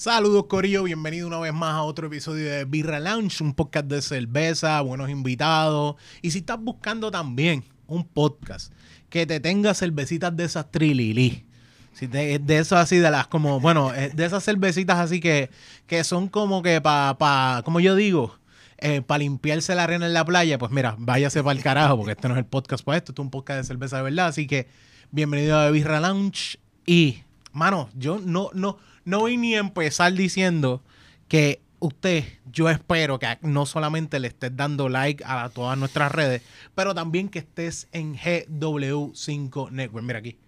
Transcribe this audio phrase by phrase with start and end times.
[0.00, 4.00] Saludos Corillo, bienvenido una vez más a otro episodio de Birra Lounge, un podcast de
[4.00, 5.96] cerveza, buenos invitados.
[6.22, 8.72] Y si estás buscando también un podcast
[9.10, 11.44] que te tenga cervecitas de esas trililí,
[11.92, 15.50] si de esas así de las como, bueno, de esas cervecitas así que,
[15.86, 18.39] que son como que para, pa, como yo digo,
[19.06, 22.28] para limpiarse la arena en la playa, pues mira, váyase para el carajo, porque este
[22.28, 24.28] no es el podcast para esto, esto es un podcast de cerveza de verdad.
[24.28, 24.66] Así que
[25.10, 26.58] bienvenido a Birra Lounge.
[26.86, 27.22] Y,
[27.52, 30.82] mano, yo no, no, no voy ni a empezar diciendo
[31.28, 36.42] que usted, yo espero que no solamente le estés dando like a todas nuestras redes,
[36.74, 40.04] pero también que estés en GW5 Network.
[40.04, 40.38] Mira aquí.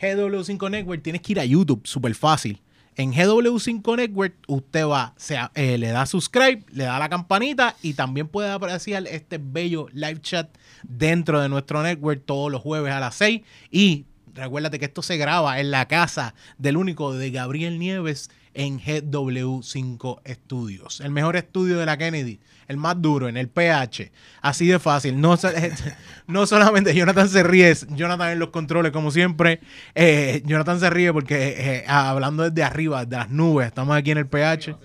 [0.00, 2.60] GW5 Network, tienes que ir a YouTube, súper fácil.
[2.96, 7.94] En GW5 Network, usted va, sea, eh, le da subscribe, le da la campanita y
[7.94, 10.48] también puede apreciar este bello live chat
[10.84, 13.42] dentro de nuestro network todos los jueves a las 6.
[13.72, 14.04] Y
[14.34, 20.20] recuérdate que esto se graba en la casa del único de Gabriel Nieves en GW5
[20.26, 21.00] Studios.
[21.00, 24.10] El mejor estudio de la Kennedy, el más duro, en el PH.
[24.40, 25.20] Así de fácil.
[25.20, 25.36] No,
[26.26, 29.60] no solamente Jonathan se ríe, Jonathan en los controles, como siempre.
[29.94, 34.18] Eh, Jonathan se ríe porque eh, hablando desde arriba, de las nubes, estamos aquí en
[34.18, 34.76] el PH.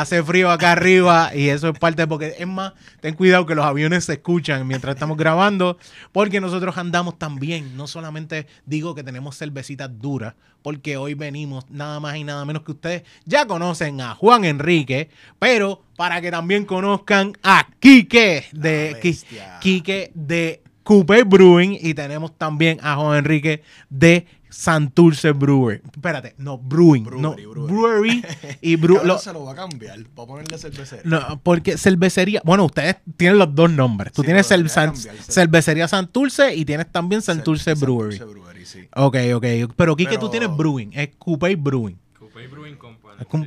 [0.00, 3.64] Hace frío acá arriba y eso es parte porque es más, ten cuidado que los
[3.64, 5.78] aviones se escuchan mientras estamos grabando
[6.12, 11.98] porque nosotros andamos también, no solamente digo que tenemos cervecitas duras, porque hoy venimos nada
[11.98, 16.66] más y nada menos que ustedes ya conocen a Juan Enrique, pero para que también
[16.66, 19.16] conozcan a Quique de.
[19.60, 25.82] Quique de Coupé Brewing y tenemos también a Juan Enrique de Santurce Brewer.
[25.92, 28.24] Espérate, no, Brewing, no, Brewery, Brewery brewery.
[28.62, 29.00] y Brew.
[29.04, 31.02] Lo- se lo va a cambiar para ponerle cervecero.
[31.04, 34.12] no, porque cervecería, bueno, ustedes tienen los dos nombres.
[34.12, 35.32] Tú Sí, tienes debería San- cambiarse.
[35.32, 38.16] cervecería Santurce y tienes también Santurce Brewery.
[38.16, 38.88] Santurce Brewery, sí.
[38.94, 39.74] Ok, ok.
[39.76, 41.96] Pero aquí que tú tienes Brewing, es Coupé Brewing.
[42.18, 42.86] Coupé Brewing Company.
[42.86, 43.05] Es cum- sí.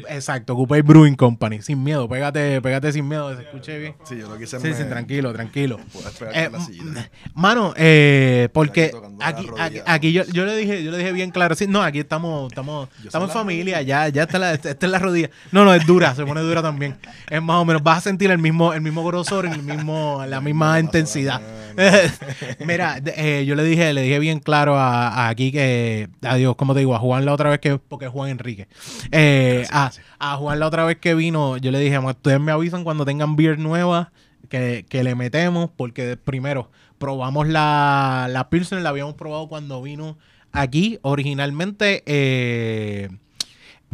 [0.09, 1.61] Exacto, Coupé Brewing Company.
[1.61, 3.95] Sin miedo, pégate, pégate sin miedo, se escuche bien.
[4.03, 5.79] Sí, yo lo quise Sí, sí, tranquilo, tranquilo.
[6.33, 7.09] Eh, la silla.
[7.33, 9.47] mano, eh, porque Aquí
[9.85, 12.89] aquí, yo, yo le dije, yo le dije bien claro, sí, no, aquí estamos, estamos,
[13.01, 15.29] Yo estamos en familia, ya, ya está la, esta es la rodilla.
[15.51, 16.97] No, no, es dura, se pone dura también.
[17.29, 20.41] Es más o menos, vas a sentir el mismo, el mismo grosor, el mismo, la
[20.41, 21.41] misma intensidad.
[22.65, 26.73] Mira, eh, yo le dije, le dije bien claro a, a aquí que, adiós, como
[26.73, 28.67] te digo, a Juan la otra vez que, porque es Juan Enrique.
[29.11, 32.51] Eh, a, a Juan la otra vez que vino, yo le dije, "Amor, ustedes me
[32.51, 34.11] avisan cuando tengan beer nueva
[34.49, 40.17] que, que le metemos, porque primero probamos la, la Pilsner, la habíamos probado cuando vino
[40.51, 40.99] aquí.
[41.01, 43.09] Originalmente, eh,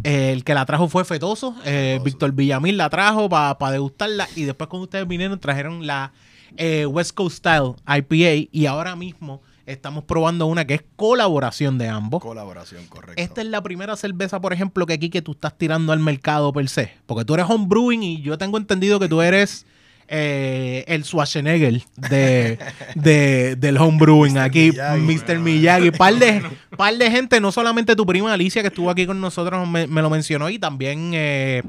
[0.03, 1.55] el que la trajo fue Fetoso.
[1.65, 1.99] eh.
[2.03, 4.27] Víctor Villamil la trajo para degustarla.
[4.35, 6.11] Y después, cuando ustedes vinieron, trajeron la
[6.57, 8.49] eh, West Coast Style IPA.
[8.51, 12.21] Y ahora mismo estamos probando una que es colaboración de ambos.
[12.21, 13.21] Colaboración, correcto.
[13.21, 16.53] Esta es la primera cerveza, por ejemplo, que aquí que tú estás tirando al mercado
[16.53, 16.91] per se.
[17.05, 19.65] Porque tú eres homebrewing y yo tengo entendido que tú eres
[20.07, 22.57] eh, el Schwarzenegger de,
[22.95, 24.33] de- del homebrewing.
[24.33, 24.39] Mr.
[24.39, 25.01] Aquí, Miyagi.
[25.01, 25.39] Mr.
[25.39, 25.91] Miyagi.
[25.91, 26.41] Par de,
[26.77, 30.01] par de gente, no solamente tu prima Alicia, que estuvo aquí con nosotros, me, me
[30.01, 31.63] lo mencionó, y también eh,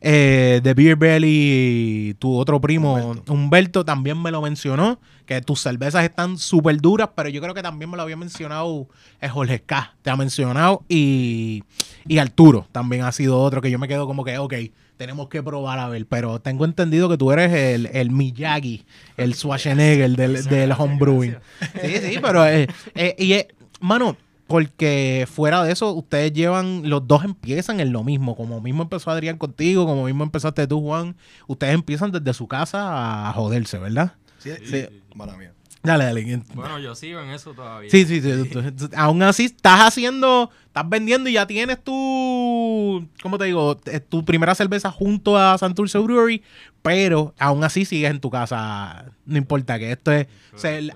[0.00, 3.32] eh, de Beer Belly, tu otro primo, Humberto.
[3.32, 3.84] Humberto.
[3.84, 4.98] también me lo mencionó.
[5.26, 8.88] Que tus cervezas están súper duras, pero yo creo que también me lo había mencionado
[9.20, 9.94] eh, Jorge K.
[10.02, 10.82] Te ha mencionado.
[10.88, 11.62] Y,
[12.08, 14.54] y Arturo también ha sido otro que yo me quedo como que, ok,
[15.02, 16.06] tenemos que probar a ver.
[16.06, 18.84] Pero tengo entendido que tú eres el, el Miyagi,
[19.16, 21.36] el Schwarzenegger del, del homebrewing.
[21.82, 22.46] Sí, sí, pero.
[22.46, 23.48] eh, eh, y, eh,
[23.80, 28.36] mano, porque fuera de eso, ustedes llevan, los dos empiezan en lo mismo.
[28.36, 31.16] Como mismo empezó Adrián contigo, como mismo empezaste tú, Juan.
[31.48, 34.12] Ustedes empiezan desde su casa a joderse, ¿verdad?
[34.38, 34.82] Sí, Sí, sí.
[34.88, 35.02] sí.
[35.16, 35.52] Mala mía.
[35.82, 36.42] Dale, dale.
[36.54, 37.90] Bueno, yo sigo en eso todavía.
[37.90, 38.50] Sí, sí, sí.
[38.96, 43.80] aún así, estás haciendo, estás vendiendo y ya tienes tu, ¿cómo te digo?
[43.86, 46.42] Eh, Tu primera cerveza junto a Santurce Brewery,
[46.82, 49.06] pero aún así sigues en tu casa.
[49.24, 50.26] No importa que esto es.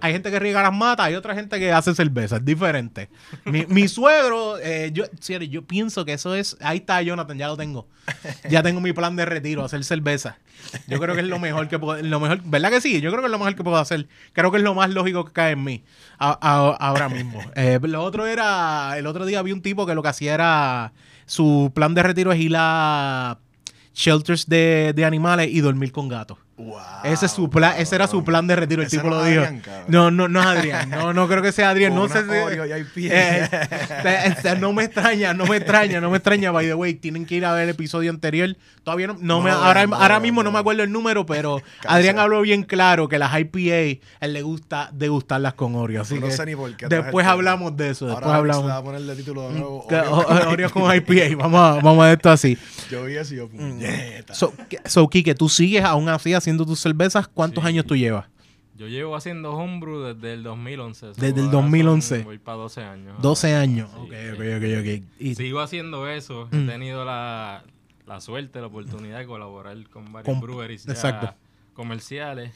[0.00, 3.08] hay gente que riega las matas, hay otra gente que hace cerveza, es diferente.
[3.44, 5.04] Mi, mi suegro, eh, yo,
[5.48, 6.56] yo pienso que eso es.
[6.60, 7.86] Ahí está Jonathan, ya lo tengo.
[8.50, 10.38] Ya tengo mi plan de retiro, hacer cerveza.
[10.88, 13.00] Yo creo que es lo mejor que puedo, lo mejor, ¿verdad que sí?
[13.00, 14.08] Yo creo que es lo mejor que puedo hacer.
[14.32, 15.84] Creo que es lo más lógico que cae en mí
[16.18, 17.40] a- a- ahora mismo.
[17.54, 20.92] Eh, lo otro era, el otro día vi un tipo que lo que hacía era,
[21.26, 23.38] su plan de retiro es ir a
[23.96, 26.38] shelters de, de animales y dormir con gatos.
[26.58, 26.78] Wow.
[27.04, 28.80] Ese, es su plan, ese era su plan de retiro.
[28.82, 29.42] El tipo no lo dijo.
[29.42, 30.88] Adrián, no, no, no es Adrián.
[30.88, 31.94] No, no creo que sea Adrián.
[31.94, 32.22] No sé
[32.94, 33.08] si.
[33.10, 33.48] Eh,
[34.24, 36.50] este, no me extraña, no me extraña, no me extraña.
[36.52, 38.56] By the way, tienen que ir a ver el episodio anterior.
[38.84, 41.60] Todavía no, no No me, ahora, ahora mismo no me acuerdo el número, pero.
[41.86, 46.02] Adrián habló bien claro que las IPA, él le gusta degustarlas con Oreo.
[46.02, 48.06] Así No que sé ni por qué después hablamos de eso.
[48.06, 48.66] Después Ahora hablamos.
[48.70, 49.86] va a poner de título de nuevo.
[50.48, 51.36] Oreo con- IPA.
[51.36, 52.56] Vamos a, vamos a esto así.
[52.90, 54.34] Yo vi eso y yo, puñeta.
[54.34, 54.54] So,
[54.84, 57.26] so, Kike, tú sigues aún así haciendo tus cervezas.
[57.26, 57.69] ¿Cuántos Sí.
[57.69, 58.26] años tú llevas?
[58.76, 61.12] Yo llevo haciendo homebrew desde el 2011.
[61.14, 62.16] so Desde el ahora 2011.
[62.19, 63.20] son- Voy para 12 años.
[63.20, 63.90] 12 años.
[63.93, 64.31] Sí, ok, sí.
[64.32, 65.02] ok, ok, ok.
[65.19, 66.48] Y- Sigo haciendo eso.
[66.52, 66.56] Mm.
[66.56, 67.64] He tenido la,
[68.06, 70.93] la suerte, la oportunidad de colaborar con varios Con- breweries ya
[71.75, 72.52] comerciales.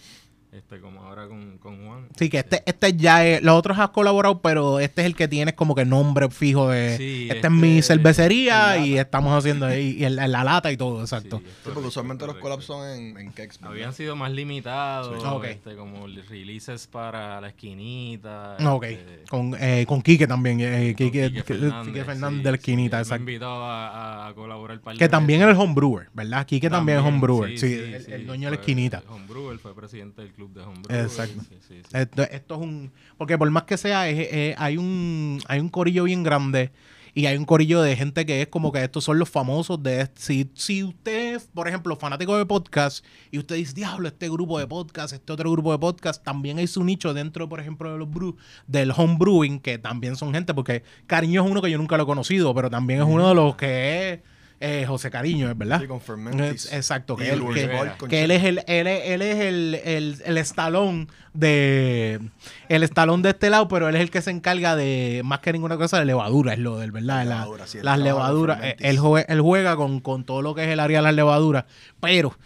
[0.53, 2.09] Este, como ahora con, con Juan.
[2.19, 3.41] Sí, que este, este ya es.
[3.41, 6.97] Los otros has colaborado, pero este es el que tienes como que nombre fijo de.
[6.97, 9.03] Sí, esta es mi este, cervecería el y lata.
[9.03, 11.39] estamos haciendo ahí y el- la lata y todo, exacto.
[11.39, 13.33] Sí, es Sí, porque correcto, usualmente los collabs son en, en.
[13.63, 15.29] Habían sido más limitados, Sí.
[15.31, 15.45] Ok.
[15.45, 18.57] este, como releases para la esquinita.
[18.67, 18.85] Ok.
[18.87, 20.61] este, Con, eh, con Quique también.
[20.61, 23.25] eh, con Quique, Quique Quique Quique Fernández, sí, de la esquinita, exacto.
[23.25, 26.45] Me invitó a, a colaborar par de Que también es el homebrewer, ¿verdad?
[26.45, 27.57] Quique también, es homebrewer.
[27.57, 29.03] Sí, el, sí, el dueño de la esquinita.
[29.09, 31.05] Homebrewer, fue presidente del club de Homebrewer.
[31.05, 31.43] Exacto.
[31.49, 31.91] sí, sí, sí.
[31.93, 32.93] Esto, esto es un.
[33.17, 36.73] Porque por más que sea, es- es- hay, un, hay un corillo bien grande
[37.13, 40.09] y hay un corillo de gente que es como que estos son los famosos de.
[40.15, 44.59] Si, si usted, es, por ejemplo, fanático de podcast y usted dice, diablo, este grupo
[44.61, 47.99] de podcast, este otro grupo de podcast, también hay su nicho dentro, por ejemplo, de
[47.99, 48.37] los brew,
[48.69, 52.05] del home brewing, que también son gente, porque Cariño es uno que yo nunca lo
[52.05, 54.21] he conocido, pero también es uno de los que es.
[54.61, 55.81] Eh, José Cariño, ¿verdad?
[55.81, 56.71] Sí, con Fermentis.
[56.73, 60.37] Exacto, que, él, que- que él es el, él es, él es el, el, el
[60.39, 62.21] estalón de
[62.69, 65.53] el estalón de este lado, pero él es el que se encarga de más que
[65.53, 68.59] ninguna cosa de levadura, es lo del verdad, La La- levadura, sí, él las levaduras,
[68.79, 71.65] él, jue- él juega con, con todo lo que es el área de las levaduras,
[72.01, 72.37] pero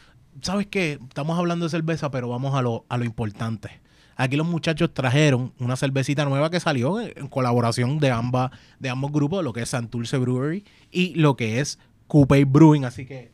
[0.40, 0.99] ¿sabes qué?
[1.08, 3.81] Estamos hablando de cerveza, pero vamos a lo, a lo importante.
[4.16, 8.88] Aquí los muchachos trajeron una cervecita nueva que salió en, en colaboración de ambas de
[8.88, 13.32] ambos grupos, lo que es Santurce Brewery y lo que es Coupe Brewing, así que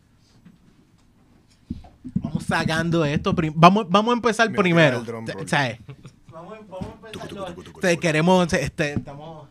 [2.14, 3.34] vamos sacando esto.
[3.54, 5.04] Vamos, vamos a empezar Mira, primero.
[5.04, 5.30] Vamos,
[6.68, 7.54] vamos a empezar.
[7.80, 9.48] Te- queremos, este, estamos.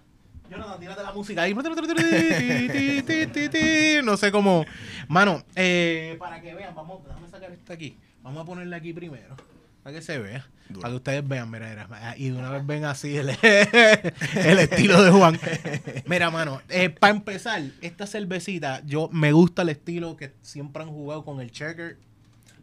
[0.49, 1.53] Jonathan, tírate la música ahí.
[4.03, 4.65] No sé cómo.
[5.07, 7.95] Mano, eh, para que vean, vamos, déjame sacar esta aquí.
[8.23, 9.35] Vamos a ponerla aquí primero.
[9.83, 10.47] Para que se vea.
[10.67, 10.81] Duro.
[10.81, 15.01] Para que ustedes vean, mira, mira, Y de una vez ven así el, el estilo
[15.01, 15.39] de Juan.
[16.05, 20.89] Mira, mano, eh, para empezar, esta cervecita, yo me gusta el estilo que siempre han
[20.89, 21.97] jugado con el checker.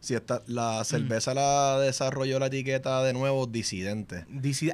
[0.07, 0.85] Sí, esta, la Mm.
[0.85, 4.25] cerveza la desarrolló la etiqueta de nuevo Disidente.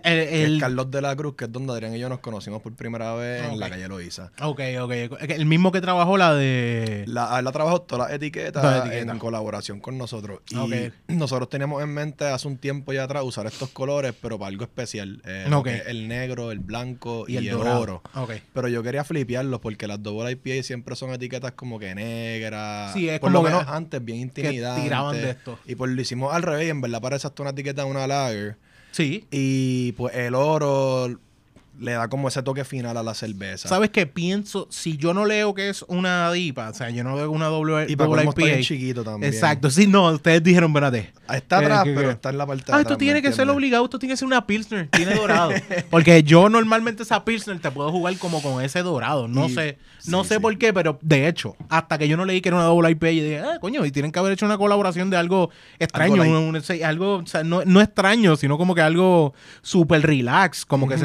[0.04, 2.18] El- que el- es Carlos de la Cruz, que es donde Adrián y yo nos
[2.18, 4.30] conocimos por primera vez en la calle Loíza.
[4.42, 4.92] Ok, ok.
[5.30, 7.04] El mismo que trabajó la de.
[7.08, 9.14] La, él ha trabajado todas las etiquetas, Todas las etiquetas.
[9.14, 10.40] en colaboración con nosotros.
[10.50, 14.48] Y nosotros teníamos en mente hace un tiempo ya atrás usar estos colores, pero para
[14.48, 15.22] algo especial.
[15.24, 18.02] Eh, que el negro, el blanco y, y el, el, oro.
[18.52, 22.92] Pero yo quería flipearlos porque las Double IPA siempre son etiquetas como que negras.
[22.92, 25.21] Sí, es por como lo que- menos antes, bien intimidantes.
[25.22, 25.58] De esto.
[25.66, 28.56] Y pues lo hicimos al revés y en verdad parece hasta una etiqueta una lager.
[28.90, 29.26] Sí.
[29.30, 31.18] Y pues el oro
[31.82, 33.68] le da como ese toque final a la cerveza.
[33.68, 34.06] ¿Sabes qué?
[34.06, 37.46] Pienso, si yo no leo que es una DIPA, o sea, yo no veo una
[37.46, 39.32] doble, Y para está bien chiquito también.
[39.32, 41.12] Exacto, sí, no, ustedes dijeron, espérate.
[41.32, 43.48] Está ¿Qué- atrás, pero está en la parte de Ah, esto tiene ¿me que ser
[43.48, 45.50] obligado, esto tiene que ser una Pilsner, tiene dorado.
[45.90, 49.28] Porque yo normalmente esa Pilsner te puedo jugar como con ese dorado.
[49.28, 50.40] No Y- sé, no sí, sé sí.
[50.40, 53.10] por qué, pero de hecho, hasta que yo no leí que era una doble IPA,
[53.10, 56.38] yo dije, ah, coño, y tienen que haber hecho una colaboración de algo extraño, Algo
[56.38, 60.64] un- un- sí, algo, o sea, no, no extraño, sino como que algo súper relax,
[60.66, 61.04] como que Ujú.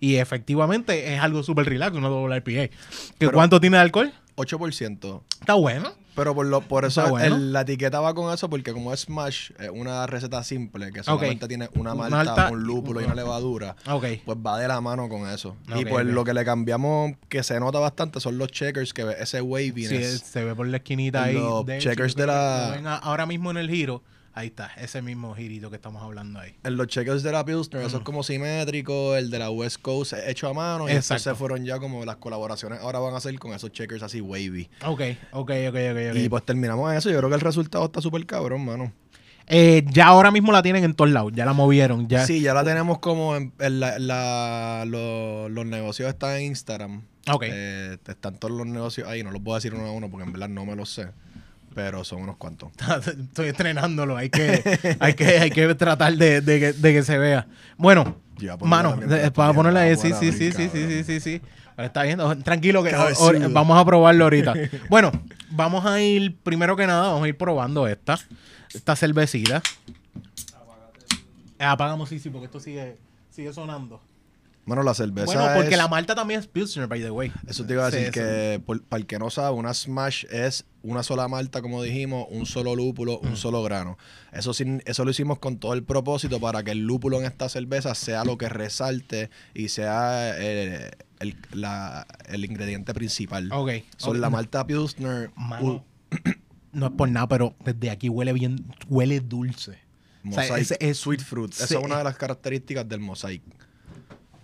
[0.00, 2.74] Y efectivamente es algo súper relax, una doble IPA.
[3.18, 4.12] ¿Que ¿Cuánto tiene de alcohol?
[4.36, 5.22] 8%.
[5.40, 5.90] Está bueno.
[6.14, 7.36] Pero por, lo, por eso bueno.
[7.36, 11.02] el- la etiqueta va con eso, porque como es Smash, es una receta simple, que
[11.02, 14.06] solamente tiene una Un malta, malta un lúpulo y una levadura, Ok.
[14.24, 15.56] pues va de la mano con eso.
[15.78, 19.16] y pues lo que le cambiamos, que se nota bastante, son los checkers, que ve
[19.20, 20.20] ese Sí, waviness.
[20.20, 21.34] se ve por la esquinita ahí.
[21.34, 24.02] Los De checkers de la- ahora mismo en el giro.
[24.38, 26.54] Ahí está, ese mismo girito que estamos hablando ahí.
[26.62, 30.12] En los checkers de la Pilsner, eso es como simétrico, el de la West Coast
[30.26, 31.22] hecho a mano, y Exacto.
[31.24, 34.68] se fueron ya como las colaboraciones ahora van a ser con esos checkers así wavy.
[34.84, 35.00] Ok,
[35.32, 35.98] ok, ok, ok.
[36.10, 36.16] ok.
[36.16, 38.92] Y pues terminamos eso, yo creo que el resultado está súper cabrón, mano.
[39.46, 42.06] Eh, ya ahora mismo la tienen en todos lados, ya la movieron.
[42.06, 42.26] Ya.
[42.26, 47.02] Sí, ya la tenemos como en, en la, la- lo- los negocios están en Instagram.
[47.32, 47.44] Ok.
[47.46, 50.32] Eh, están todos los negocios ahí, no los puedo decir uno a uno porque en
[50.32, 51.06] verdad no me los sé.
[51.76, 52.72] Pero son unos cuantos.
[53.06, 57.18] Estoy estrenándolo, hay que, hay que, hay que tratar de, de que, de que se
[57.18, 57.46] vea.
[57.76, 58.16] Bueno,
[58.60, 61.42] Mano, para estoy ponerla ahí, sí, sí, sí, sí, sí, sí, sí, sí.
[61.76, 62.94] Está bien, oh, tranquilo que
[63.50, 64.54] vamos a probarlo ahorita.
[64.88, 65.12] Bueno,
[65.50, 68.18] vamos a ir, primero que nada, vamos a ir probando esta,
[68.72, 69.60] esta cervecita.
[71.58, 72.96] Eh, Apagamos, sí, sí, porque esto sigue,
[73.30, 74.00] sigue sonando.
[74.66, 77.32] Bueno, la cerveza Bueno, porque es- la malta también es Pilsner, by the way.
[77.46, 80.64] Eso te iba a decir que, por- para el que no sabe, una Smash es
[80.82, 83.28] una sola malta, como dijimos, un solo lúpulo, Mm.
[83.28, 83.96] un solo grano.
[84.32, 87.48] Eso, sin- eso lo hicimos con todo el propósito para que el lúpulo en esta
[87.48, 93.48] cerveza sea lo que resalte y sea eh, el, la- el ingrediente principal.
[93.52, 93.70] Ok.
[93.96, 95.30] Son la malta Pilsner.
[95.36, 95.84] Mano,
[96.72, 99.78] no es por nada, pero desde aquí huele bien, huele dulce.
[100.24, 101.52] uh, O sea, Mosaic ese es- Sweet Fruit.
[101.52, 101.74] Esa sí.
[101.76, 103.42] es una de las características del Mosaic.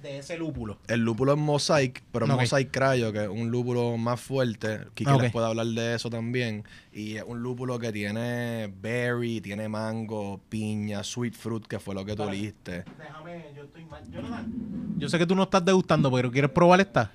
[0.02, 0.78] De ese lúpulo.
[0.88, 2.40] El lúpulo es Mosaic, pero es Ok.
[2.40, 4.80] Mosaic Cryo, que es un lúpulo más fuerte.
[4.94, 5.23] Kike Ok.
[5.23, 6.64] les puede hablar de eso también.
[6.92, 12.04] Y es un lúpulo que tiene berry, tiene mango, piña, sweet fruit, que fue lo
[12.04, 12.85] que tú oliste.
[12.99, 14.02] Déjame, yo estoy mal.
[14.11, 14.52] Jonathan.
[14.99, 17.12] Yo sé que tú no estás degustando, pero ¿quieres probar esta?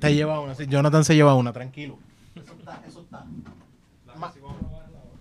[0.00, 1.98] Te lleva una, sí, Jonathan se lleva una, tranquilo.
[2.34, 3.24] Eso está, eso está.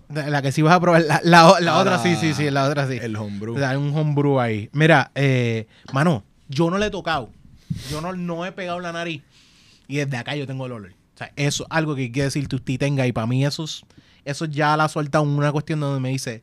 [0.10, 2.66] La que sí vas a probar, la, la- la Ah, otra sí, sí, sí, la
[2.70, 2.98] otra sí.
[3.02, 3.56] El homebrew.
[3.56, 4.70] O sea, Hay un homebrew ahí.
[4.72, 7.30] Mira, eh, mano, yo no le he tocado.
[7.92, 9.22] Yo no, no he pegado la nariz.
[9.88, 10.92] Y desde acá yo tengo el olor.
[11.16, 13.06] O sea, eso es algo que quiere decir que usted tenga.
[13.06, 13.82] Y para mí eso, es-
[14.24, 16.42] eso ya la suelta una cuestión donde me dice,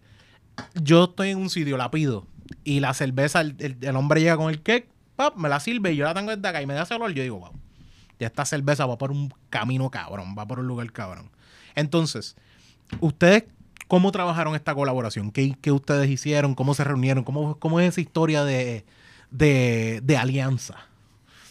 [0.74, 2.26] yo estoy en un sitio, la pido.
[2.64, 5.92] Y la cerveza, el, el- el hombre llega con el cake, pap, me la sirve
[5.92, 7.12] y yo la tengo desde acá y me da ese olor.
[7.12, 7.52] Yo digo, wow,
[8.20, 11.30] ya esta cerveza va por un camino cabrón, va por un lugar cabrón.
[11.74, 12.36] Entonces,
[13.00, 13.44] ¿ustedes
[13.88, 15.30] cómo trabajaron esta colaboración?
[15.30, 16.54] ¿Qué, qué ustedes hicieron?
[16.54, 17.24] ¿Cómo se reunieron?
[17.24, 18.84] ¿Cómo, cómo es esa historia de,
[19.30, 20.76] de, de alianza?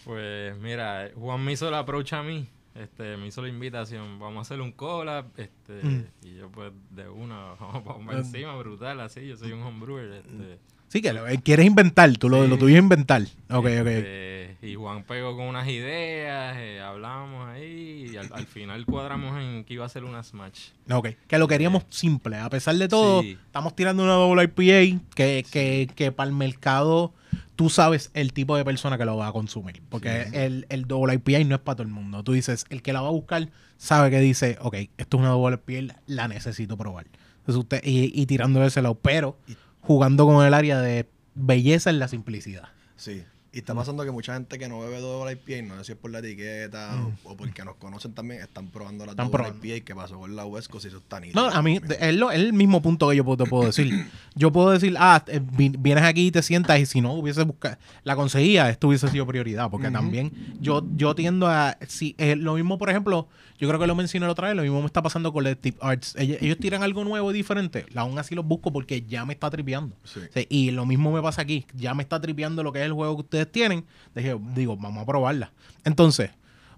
[0.06, 4.40] Pues mira, Juan me hizo el approach a mí, este, me hizo la invitación, vamos
[4.40, 6.04] a hacer un collab, este, Mm.
[6.24, 10.60] y yo pues de una, vamos, vamos encima, brutal, así, yo soy un homebrewer, este,
[10.90, 12.50] Sí, que lo- eh, quieres inventar, tú lo, Sí.
[12.50, 13.22] lo es inventar.
[13.50, 14.52] Ok, ok.
[14.63, 19.63] Y Juan pegó con unas ideas, eh, hablamos ahí, y al, al final cuadramos en
[19.65, 20.70] que iba a ser una smash.
[20.89, 22.38] Ok, que lo queríamos simple.
[22.38, 23.38] A pesar de todo, Sí.
[23.46, 27.13] estamos tirando una doble IPA que, que, que para el mercado
[27.55, 29.82] tú sabes el tipo de persona que lo va a consumir.
[29.89, 32.24] Porque el, el doble IPA no es para todo el mundo.
[32.24, 35.29] Tú dices, el que la va a buscar sabe que dice, ok, esto es una
[35.29, 37.05] doble IPA, la necesito probar.
[37.39, 39.38] Entonces usted, y, y tirando de ese lado, pero
[39.82, 42.70] jugando con el área de belleza en la simplicidad.
[42.96, 43.24] Sí.
[43.55, 45.98] Y está pasando que mucha gente que no bebe doble IPA, no sé si es
[46.00, 49.65] por la etiqueta o, o porque nos conocen también, están probando la Están doble probando.
[49.67, 51.50] IPA que pasó con la Coast y eso está No, nítido.
[51.50, 53.93] a mí es, lo- es el mismo punto que yo puedo- te puedo decir.
[54.36, 57.43] Yo puedo decir, ah, eh, vi- vienes aquí y te sientas y si no hubiese
[57.43, 62.55] buscado, la conseguía, esto hubiese sido prioridad, porque también yo, yo tiendo a, si lo
[62.55, 63.27] mismo, por ejemplo,
[63.60, 65.77] yo creo que lo mencioné la otra vez, lo mismo me está pasando con Collective
[65.81, 66.15] Arts.
[66.17, 69.51] Ellos, ellos tiran algo nuevo y diferente, aún así los busco porque ya me está
[69.51, 69.95] tripeando.
[70.03, 70.19] Sí.
[70.27, 72.86] O sea, y lo mismo me pasa aquí, ya me está tripeando lo que es
[72.86, 73.86] el juego que ustedes tienen.
[74.16, 75.52] Dije, digo, vamos a probarla.
[75.84, 76.32] Entonces,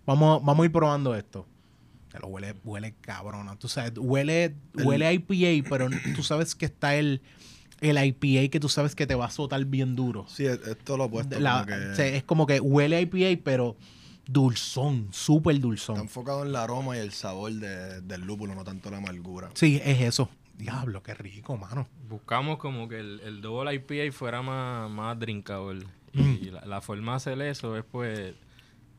[0.06, 1.46] vamos, vamos a ir probando esto.
[2.12, 3.58] Pero huele, huele cabrona.
[3.58, 7.22] Tú sabes, huele, huele a IPA, pero tú sabes que está el,
[7.82, 10.26] el IPA que tú sabes que te va a azotar bien duro.
[10.30, 11.38] Sí, es- esto lo opuesto.
[11.40, 13.76] La- como que o sea, es como que huele a IPA, pero
[14.28, 15.98] dulzón, súper está dulzón.
[16.00, 19.50] enfocado en el aroma y el sabor de- del lúpulo, no tanto la amargura.
[19.54, 20.30] Sí, es eso.
[20.58, 21.88] Diablo, qué rico, mano.
[22.08, 25.86] Buscamos como que el, el double IPA fuera más, más drinkable.
[26.16, 26.36] Mm.
[26.42, 28.34] Y la, la forma de hacer eso es pues...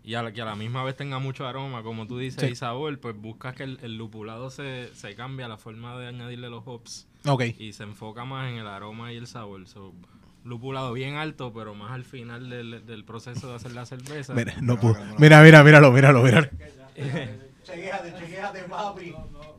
[0.04, 2.46] Y a la, que a la misma vez tenga mucho aroma, como tú dices, Sí.
[2.52, 6.48] y sabor, pues buscas que el, el lupulado se, se cambia la forma de añadirle
[6.48, 7.42] los hops Ok.
[7.58, 9.66] y se enfoca más en el aroma y el sabor.
[9.66, 9.92] So,
[10.44, 14.32] lupulado bien alto, pero más al final del, del proceso de hacer la cerveza.
[14.32, 14.94] Mira, no puedo.
[15.18, 16.50] Mira, mira, míralo, míralo, míralo.
[17.64, 19.10] Chequéate, chequéate, papi.
[19.10, 19.55] No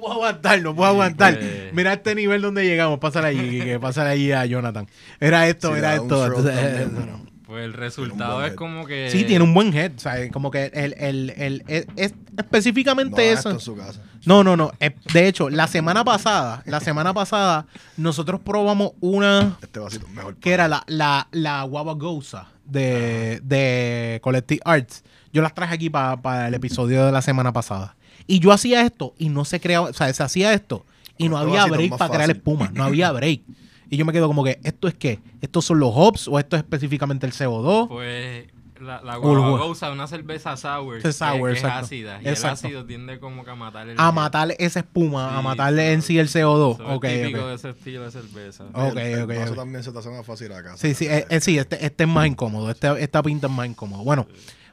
[0.00, 1.38] puedo aguantar, no puedo aguantar.
[1.38, 2.98] pues- Mira este nivel donde llegamos.
[2.98, 4.86] Pásale allí, que pásale allí a Jonathan.
[5.20, 6.26] Era esto, Sí, era esto.
[6.26, 7.30] Entonces, también, eh.
[7.46, 8.56] Pues el resultado es head.
[8.56, 9.10] como que...
[9.10, 9.92] Sí, tiene un buen head.
[9.98, 10.32] ¿sabes?
[10.32, 13.50] Como que el, el, el, es, es No específicamente eso.
[13.50, 14.00] esto en su casa.
[14.24, 14.72] No, no, no.
[14.80, 17.66] Eh, De hecho, la semana pasada, la semana pasada,
[17.98, 20.36] nosotros probamos una Este vasito mejor.
[20.36, 25.04] que era la, la, la guava goza de, de Collective Arts.
[25.32, 27.94] Yo las traje aquí para el episodio de la semana pasada.
[28.26, 30.84] Y yo hacía esto y no se creaba, o sea, se hacía esto
[31.18, 32.70] y no había es break para crear espuma.
[32.74, 33.42] No había break.
[33.90, 35.20] Y yo me quedo como que, ¿esto es qué?
[35.40, 37.88] ¿Estos son los hops o esto es específicamente el CO2?
[37.88, 38.46] Pues
[38.80, 39.50] la, la Urgua.
[39.50, 41.84] guavagosa es una cerveza sour, Es sour, que, que es exacto.
[41.86, 42.20] ácida.
[42.22, 42.46] Y Exacto.
[42.46, 43.94] el ácido tiende como que a matar el...
[44.00, 46.76] a matarle esa espuma, a matarle en sí el CO2.
[46.78, 47.46] so es Ok, típico ok.
[47.48, 48.64] de ese estilo de cerveza.
[48.72, 49.56] Ok, el, el ok, ok.
[49.56, 50.76] también se te hace más fácil acá.
[50.76, 52.70] Sí, sí, eh, eh, sí este, este es más incómodo.
[52.70, 54.02] Este, esta pinta es más incómodo.
[54.02, 54.26] Bueno,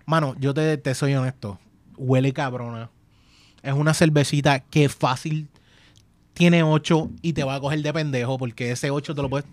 [0.05, 1.59] mano, yo te, te soy honesto.
[1.97, 2.89] Huele cabrona.
[3.63, 5.47] Es una cervecita que fácil
[6.33, 9.47] tiene 8 y te va a coger de pendejo porque ese 8 te lo puedes.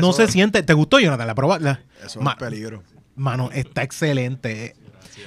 [0.00, 0.62] No se siente.
[0.62, 1.26] ¿Te gustó, Jonathan?
[1.26, 1.76] La probaste.
[2.04, 2.82] Eso Ma- es peligro.
[3.16, 4.74] Mano, está excelente.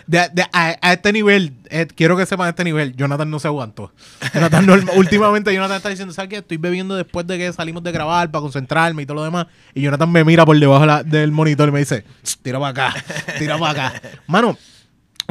[0.07, 3.39] De- de- a, a este nivel, eh, quiero que sepan a este nivel, Jonathan no
[3.39, 3.93] se aguantó.
[4.33, 6.37] Jonathan no- últimamente Jonathan está diciendo, ¿sabes qué?
[6.37, 9.45] Estoy bebiendo después de que salimos de grabar para concentrarme y todo lo demás.
[9.75, 12.87] Y Jonathan me mira por debajo la- del monitor y me dice, "Tss, tira para
[12.89, 13.03] acá,
[13.37, 14.01] tira para acá.
[14.25, 14.57] Mano,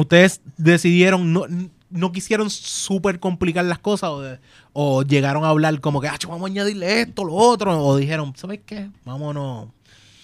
[0.03, 1.45] ustedes decidieron, no,
[1.89, 4.39] no quisieron súper complicar las cosas o, de-
[4.73, 8.33] o llegaron a hablar como que, ah, vamos a añadirle esto, lo otro, o dijeron,
[8.35, 8.89] ¿sabes qué?
[9.05, 9.69] Vámonos.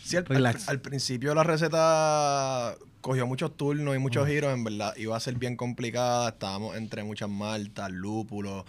[0.04, 0.68] Sí, al, Relax.
[0.70, 5.36] al principio la receta cogió muchos turnos y muchos giros, en verdad iba a ser
[5.36, 8.66] bien complicada, estábamos entre muchas maltas, lúpulos,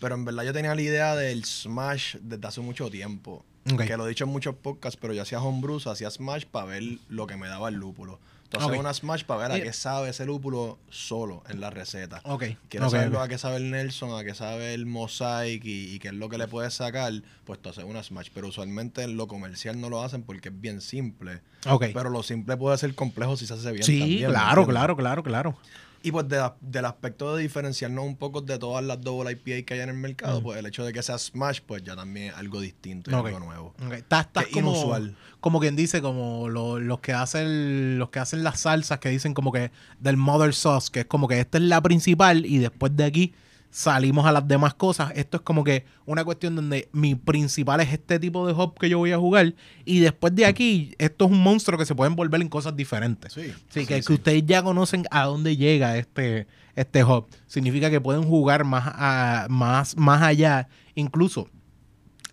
[0.00, 4.06] pero en verdad yo tenía la idea del smash desde hace mucho tiempo, que lo
[4.06, 7.36] he dicho en muchos podcasts, pero yo hacía homebrews, hacía smash para ver lo que
[7.36, 8.18] me daba el lúpulo.
[8.52, 8.80] Entonces Ok.
[8.80, 12.20] una smash para ver a qué sabe ese lúpulo solo en la receta.
[12.24, 12.46] Ok.
[12.68, 13.22] Quieres ok, saber ok.
[13.22, 16.28] a qué sabe el Nelson, a qué sabe el Mosaic y, y qué es lo
[16.28, 17.12] que le puedes sacar,
[17.44, 18.30] pues tú haces una Smash.
[18.34, 21.42] Pero usualmente en lo comercial no lo hacen porque es bien simple.
[21.64, 21.86] Ok.
[21.94, 23.84] Pero lo simple puede ser complejo si se hace bien.
[23.84, 25.56] Sí, también, ¿me claro, claro, claro, claro.
[26.02, 29.74] Y pues de del aspecto de diferenciarnos un poco de todas las double IPA que
[29.74, 30.42] hay en el mercado, Mm.
[30.44, 33.38] pues el hecho de que sea Smash, pues ya también es algo distinto y algo
[33.38, 33.74] nuevo.
[33.84, 35.16] Ok, Estás, estás Que como, inusual.
[35.40, 39.34] como quien dice, como lo- los que hacen los que hacen las salsas que dicen
[39.34, 42.96] como que del mother sauce, que es como que esta es la principal y después
[42.96, 43.34] de aquí
[43.70, 45.12] salimos a las demás cosas.
[45.14, 48.88] Esto es como que una cuestión donde mi principal es este tipo de hop que
[48.88, 52.10] yo voy a jugar y después de aquí esto es un monstruo que se puede
[52.10, 53.32] envolver en cosas diferentes.
[53.32, 54.12] Sí, Sí, sí, que, que sí.
[54.12, 57.26] ustedes ya conocen a dónde llega este, este hub.
[57.46, 60.68] Significa que pueden jugar más, a- más, más allá.
[60.96, 61.48] Incluso,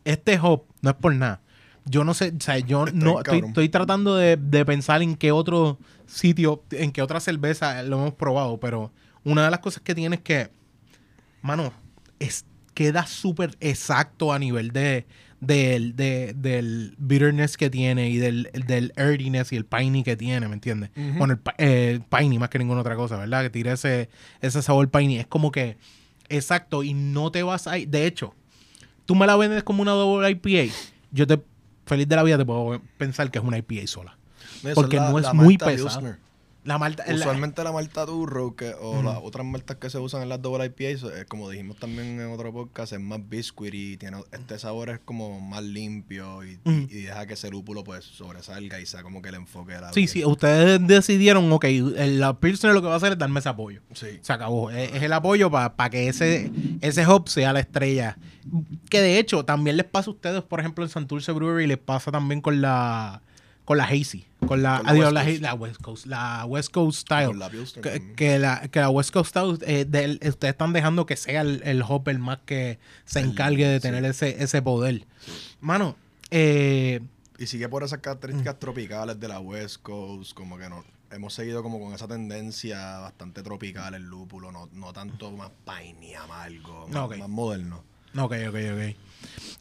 [0.06, 1.42] este hub no es por nada.
[1.86, 5.16] Yo no sé, o sea, yo Está no estoy, estoy tratando de, de pensar en
[5.16, 8.92] qué otro sitio, en qué otra cerveza lo hemos probado, pero
[9.24, 10.50] una de las cosas que tiene es que,
[11.42, 11.72] mano,
[12.20, 15.06] es, queda súper exacto a nivel de,
[15.40, 20.48] del, de- del bitterness que tiene y del, del earthiness y el piney que tiene,
[20.48, 20.92] ¿me entiendes?
[20.96, 21.18] Ujú.
[21.18, 23.44] Bueno, el, eh, piney más que ninguna otra cosa, ¿verdad?
[23.44, 24.10] Que tira ese,
[24.42, 25.18] ese sabor piney.
[25.18, 25.78] Es como que,
[26.30, 27.88] exacto, y no te vas a ir.
[27.90, 28.34] De hecho,
[29.06, 30.74] tú me la vendes como una double IPA,
[31.12, 31.40] yo te,
[31.86, 34.18] feliz de la vida, te puedo pensar que es una IPA sola.
[34.76, 35.58] Porque la- no es muy.
[35.58, 36.18] Pilsner.
[36.68, 37.06] La malta.
[37.08, 40.42] la- Usualmente la malta Turro que, o las otras maltas que se usan en las
[40.42, 44.60] double IPAs, eh, como dijimos también en otro podcast, es más biscuit y tiene este
[44.60, 49.22] sabor es como más limpio y, deja que ese lúpulo pues sobresalga y sea como
[49.22, 52.96] que el enfoque de la Sí, sí, ustedes decidieron, ok, la Pilsner lo que va
[52.96, 53.82] a hacer es darme ese apoyo.
[53.94, 54.20] Sí.
[54.22, 54.70] Se acabó.
[54.70, 56.52] Es, es el apoyo para que ese,
[56.82, 58.18] ese hop sea la estrella.
[58.90, 62.12] Que de hecho, también les pasa a ustedes, por ejemplo, en Santurce Brewery, les pasa
[62.12, 63.22] también con la
[63.68, 64.24] con la Hazy.
[64.48, 65.42] Con la, Con la adiós, West la, Coast.
[65.42, 66.06] La West Coast.
[66.06, 67.28] La West Coast Style.
[67.28, 70.72] Con la Pilsner que, que la, que la West Coast Style, eh, del- ustedes están
[70.72, 73.82] dejando que sea el, el hop el más que se El- encargue de sí.
[73.82, 75.06] tener ese, ese poder.
[75.60, 75.98] Mano,
[76.32, 77.02] eh,
[77.38, 81.62] Y sigue por esas características tropicales de la West Coast, como que no, hemos seguido
[81.62, 87.04] como con esa tendencia bastante tropical el lúpulo, no, no tanto más piney, amargo, más,
[87.04, 87.18] Ok.
[87.18, 87.84] más moderno.
[88.18, 88.96] Ok, ok, ok.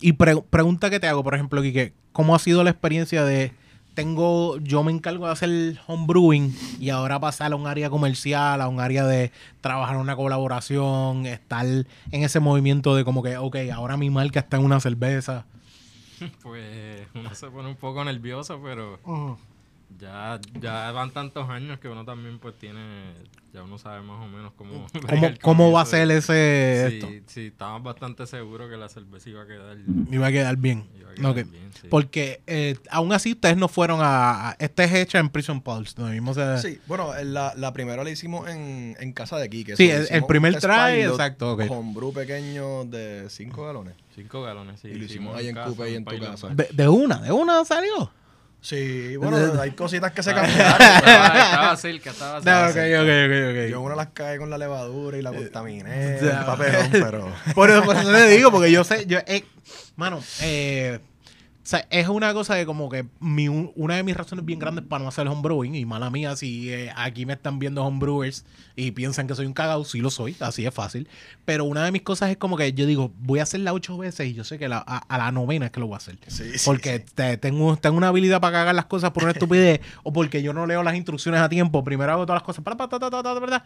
[0.01, 3.51] Y pre- pregunta que te hago, por ejemplo, Quique, ¿cómo ha sido la experiencia de
[3.97, 8.69] tengo, yo me encargo de hacer homebrewing y ahora pasar a un área comercial, a
[8.69, 9.33] un área de
[9.63, 11.87] trabajar en una colaboración, estar en
[12.23, 15.47] ese movimiento de como que, ok, ahora mi marca está en una cerveza.
[16.43, 18.99] Pues uno se pone un poco nervioso, pero
[19.99, 23.15] ya, ya van tantos años que uno también pues tiene,
[23.53, 24.87] ya uno sabe más o menos cómo...
[25.09, 27.07] ¿Cómo, cómo va a ser ese esto?
[27.09, 29.77] Sí, sí, estábamos bastante seguros que la cerveza iba a quedar...
[29.87, 30.87] Me iba a quedar bien.
[30.99, 31.89] Iba a quedar bien, sí.
[31.91, 34.51] Porque eh, aún así ustedes no fueron a...
[34.51, 36.11] a- Esta es hecha en Prison Pulse, ¿no?
[36.11, 39.77] Vimos, Sí, bueno, la, la primera la hicimos en, en casa de Kike.
[39.77, 41.57] Sí, el- primer try, exacto.
[41.69, 43.95] Con brew pequeño de 5 galones.
[44.15, 44.89] Cinco galones, sí.
[44.89, 46.49] Y lo hicimos hicimos ahí en Coupe y en tu casa.
[46.49, 48.11] de una, de una salió.
[48.69, 50.83] Sí, bueno, hay cositas que se Estaba, cambiaron.
[50.83, 53.01] estaba cerca, estaba No, cerca.
[53.01, 56.19] ok, ok, ok, Yo una las cae con la levadura y la contaminé.
[56.21, 56.41] ya.
[56.41, 57.33] el papelón, pero...
[57.55, 59.45] Por eso, por eso le digo, porque yo sé, yo, eh,
[59.95, 60.99] mano, eh,
[61.67, 64.61] o sea, es una cosa de como que mi, un- una de mis razones bien
[64.61, 68.45] grandes para no hacer homebrewing, y mala mía, si eh, aquí me están viendo homebrewers
[68.77, 71.09] y piensan que soy un cagado, sí lo soy, así es fácil.
[71.45, 74.29] Pero una de mis cosas es como que yo digo, voy a hacerla ocho veces
[74.29, 76.17] y yo sé que la- a, a la novena es que lo voy a hacer.
[76.29, 77.13] Sí, porque sí.
[77.17, 80.53] te- tengo, tengo una habilidad para cagar las cosas por una estupidez o porque yo
[80.53, 81.83] no leo las instrucciones a tiempo.
[81.83, 83.65] Primero hago todas las cosas para, ta, ta,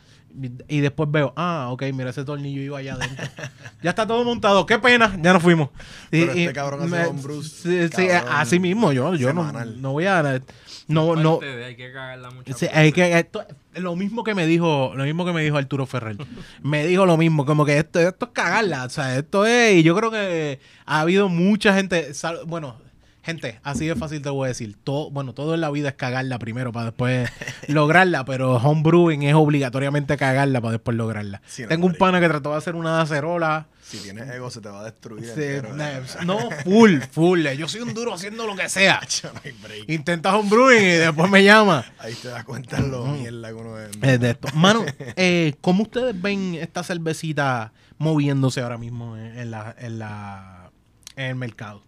[0.69, 3.27] y, y después veo, ah, ok, mira, ese tornillo iba allá adentro.
[3.83, 4.65] ya está todo montado.
[4.65, 5.69] Qué pena, ya nos fuimos.
[6.11, 8.93] Y- Pero este y cabrón hace me- homebrews, Sí, sí, así mismo.
[8.93, 10.41] Yo, yo no, no voy a.
[10.89, 11.39] No, no.
[11.39, 12.77] De, hay que cagarla muchas Sí, veces.
[12.79, 16.17] hay que, esto, lo mismo que me dijo, lo mismo que me dijo Arturo Ferrer.
[16.63, 18.85] me dijo lo mismo, como que esto, esto es cagarla.
[18.85, 22.77] O sea, esto es, y yo creo que ha habido mucha gente, sal- bueno,
[23.23, 24.77] Gente, así de fácil te voy a decir.
[24.83, 27.31] Todo, bueno, todo en la vida es cagarla primero para después
[27.69, 31.43] lograrla, pero homebrewing es obligatoriamente cagarla para después lograrla.
[31.47, 33.67] Sí, no, Tengo un pana que trató de hacer una acerola.
[33.91, 35.29] Si tienes ego, se te va a destruir.
[35.29, 35.75] Entero.
[36.25, 37.45] no, full, full.
[37.59, 39.01] Yo soy un duro haciendo lo que sea.
[39.25, 39.89] No hay break.
[39.89, 41.85] Intenta homebrewing y después me llama.
[41.99, 44.21] Ahí te das cuenta lo mierda que uno es.
[44.21, 44.49] De esto.
[44.55, 44.85] Mano,
[45.17, 50.71] eh, ¿cómo ustedes ven esta cervecita moviéndose ahora mismo en, en la, en, la,
[51.17, 51.83] en el mercado?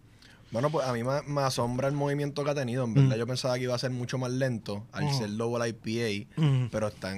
[0.53, 2.85] Bueno, pues a mí me, me asombra el movimiento que ha tenido.
[2.85, 2.95] En Mm.
[2.95, 6.67] verdad, yo pensaba que iba a ser mucho más lento al ser Double IPA, Mm.
[6.71, 7.17] pero están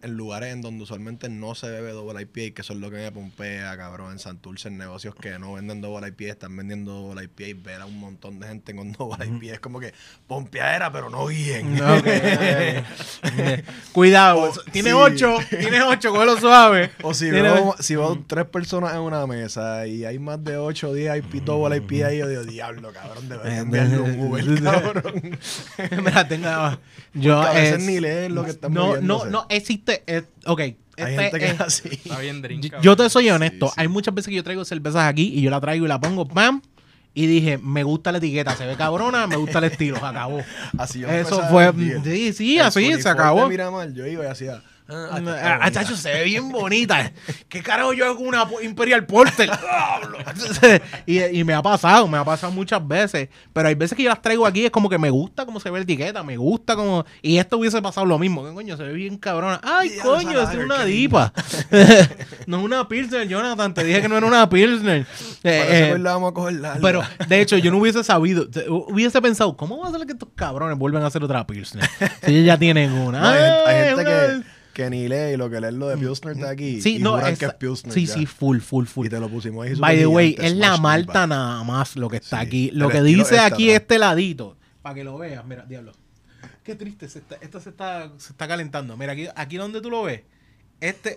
[0.00, 2.96] en lugares en donde usualmente no se bebe Double IPA, que eso es lo que
[2.96, 4.12] me pompea, cabrón.
[4.12, 7.82] En Santurce, en negocios que no venden Double IPA, están vendiendo Double IPA y ver
[7.82, 9.92] a un montón de gente con Double IPA es como que
[10.26, 11.76] pompeadera, pero no bien.
[13.92, 14.96] Cuidado, O- tiene sí.
[14.98, 16.90] ocho, tiene ocho, cógelo suave.
[17.02, 17.82] O si veo, ocho.
[17.82, 21.42] si veo tres personas en una mesa y hay más de 8 o 10 IP,
[21.44, 25.38] double IPA ahí, yo digo, diablo, cabrón, debería enviarle un Uber, cabrón.
[26.04, 26.78] Mira, tenga.
[27.14, 28.86] Yo Porque a veces es- ni lees lo que están No, no,
[29.18, 29.30] moviéndose.
[29.30, 30.02] no, existe.
[30.06, 30.60] es- ok.
[30.60, 31.88] Hay este gente que es- es así.
[31.92, 32.62] Está bien drink.
[32.64, 32.84] Yo- cabrón.
[32.84, 33.66] Yo te soy honesto.
[33.68, 33.74] sí.
[33.76, 36.26] Hay muchas veces que yo traigo cervezas aquí y yo la traigo y la pongo,
[36.28, 36.62] ¡pam!
[37.14, 40.40] Y dije, me gusta la etiqueta, se ve cabrona, me gusta el estilo, se acabó.
[40.78, 41.70] Así yo Eso fue.
[42.04, 43.42] Sí, sí, El así se acabó.
[43.42, 44.62] de Miramar, yo iba y hacía.
[44.88, 45.70] Ah, Ah, bonita.
[45.72, 47.12] chacho, se ve bien bonita.
[47.48, 49.48] ¿Qué carajo yo hago con una Imperial Porter?
[51.06, 53.28] Y, y me ha pasado, me ha pasado muchas veces.
[53.52, 55.70] Pero hay veces que yo las traigo aquí, es como que me gusta cómo se
[55.70, 57.04] ve la etiqueta, me gusta como.
[57.22, 58.44] Y esto hubiese pasado lo mismo.
[58.44, 58.76] ¿Qué coño?
[58.76, 59.60] Se ve bien cabrona.
[59.62, 60.40] ¡Ay, coño!
[60.42, 61.32] Es una dipa.
[62.46, 63.74] no es una Pilsner, Jonathan.
[63.74, 65.06] Te dije que no era una Pilsner.
[65.44, 66.80] Eh, eh, vamos a coger larga.
[66.80, 70.28] pero, de hecho, yo no hubiese sabido, hubiese pensado, ¿cómo va a ser que estos
[70.36, 71.84] cabrones vuelven a hacer otra Pilsner?
[72.24, 73.20] Si ellos ya tienen una.
[73.20, 74.10] No, hay, gente- hay ¡Ay, gente una-
[74.44, 76.80] que, que ni lee y lo que lee es lo de Pilsner de aquí.
[76.80, 78.14] Sí, y no, es, que es Pilsner sí, ya.
[78.14, 79.06] sí, full, full, full.
[79.06, 79.74] Y te lo pusimos ahí.
[79.74, 82.70] By the way, es la malta nada más lo que está Sí, aquí.
[82.72, 85.92] Lo que dice está aquí este ladito, para que lo veas, mira, diablo.
[86.64, 88.96] Qué triste, se está, esto se está, se está calentando.
[88.96, 90.22] Mira, aquí, aquí donde tú lo ves,
[90.80, 91.16] este,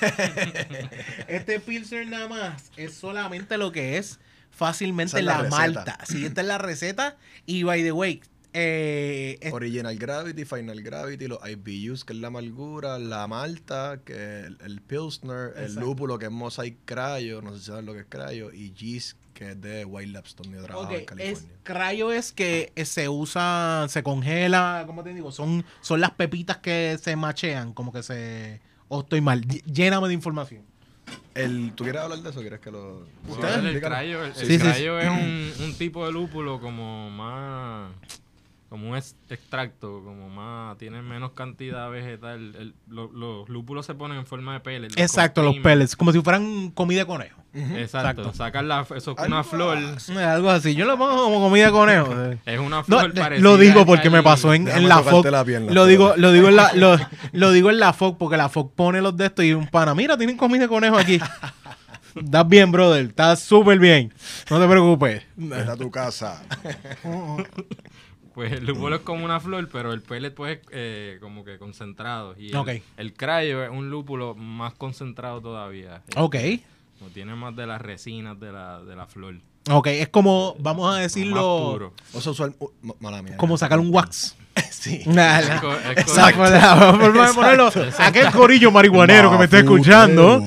[1.28, 4.20] este Pilsner nada más es solamente lo que es
[4.50, 5.98] fácilmente Esa la la, malta.
[6.06, 7.16] Sí, esta es la receta.
[7.46, 8.22] Y by the way,
[8.54, 14.12] eh, es- Original Gravity, Final Gravity, los IBUs, que es la amargura, la malta, que
[14.12, 15.80] es el, el Pilsner, el Exacto.
[15.80, 19.16] lúpulo, que es Mosaic Cryo, no sé si sabes lo que es Cryo, y Yeast,
[19.34, 21.50] que es de White Labs, donde yo trabajo Ok, en es, California.
[21.62, 25.32] cryo es que se usa, se congela, ¿cómo te digo?
[25.32, 28.60] Son, son las pepitas que se machean, como que se...
[28.88, 30.62] O estoy mal, Ll- lléname de información.
[31.34, 33.06] El, ¿Tú quieres hablar de eso quieres que lo...?
[33.64, 37.90] El crayo, el, Sí, el sí, crayo es un, un tipo de lúpulo como más
[38.72, 42.54] como un ex- extracto, como más tiene menos cantidad vegetal.
[42.58, 44.96] El- lo- los lúpulos se ponen en forma de pellets.
[44.96, 47.38] los Exacto, los pellets, como si fueran comida de conejo.
[47.54, 48.32] Exacto, Exacto.
[48.32, 49.76] sacan la, eso es una flor.
[49.76, 52.10] Eh, Algo así, yo lo pongo como comida de conejo.
[52.22, 52.38] eh.
[52.46, 55.26] Es una No, flor eh, parecida lo digo porque me pasó en, en la FOC.
[55.26, 56.96] la pierna, lo digo, lo digo en la, lo,
[57.32, 59.94] lo digo en la FOC porque la FOC pone los de estos y un pana,
[59.94, 61.20] mira, tienen comida de conejo aquí.
[62.14, 63.06] Estás bien, brother.
[63.06, 64.12] Estás súper bien.
[64.50, 65.22] No te preocupes.
[65.36, 66.42] Vete a tu casa.
[68.34, 71.58] Pues el lúpulo es como una flor, pero el pellet pues es eh, como que
[71.58, 72.34] concentrado.
[72.38, 76.02] Y el, el crayo es un lúpulo más concentrado todavía.
[76.16, 76.36] Ok.
[76.98, 79.34] Como tiene más de las resinas de la, de la flor.
[79.70, 81.92] Ok, es como, vamos a Más decirlo.
[82.12, 83.36] O sea, usual, uh, ma- mala mía.
[83.36, 84.36] como sacar un wax.
[84.70, 85.02] Sí.
[85.06, 85.60] Nah, Es nah.
[85.60, 86.42] co- es Exacto,
[87.34, 87.70] ponerlo.
[87.98, 90.42] Aquel corillo marihuanero que me está escuchando,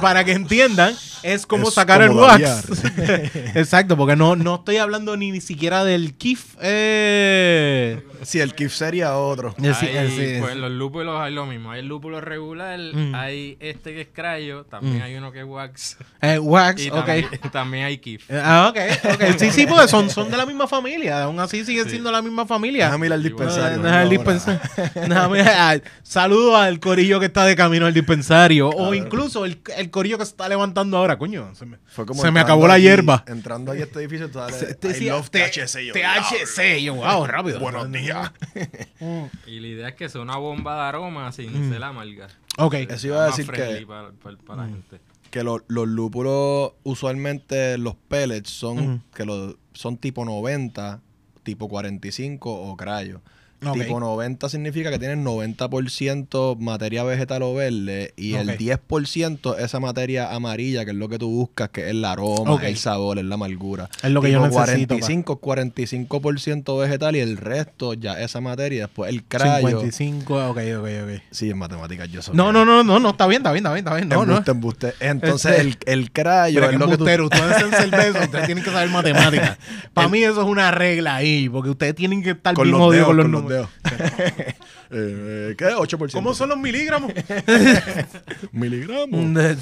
[0.00, 2.68] para que entiendan, es como Es sacar como el wax.
[3.54, 6.56] Exacto, porque no, no estoy hablando ni, ni siquiera del kif.
[6.60, 8.02] Eh.
[8.22, 9.52] Sí, el Kif sería otro.
[9.58, 11.72] Sí, Hay, sí, pues los lúpulos hay lo mismo.
[11.72, 13.14] Hay el lúpulo regular, Mm.
[13.16, 15.02] hay este que es crayo, también Mm.
[15.02, 15.96] hay uno que es wax.
[16.20, 16.94] Eh, wax, Y ok.
[17.04, 18.30] también, también hay kif.
[18.30, 18.78] Eh, Ah, ok,
[19.14, 19.38] ok.
[19.38, 21.24] Sí, sí, porque son, son de la misma familia.
[21.24, 22.86] Aún así siguen siendo la misma familia.
[22.86, 23.78] Déjame ir al dispensario.
[23.78, 24.34] No, no, el vengo ahora.
[24.34, 24.60] dispensario.
[24.94, 28.68] Déjame- ah, Saludo al corillo que está de camino al dispensario.
[28.70, 31.54] O incluso el, el corillo que se está levantando ahora, coño.
[31.54, 33.24] Se me, Fue como se me acabó la hierba.
[33.26, 35.84] Entrando ahí a este edificio, tú dale, Se- te I decía, love T- THC.
[35.86, 36.82] Yo, THC.
[36.82, 37.58] Yo, wow, rápido.
[37.60, 38.30] Buenos días.
[39.46, 41.72] Y la idea es que sea una bomba de aroma sin Mm.
[41.72, 42.28] ser amarga.
[42.58, 42.74] Ok.
[42.74, 45.00] Eso iba a Más decir friendly que, Para, para- para la gente.
[45.30, 49.00] que lo- los lúpulos, usualmente los pellets son, Ujú.
[49.14, 51.00] que lo- son tipo 90,
[51.42, 53.20] tipo 45 o crayo.
[53.72, 58.56] Tipo 90 significa que tienes 90% materia vegetal o verde y el Ok.
[58.56, 62.76] 10% esa materia amarilla, que es lo que tú buscas, que es el aroma, el
[62.76, 63.88] sabor, es la amargura.
[64.02, 65.00] Es lo que yo Tipo necesito, pa.
[65.40, 68.82] 45, 45% vegetal y el resto ya esa materia.
[68.86, 69.68] Después el crayo.
[69.68, 71.22] 55, ok, ok, ok.
[71.30, 72.34] Sí, en matemáticas yo soy.
[72.36, 74.08] No, no, no, no, no, está bien, está bien, está bien, está bien.
[74.08, 74.32] No, no.
[74.32, 74.94] embuste, embuste.
[75.00, 77.04] Entonces Este- el, el crayo Pero es lo que tú...
[77.04, 79.58] ustedes hacen cerveza, ustedes tienen que saber matemáticas.
[79.94, 83.06] Para mí eso es una regla ahí, porque ustedes tienen que estar Con los dedos,
[83.06, 83.51] con los números.
[83.52, 83.68] Dedos.
[84.94, 85.64] Eh, ¿Qué?
[85.64, 86.12] 8%.
[86.12, 87.10] ¿Cómo son los miligramos?
[88.52, 89.56] Miligramos.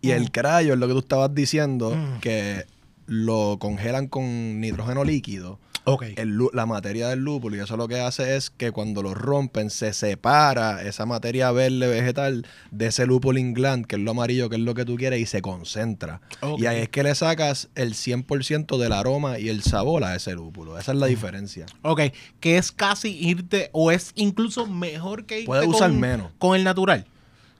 [0.00, 2.20] Y el crayo es lo que tú estabas diciendo, Mm.
[2.20, 2.64] que
[3.06, 5.58] lo congelan con nitrógeno líquido.
[5.84, 6.04] Ok.
[6.16, 9.70] El la materia del lúpulo y eso lo que hace es que cuando lo rompen
[9.70, 14.56] se separa esa materia verde vegetal de ese lupulin gland, que es lo amarillo, que
[14.56, 16.20] es lo que tú quieres, y se concentra.
[16.58, 20.34] Y ahí es que le sacas el 100% del aroma y el sabor a ese
[20.34, 20.78] lúpulo.
[20.78, 21.66] Esa es la diferencia.
[21.82, 22.00] Ok,
[22.40, 26.32] que es casi irte, o es incluso mejor que irte Puedes usar con, menos.
[26.38, 27.06] con el natural.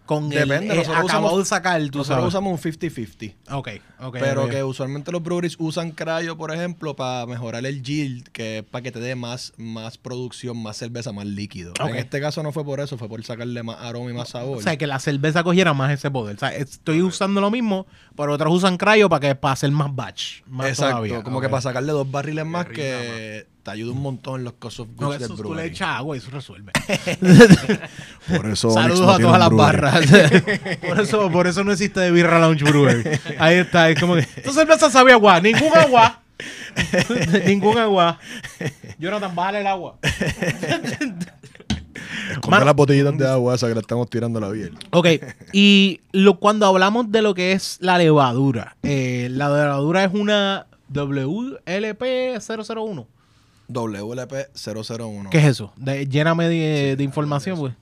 [0.07, 2.29] Con Depende, el eh, nosotros acabado usamos- de sacar, tú Nosotros sabes.
[2.29, 3.35] usamos un 50-50.
[3.53, 3.69] Ok,
[4.01, 4.17] ok.
[4.21, 8.65] Pero que usualmente los breweries usan cryo, por ejemplo, para mejorar el yield, que es
[8.65, 11.73] para que te dé más, más producción, más cerveza, más líquido.
[11.81, 11.89] Ok.
[11.89, 14.59] En este caso no fue por eso, fue por sacarle más aroma y más sabor.
[14.59, 16.37] O sea, que la cerveza cogiera más ese poder.
[16.37, 19.95] O sea, estoy usando lo mismo, pero otros usan cryo para que para hacer más
[19.95, 20.43] batch.
[20.47, 21.23] Más Exacto, todavía.
[21.23, 24.53] como que para sacarle dos barriles más Que que te ayuda un montón en los
[24.55, 25.71] cost of No, goods del eso tú le brewery.
[25.71, 26.73] echas agua y eso resuelve.
[28.37, 30.07] Por eso Saludos a todas las barras.
[30.87, 33.19] por, eso, por eso no existe de Birra Lounge Brewery.
[33.39, 34.23] Ahí está, es como que.
[34.23, 36.21] Tu cerveza sabe a agua, ningún agua.
[37.47, 38.19] ningún agua.
[38.99, 39.97] Jonathan, bájale el agua.
[42.31, 44.77] Esconde las botellitas de agua esa que le estamos tirando a la biel.
[44.91, 45.07] Ok,
[45.53, 50.67] y lo, cuando hablamos de lo que es la levadura, eh, la levadura es una
[50.93, 53.07] WLP001.
[53.69, 55.31] WLP 001.
[55.31, 55.73] ¿Qué es eso?
[55.77, 57.75] De- lléname de, de información, pues.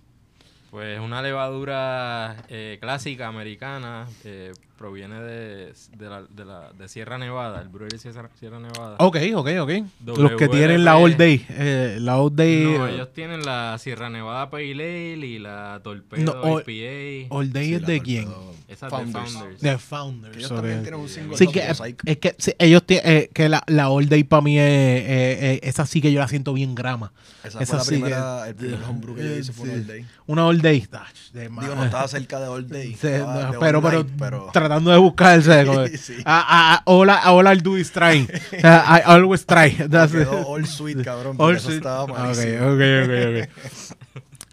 [0.73, 7.19] Pues una levadura eh, clásica americana eh, proviene de, de, la, de, la- de Sierra
[7.19, 8.97] Nevada, el brewery Sierra, Sierra Nevada.
[8.99, 9.71] Ok, ok, ok.
[10.19, 11.45] Los que tienen la All Day.
[11.51, 12.65] eh, la All Day.
[12.65, 17.35] No, eh, ellos tienen la Sierra Nevada Pale Ale y la Torpedo No, All- IPA.
[17.37, 18.29] All Day Sí, es de quién?
[18.67, 19.13] Esa es Founders.
[19.13, 19.61] de Founders.
[19.61, 20.37] De Founders.
[20.39, 21.61] Ellos también tienen un single Sí, que,
[22.07, 25.05] es que sí, ellos tienen, que la, la All Day para mí es, eh,
[25.53, 27.13] eh, esa sí que yo la siento bien grama.
[27.45, 29.75] Esa esa fue la sí que- primera, el primer homebrew que yo hice fue un
[29.75, 29.81] Sí.
[29.81, 30.07] All Day.
[30.27, 30.87] Una All Day.
[31.33, 32.95] de Digo, no estaba cerca de All Day.
[33.01, 34.51] Sí, estaba no, de pero, All pero, Night, pero...
[34.53, 35.99] tratando de buscarse.
[35.99, 36.17] Sí.
[36.25, 38.27] a, a, all, I- all I do is try.
[38.53, 39.71] I always try.
[39.89, 40.21] That's it.
[40.29, 41.37] Quedó all sweet, cabrón.
[41.39, 41.77] All eso sweet.
[41.79, 42.67] estaba Ok, malísimo.
[42.67, 43.92] ok, ok, ok.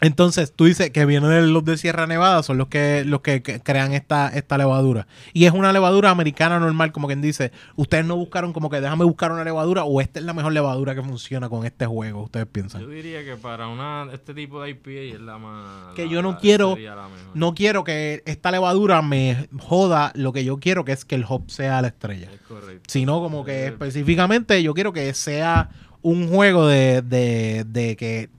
[0.02, 3.42] Entonces, tú dices que vienen de los de Sierra Nevada, son los que los que,
[3.42, 5.08] que crean esta, esta levadura.
[5.34, 7.52] Y es una levadura americana normal, como quien dice.
[7.76, 10.96] Ustedes no buscaron como que déjame buscar una levadura o esta es la mejor levadura
[10.96, 12.82] que funciona con este juego, ustedes piensan.
[12.82, 15.94] Yo diría que para una este tipo de IPA es la más...
[15.96, 17.08] Que la- yo no la- quiero- la.
[17.34, 21.26] No quiero que esta levadura me joda lo que yo quiero, que es que el
[21.28, 22.30] hop sea la estrella.
[22.34, 22.84] Es correcto.
[22.88, 25.70] Sino como que Eh, específicamente yo quiero que sea
[26.02, 28.30] un juego de, de, de que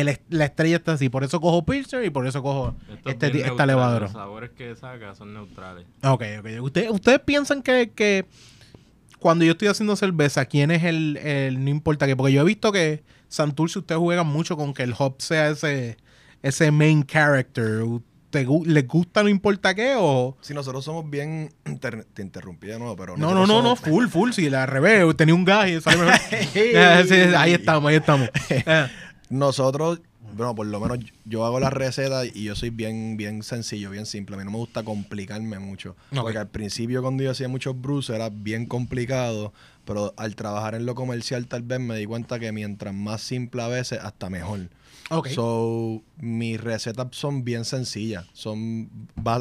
[0.00, 1.08] el la estrella está así.
[1.08, 4.00] Por eso cojo Pilsner y por eso cojo esto es este, ti- esta neutral, levadura.
[4.06, 5.86] Los sabores que saca son neutrales.
[6.02, 6.46] Ok, ok.
[6.62, 8.26] ¿Ustedes, ustedes piensan que, que
[9.18, 12.14] cuando yo estoy haciendo cerveza, quién es el, el- no importa qué?
[12.16, 15.96] Porque yo he visto que Santurce ustedes juegan mucho con que el hop sea ese,
[16.42, 17.82] ese main character.
[18.30, 20.36] ¿Te, ¿Les gusta no importa qué o...?
[20.42, 21.50] Si nosotros somos bien...
[21.64, 23.16] inter- Te interrumpí de nuevo, pero...
[23.16, 24.32] No, no, no, no, full, full.
[24.32, 26.20] Si la revés, tenía un gas y sale mejor.
[26.52, 26.74] Sí,
[27.34, 28.28] ahí estamos, ahí estamos.
[29.30, 30.00] Nosotros,
[30.34, 34.06] bueno, por lo menos yo hago las recetas y yo soy bien, bien sencillo, bien
[34.06, 34.36] simple.
[34.36, 35.96] A mí no me gusta complicarme mucho.
[36.14, 39.52] Porque al principio cuando yo hacía muchos brews era bien complicado,
[39.84, 43.62] pero al trabajar en lo comercial tal vez me di cuenta que mientras más simple
[43.62, 44.68] a veces, hasta mejor.
[45.10, 45.28] Ok.
[45.28, 48.26] So, mis recetas son bien sencillas.
[48.32, 48.90] Son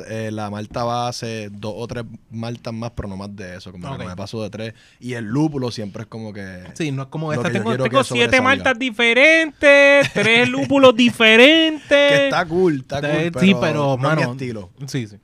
[0.09, 3.71] eh, la malta base, dos o tres maltas más, pero no más de eso.
[3.71, 3.99] Como Ok.
[3.99, 4.73] que me paso de tres.
[4.99, 6.63] Y el lúpulo siempre es como que...
[6.73, 7.51] Sí, no es como esta.
[7.51, 11.87] Tengo, tengo siete maltas diferentes, tres lúpulos diferentes.
[11.87, 13.09] Que está cool, está cool.
[13.33, 14.31] Pero sí, pero, no es mi mano.
[14.33, 14.69] estilo.
[14.87, 15.17] Sí, sí.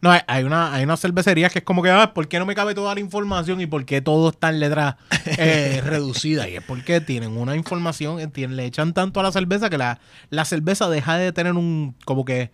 [0.00, 2.46] No, hay- hay una, hay una cervecería que es como que, ah, ¿por qué no
[2.46, 4.94] me cabe toda la información y por qué todo está en letras
[5.38, 6.48] eh, reducidas?
[6.48, 9.78] Y es porque tienen una información, eh, tienen- le echan tanto a la cerveza que
[9.78, 9.98] la,
[10.30, 12.50] la cerveza deja de tener un, como que,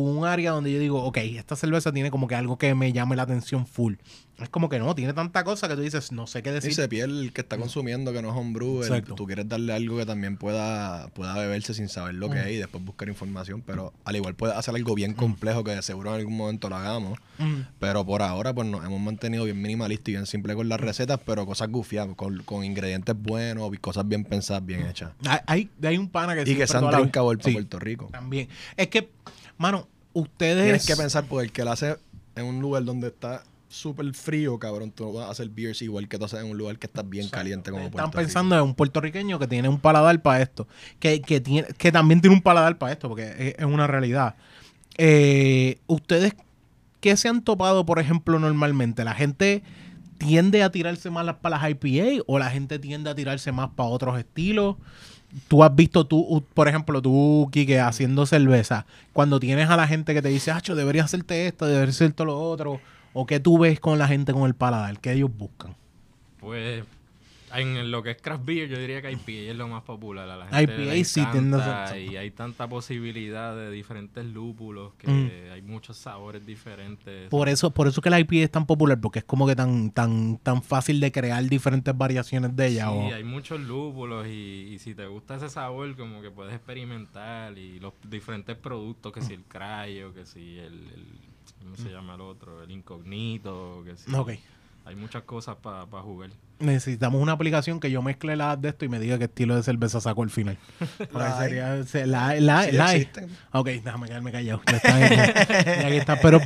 [0.00, 3.14] un área donde yo digo, ok, esta cerveza tiene como que algo que me llame
[3.16, 3.94] la atención full.
[4.38, 6.74] Es como que no, tiene tanta cosa que tú dices, no sé qué decir.
[6.74, 8.82] se pierde el que está consumiendo, que no es homebrew.
[8.82, 9.02] el-.
[9.04, 12.46] Tú quieres darle algo que también pueda, pueda beberse sin saber lo que Mm.
[12.46, 13.62] es y después buscar información.
[13.64, 17.18] Pero al igual puedes hacer algo bien complejo que seguro en algún momento lo hagamos.
[17.38, 17.60] Mm.
[17.78, 21.20] Pero por ahora, pues nos hemos mantenido bien minimalista y bien simple con las recetas,
[21.24, 25.12] pero cosas gufiadas, con, con ingredientes buenos cosas bien pensadas, bien hechas.
[25.46, 28.08] Hay, hay, un pana que Y que la vez- drinkable para Sí, Puerto Rico.
[28.10, 28.48] También.
[28.76, 29.10] Es que,
[29.62, 30.64] mano, ustedes.
[30.64, 31.96] Tienes que pensar, porque el que lo hace
[32.34, 36.06] en un lugar donde está súper frío, cabrón, tú no vas a hacer beers igual
[36.06, 38.62] que tú haces en un lugar que está bien caliente como Están Puerto pensando en
[38.62, 40.68] un puertorriqueño que tiene un paladar para esto.
[40.98, 44.34] Que, que, tiene, que también tiene un paladar para esto, porque es, es una realidad.
[44.98, 46.34] Eh, ¿Ustedes
[47.00, 49.04] qué se han topado, por ejemplo, normalmente?
[49.04, 49.62] ¿La gente
[50.18, 53.88] tiende a tirarse más para las IPA o la gente tiende a tirarse más para
[53.88, 54.76] otros estilos?
[55.48, 60.12] Tú has visto, tú, por ejemplo, tú, Kike, haciendo cerveza, cuando tienes a la gente
[60.12, 62.80] que te dice, Acho, deberías hacerte esto, deberías hacerte lo otro,
[63.14, 65.74] o qué tú ves con la gente con el paladar, ¿qué ellos buscan?
[66.38, 66.84] Pues
[67.54, 70.28] en lo que es craft beer, yo diría que IPA es lo más popular.
[70.28, 74.94] A la gente IPA le sí tiende a Y hay tanta posibilidad de diferentes lúpulos
[74.94, 75.52] que Mm.
[75.52, 77.28] hay muchos sabores diferentes.
[77.28, 79.90] Por eso, por eso que la IPA es tan popular, porque es como que tan,
[79.90, 82.84] tan, tan fácil de crear diferentes variaciones de ella.
[82.86, 86.54] Sí, o- hay muchos lúpulos y, y si te gusta ese sabor, como que puedes
[86.54, 91.18] experimentar y los diferentes productos, que si el cryo, que si el, el-
[91.62, 92.62] ¿cómo se llama el otro?
[92.62, 94.14] El incognito, que si...
[94.14, 94.32] Ok.
[94.84, 96.30] Hay muchas cosas para jugar.
[96.58, 99.62] Necesitamos una aplicación que yo mezcle las de esto y me diga qué estilo de
[99.62, 100.58] cerveza saco al final.
[100.98, 102.94] Porque La sería- se- la, la, Sí la.
[103.52, 104.60] Ok, déjame quedarme callado.
[104.70, 105.46] Ya está, ya-
[105.80, 106.20] ya aquí está.
[106.20, 106.40] Pero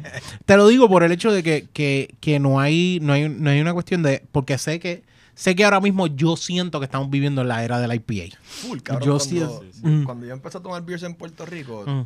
[0.45, 3.51] te lo digo por el hecho de que, que, que no hay, no hay, no
[3.51, 4.23] hay una cuestión de.
[4.33, 5.03] Porque sé que,
[5.35, 8.37] sé que ahora mismo yo siento que estamos viviendo en la era de la IPA.
[8.43, 9.07] Full, cabrón.
[9.07, 10.05] Yo cuando, sí- Mm.
[10.05, 12.03] cuando yo empecé a tomar beers en Puerto Rico, Mm.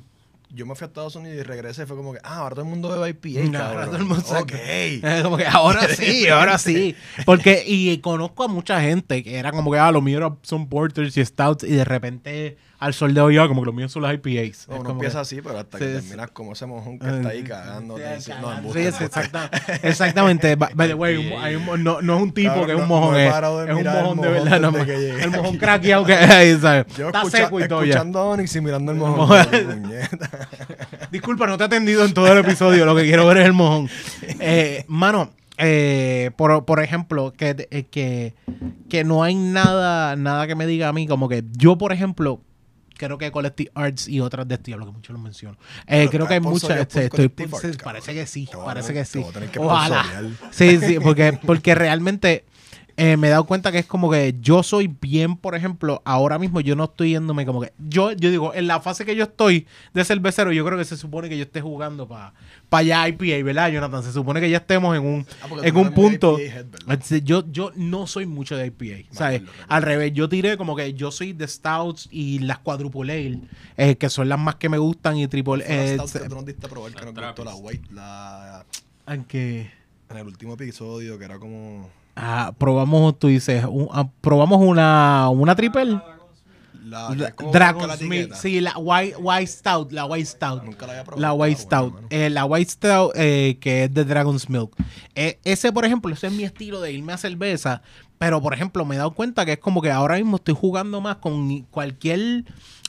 [0.53, 1.87] Yo me fui a Estados Unidos y regresé.
[1.87, 3.87] Fue como que, ah, ahora todo el mundo bebe IPA, Ahora cabrón.
[3.87, 4.53] todo el mundo saca- ok.
[4.55, 6.97] Eh, como que ahora sí, ahora sí.
[7.25, 11.17] Porque, y conozco a mucha gente que era como que, ah, lo mío son porters
[11.17, 14.03] y stouts, y de repente al sol de hoy, ah, como que lo mío son
[14.03, 14.27] las IPAs.
[14.33, 16.01] No, Es uno como empieza que- así, pero hasta Sí, que sí.
[16.01, 17.97] terminas como ese mojón que está ahí Sí, cagando.
[18.19, 19.51] sí, no, Sí, exacta-
[19.83, 20.57] exactamente.
[20.57, 22.79] By- by the way, un- hay un mo- no, no es un tipo que es
[22.81, 24.61] un mojón, es, un mojón de mojón verdad.
[24.61, 26.87] no, el mojón craqueado que ahí, ¿sabes?
[26.97, 27.90] Yo Está escucha- seco y todo ya.
[27.90, 29.47] escuchando a Onyx y mirando el mojón.
[31.11, 32.85] Disculpa, no te he atendido en todo el episodio.
[32.87, 33.88] Lo que quiero ver es el mojón.
[34.40, 38.35] Eh, mano, eh, por, por ejemplo, que, eh, que,
[38.88, 42.40] que no hay nada, nada que me diga a mí, como que yo, por ejemplo,
[43.07, 45.57] creo que Collective Arts y otras de este, lo que mucho lo menciono.
[45.87, 46.79] Eh, creo que hay muchas.
[46.79, 49.25] este, estoy- Arts, parece que sí, parece que sí.
[49.51, 50.05] que Ojalá.
[50.51, 52.45] Sí, sí, porque, porque realmente
[53.03, 56.39] eh, me he dado cuenta que es como que yo soy bien, por ejemplo, ahora
[56.39, 57.73] mismo yo no estoy yéndome como que.
[57.79, 60.99] Yo, yo digo, en la fase que yo estoy de cervecero, yo creo que se
[60.99, 62.35] supone que yo esté jugando para
[62.71, 64.03] allá IPA, ¿verdad, Jonathan?
[64.03, 66.37] Se supone que ya estemos en un, Ah, en un punto.
[67.25, 69.41] Yo, yo no soy mucho de IPA, ¿sabes?
[69.41, 73.41] recuerdo, Al revés, yo tiré como que yo soy de Stouts y las Quadruple Ale,
[73.79, 76.69] eh, que son las más que me gustan, y Triple eh, que tú diste a
[76.69, 78.67] probar, que gustó la white, la...
[79.07, 79.71] aunque
[80.11, 81.89] En el último episodio, que era como...
[82.20, 86.00] ah, probamos, tú dices, un- ah, probamos una, una triple.
[86.85, 87.14] La,
[87.52, 90.64] Dragon's Milk, sí, la White, White Stout, la White Stout.
[90.64, 91.20] Nunca la había probado.
[91.22, 91.94] La White Stout.
[92.11, 94.74] Eh, la White Stout, eh, que es de Dragon's Milk.
[95.14, 97.83] Eh, ese, por ejemplo, ese es mi estilo de irme a cerveza.
[98.18, 101.00] Pero, por ejemplo, me he dado cuenta que es como que ahora mismo estoy jugando
[101.00, 102.44] más con cualquier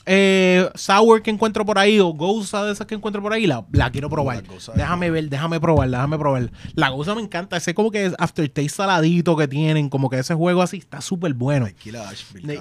[0.06, 3.46] eh, sour que encuentro por ahí o goza de esas que encuentro por ahí.
[3.46, 4.36] La, la quiero probar.
[4.36, 4.42] la
[4.74, 6.50] déjame ver, déjame probar, déjame probar.
[6.74, 7.56] La goza me encanta.
[7.56, 9.88] Ese como que es aftertaste saladito que tienen.
[9.88, 11.66] Como que ese juego así está súper bueno.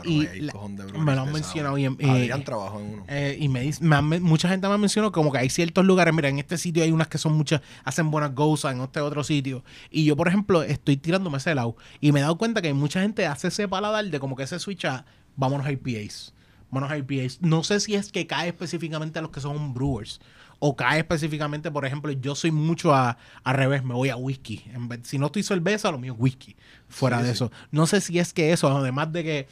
[0.06, 0.54] Y la-
[1.00, 3.04] me lo han mencionado y- Adrián trabajó en uno.
[3.08, 5.86] Eh, y me dice, me han mucha gente me ha mencionado como que hay ciertos
[5.86, 9.00] lugares, mira, en este sitio hay unas que son muchas, hacen buenas gozas, en este
[9.00, 9.64] otro sitio.
[9.90, 11.76] Y yo, por ejemplo, estoy tirándome ese lado.
[12.00, 14.60] Y me he dado cuenta que mucha gente hace ese paladar de como que ese
[14.60, 16.34] switch a, vámonos a IPAs.
[16.74, 17.40] A IPAs.
[17.42, 20.20] No sé si es que cae específicamente a los que son brewers.
[20.64, 24.64] O cae específicamente, por ejemplo, yo soy mucho a, al revés, me voy a whisky.
[24.74, 26.56] En vez- si no estoy cerveza, lo mío es whisky.
[26.88, 27.34] Fuera Sí, de sí.
[27.34, 27.52] eso.
[27.72, 29.48] No sé si es que eso, además de que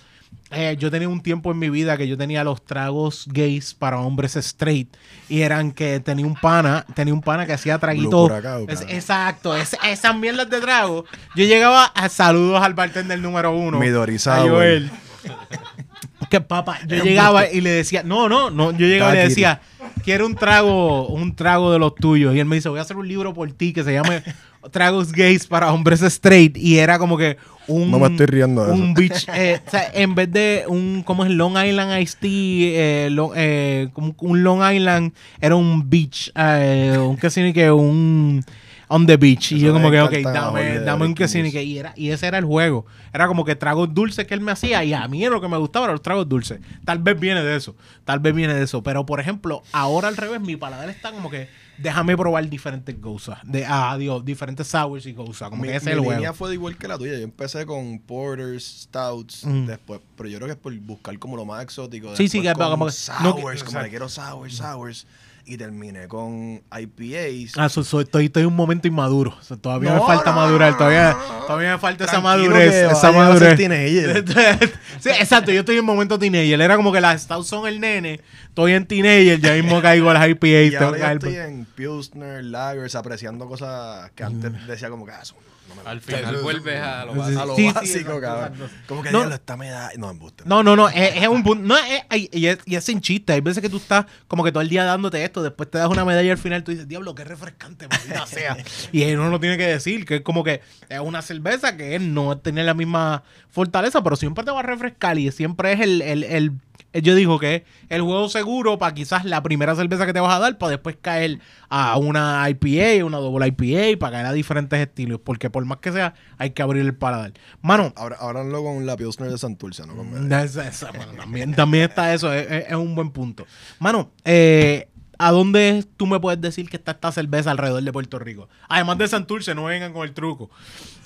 [0.52, 4.00] eh, yo tenía un tiempo en mi vida que yo tenía los tragos gays para
[4.00, 4.96] hombres straight
[5.28, 8.32] y eran que tenía un pana, tenía un pana que hacía traguitos.
[8.68, 11.06] Es- exacto, es- esas mierdas de trago.
[11.36, 13.80] Yo llegaba a saludos al bartender número uno.
[13.80, 14.42] Midori a.
[14.42, 14.92] Joel.
[16.30, 19.62] Que papá, yo llegaba y le decía, no, no, no, yo llegaba y le decía,
[20.04, 22.36] quiero un trago, un trago de los tuyos.
[22.36, 24.22] Y él me dice, voy a hacer un libro por ti que se llame
[24.72, 26.56] Tragos Gays para Hombres Straight.
[26.56, 27.38] Y era como que
[27.68, 27.90] un...
[27.90, 28.94] No me estoy riendo de Un eso.
[28.96, 29.26] beach...
[29.34, 31.02] eh, o sea, en vez de un...
[31.04, 31.32] ¿Cómo es?
[31.32, 32.30] Long Island Iced Tea.
[32.32, 36.32] eh, lo- eh, como un Long Island era un beach.
[36.36, 38.44] Un que que un...
[38.92, 39.52] On the beach.
[39.52, 41.66] y Eso yo como que, ok, dame, dame un Breaking que News.
[41.68, 42.86] y era Y ese era el juego.
[43.14, 44.84] Era como que tragos dulces que él me hacía.
[44.84, 46.60] Y a mí lo que me gustaba eran los tragos dulces.
[46.86, 47.76] Tal vez viene de eso.
[48.04, 48.82] Tal vez viene de eso.
[48.82, 51.48] Pero, por ejemplo, ahora al revés, mi paladar está como que
[51.78, 53.38] déjame probar diferentes cosas.
[53.44, 55.50] De, ah, Dios, diferentes sours y cosas.
[55.50, 56.34] Como Mi, que ese mi es el línea juego.
[56.34, 57.12] fue de igual que la tuya.
[57.14, 59.66] Yo empecé con porters, stouts, Mm.
[59.68, 62.16] después, pero yo creo que es por buscar como lo más exótico.
[62.16, 65.06] Sí, sí, que- con como que- sours, no, como que- quiero sours, sours.
[65.46, 67.58] Y terminé con IPAs.
[67.58, 69.36] Ah, so- so- estoy, estoy en un momento inmaduro.
[69.62, 70.78] Todavía me falta no, madurar.
[70.78, 71.18] Todavía,
[71.48, 72.72] todavía me falta esa madurez.
[72.72, 73.56] que Esa madurez.
[73.58, 74.24] teenager.
[75.00, 75.52] sí, exacto.
[75.52, 76.62] Yo estoy en momento teenager.
[76.62, 78.22] Era como que las stouts son el nene.
[78.48, 79.40] Estoy en teenager.
[79.40, 80.72] Ya mismo caigo las IPAs.
[80.72, 85.24] Y ahora yo estoy en Pilsner, Lagers, apreciando cosas que antes decía como que ah,
[85.24, 85.49] me
[85.86, 87.42] Al final Eso- vuelves a lo Sí, básico.
[87.42, 88.54] a lo Sí, sí, básico, exacto, cabrón.
[88.54, 88.76] exacto.
[88.88, 89.18] Como que No.
[89.20, 89.92] diablo, esta me da.
[89.98, 90.44] No, embuste.
[90.46, 91.64] No, no, no, es, es un punto.
[91.68, 93.34] No, es, y, es, y es sin chiste.
[93.34, 95.90] Hay veces que tú estás como que todo el día dándote esto, después te das
[95.90, 98.58] una medalla y al final tú dices, diablo, qué refrescante, maldita sea.
[98.92, 101.96] Y él no lo tiene que decir, que es como que es una cerveza que
[101.96, 105.80] él no tiene la misma fortaleza, pero siempre te va a refrescar y siempre es
[105.82, 106.02] el.
[106.02, 106.52] el, el-
[106.94, 110.34] yo digo que es el juego seguro para quizás la primera cerveza que te vas
[110.36, 114.80] a dar para después caer a una IPA, una doble IPA, para caer a diferentes
[114.80, 117.34] estilos, porque por más que sea, hay que abrir el paladar.
[117.62, 119.96] Mano, Ahora, ábranlo con la Pilsner de Santurce, ¿no?
[119.96, 123.46] Con Mm, bueno, también, también está eso, es, es- es un buen punto.
[123.80, 124.88] Mano, eh,
[125.18, 128.50] ¿a dónde tú me puedes decir que está esta cerveza alrededor de Puerto Rico?
[128.68, 130.50] Además de Santurce, no vengan con el truco.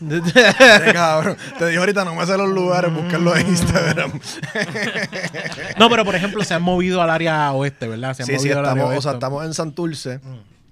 [0.02, 0.44] Este
[0.94, 1.38] cabrón.
[1.58, 4.12] Te dije ahorita, no me sé los lugares, buscarlo en Instagram.
[5.80, 8.14] no, pero por ejemplo, se han movido al área oeste, ¿verdad?
[8.16, 10.20] Se han Sí, sí, movido al área estamos, o sea, estamos en Santurce.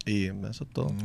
[0.06, 0.92] Y eso es todo.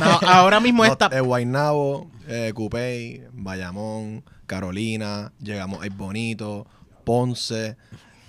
[0.00, 1.10] No, ahora mismo No, está.
[1.12, 6.66] eh, Guaynabo, eh, Cupey, Bayamón, Carolina, llegamos a Bonito,
[7.04, 7.76] Ponce,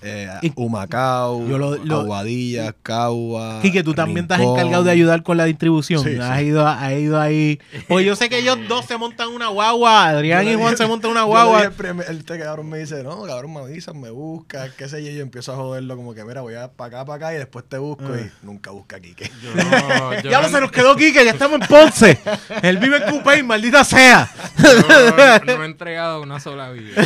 [0.01, 3.59] eh, Y- Humacao, Yo lo- lo- Aguadilla, Cagua.
[3.61, 6.03] Quique, tú también estás encargado de ayudar con la distribución.
[6.03, 6.45] Sí, has, sí.
[6.45, 7.59] Ido, has ido ahí.
[7.87, 10.07] Porque yo sé que ellos dos se montan una guagua.
[10.07, 11.57] Adrián y Juan se montan una guagua.
[11.57, 15.03] dije al primer- Este cabrón me dice, no, cabrón, me avisan, me busca, qué sé
[15.03, 15.11] yo.
[15.11, 17.37] Y yo empiezo a joderlo como que, mira, voy a para acá, para acá y
[17.37, 18.05] después te busco.
[18.11, 18.17] Ah.
[18.19, 19.31] Y nunca busca a Quique.
[19.43, 22.19] Yo no, yo Ya no- se nos quedó Quique, ya estamos en Ponce.
[22.63, 24.29] Él vive en Coupé, maldita sea.
[24.57, 26.95] yo no he entregado una sola vida.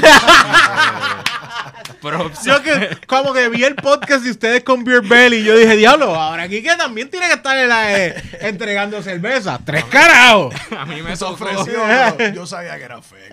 [2.01, 5.57] Pero Yo que como que vi el podcast de ustedes con Beer Belly y yo
[5.57, 9.59] dije, diablo, ahora Quique también tiene que estar en la, eh, entregando cerveza.
[9.63, 10.53] ¡Tres carajos!
[10.77, 11.15] a mí me
[12.17, 13.31] pero yo sabía que era fake.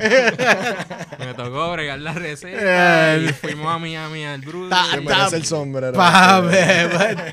[1.19, 4.75] me tocó bregar la receta y fuimos a Miami al Bruce.
[4.93, 5.93] Se merece el sombrero.
[5.93, 6.43] Pa,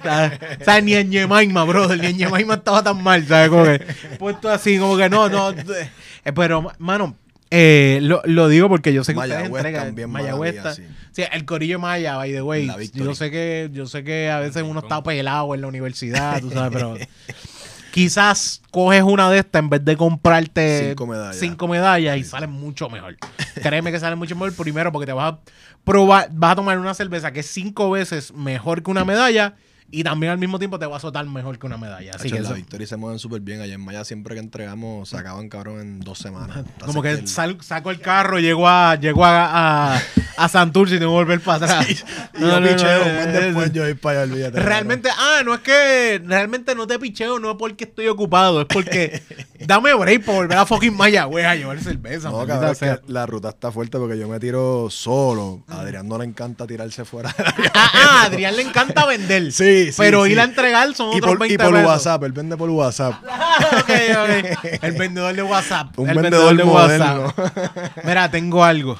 [0.04, 3.50] ta- O sea, ni en Yemaima, brother, ni en Yemaima estaba tan mal, ¿sabes?
[3.50, 3.80] Como que
[4.18, 5.52] puesto así, como que no, no.
[5.52, 7.16] eh, pero, mano,
[7.52, 10.84] eh, lo, lo digo porque yo sé que ustedes Mayagüez entregan también, Mayagüez está- sí.
[11.24, 12.70] Sí, el corillo Maya, by the way.
[12.94, 16.52] Yo sé que, yo sé que a veces uno está pelado en la universidad, tú
[16.52, 16.96] sabes, pero
[17.92, 21.36] quizás coges una de estas en vez de comprarte Cinco medallas.
[21.38, 23.18] cinco medallas y salen mucho mejor.
[23.62, 25.40] Créeme que salen mucho mejor primero porque te vas a
[25.84, 29.56] probar, vas a tomar una cerveza que es cinco veces mejor que una medalla
[29.92, 32.12] y también al mismo tiempo te va a azotar mejor que una medalla.
[32.16, 33.62] Así Hacho, que la eso- Victoria se mueven súper bien.
[33.62, 36.64] Allá en Maya siempre que entregamos sacaban cabrón en dos semanas.
[36.86, 40.02] como que el- sal- saco el carro, llego a, llego a, a,
[40.38, 41.90] a Santurce y tengo que volver para atrás.
[41.90, 42.06] Y yo
[42.40, 44.60] No, no, picheo, no, después yo voy para allá, olvídate.
[44.60, 48.68] Realmente, ah, no es que realmente no te picheo, no es porque estoy ocupado, es
[48.68, 49.22] porque
[49.60, 52.30] dame break por volver a fucking Mayagüez a llevar cerveza.
[52.30, 52.98] No, maldita cabrón, es sea.
[52.98, 55.64] que la ruta está fuerte porque yo me tiro solo.
[55.68, 57.34] A Adrián no le encanta tirarse fuera.
[57.74, 59.52] Ah, ah, a Adrián le encanta vender.
[59.52, 60.32] Sí, sí, Pero sí.
[60.32, 61.88] ir a entregar son y otros por, 20 y por pesos.
[61.88, 63.14] WhatsApp, él vende por WhatsApp.
[63.30, 64.74] Ah, ok, ok.
[64.84, 65.98] El vendedor de WhatsApp.
[66.00, 67.34] Un el vendedor de moderno.
[67.36, 67.98] WhatsApp.
[68.04, 69.00] Mira, tengo algo.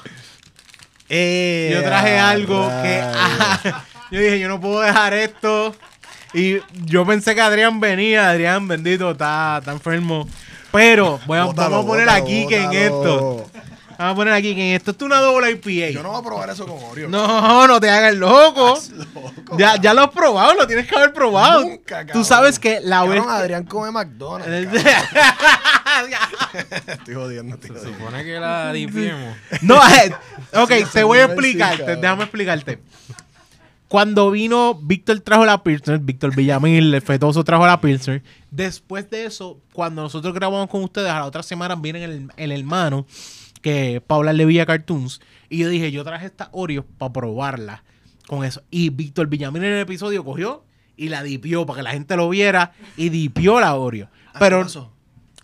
[1.08, 3.00] Eh, Yo traje algo que.
[3.02, 5.74] ah, yo dije, yo no puedo dejar esto.
[6.32, 8.30] Y yo pensé que Adrián venía.
[8.30, 10.28] Adrián, bendito, está, está enfermo.
[10.72, 13.49] Pero Bótalo, vamos a poner bótalo, aquí que en esto.
[14.00, 14.92] Vamos a poner aquí que en esto.
[14.92, 15.90] Es una doble IPA.
[15.90, 17.06] Yo no voy a probar eso con Oreo.
[17.10, 18.78] No, no te hagas loco.
[18.94, 19.58] loco.
[19.58, 21.60] Ya, ya lo has probado, lo tienes que haber probado.
[21.66, 22.24] Nunca, Tú cabrón.
[22.24, 23.22] sabes que la vez.
[23.28, 24.72] Adrián come McDonald's.
[26.86, 29.36] estoy jodiendo, estoy Se supone que la dipiemos.
[29.60, 30.14] No, eh,
[30.54, 32.00] ok, te voy a cabrón.
[32.00, 32.80] déjame explicarte.
[33.86, 38.22] Cuando vino, Víctor trajo la Pilsner, Víctor Villamil, el fetoso trajo la Pilsner.
[38.50, 42.52] Después de eso, cuando nosotros grabamos con ustedes, a la otra semana viene el, el
[42.52, 43.04] hermano,
[43.60, 45.20] que Paula le Villa Cartoons.
[45.48, 47.84] Y yo dije, yo traje esta Oreo para probarla
[48.26, 48.62] con eso.
[48.70, 50.64] Y Víctor Villamil en el episodio cogió
[50.96, 54.08] y la dipió para que la gente lo viera y dipió la Oreo.
[54.38, 54.66] Pero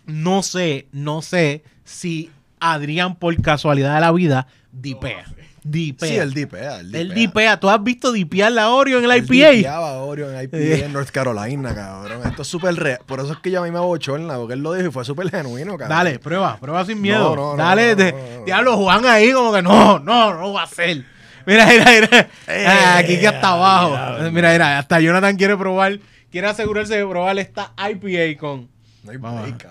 [0.06, 5.24] no sé, no sé si Adrián por casualidad de la vida dipea.
[5.68, 6.08] Dipea.
[6.08, 6.78] Sí, él dipea.
[6.80, 7.00] Él dipea.
[7.00, 7.60] Él dipea.
[7.60, 9.50] ¿Tú has visto dipear la Oreo en el IPA?
[9.50, 10.56] dipeaba Oreo en IPA
[10.86, 12.20] en North Carolina, cabrón.
[12.24, 13.00] Esto es súper real.
[13.04, 15.04] Por eso es que yo a mí me abochorna, porque él lo dijo y fue
[15.04, 15.88] súper genuino, cabrón.
[15.88, 17.34] Dale, prueba, prueba sin miedo.
[17.34, 20.66] No, no, Dale, no, de- diablo, Juan ahí como que no, no, no va a
[20.68, 21.04] ser.
[21.46, 22.28] Mira, mira, mira.
[22.48, 23.90] Ah, aquí que hasta abajo.
[24.30, 25.98] Mira, mira, hasta Jonathan quiere probar,
[26.30, 28.68] quiere asegurarse de probar esta IPA con.
[29.04, 29.66] No hay break,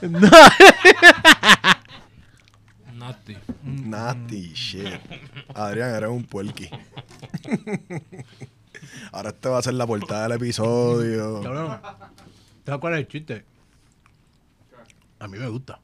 [0.00, 0.30] cabrón.
[3.02, 3.36] Nasty.
[3.64, 5.00] Nasty shit.
[5.54, 6.70] Adrián, eres un puerqui.
[9.10, 11.40] Ahora este va a ser la portada del episodio.
[11.42, 11.80] Cabrón,
[12.64, 13.44] ¿Sabes cuál es el chiste?
[15.18, 15.80] A mí me gusta.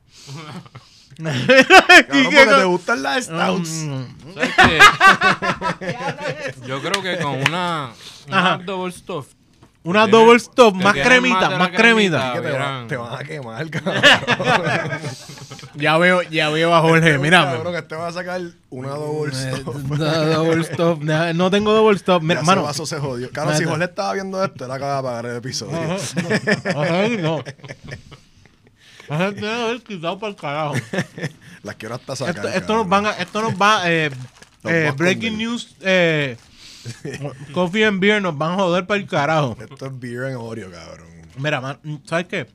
[1.17, 1.35] Cabrón,
[2.07, 3.69] porque te gustan las stouts.
[3.69, 4.05] Mm,
[4.35, 4.79] ¿Sabes qué?
[6.69, 7.93] Yo creo que con una,
[8.29, 9.35] una double stuff.
[9.89, 12.33] Una double stop, más cremita, más cremita.
[12.35, 14.03] Que te, va- te van a quemar, cabrón.
[15.75, 17.45] Ya veo, ya veo a Jorge, mira.
[17.45, 19.75] Cabrón, que te va a sacar una double Eh, stop.
[19.99, 21.03] no, double stop.
[21.03, 22.21] No, tengo double stop.
[22.23, 22.65] Mira, mano.
[22.65, 23.31] vaso se jodió.
[23.31, 23.65] Claro, si.
[23.65, 25.79] Jorge estaba viendo esto, él acaba de pagar el episodio.
[26.75, 27.45] Ajá, no.
[29.09, 30.75] Ajá, tiene que haber quitado para el carajo.
[31.63, 32.47] Las quiero hasta sacar.
[32.55, 34.11] Esto, nos van a, esto nos va, eh,
[34.65, 36.37] eh, breaking news, eh,
[37.55, 39.57] coffee and beer nos van a joder para el carajo.
[39.61, 41.09] Esto es beer en Oreo, cabrón.
[41.37, 42.47] Mira, man, ¿sabes qué?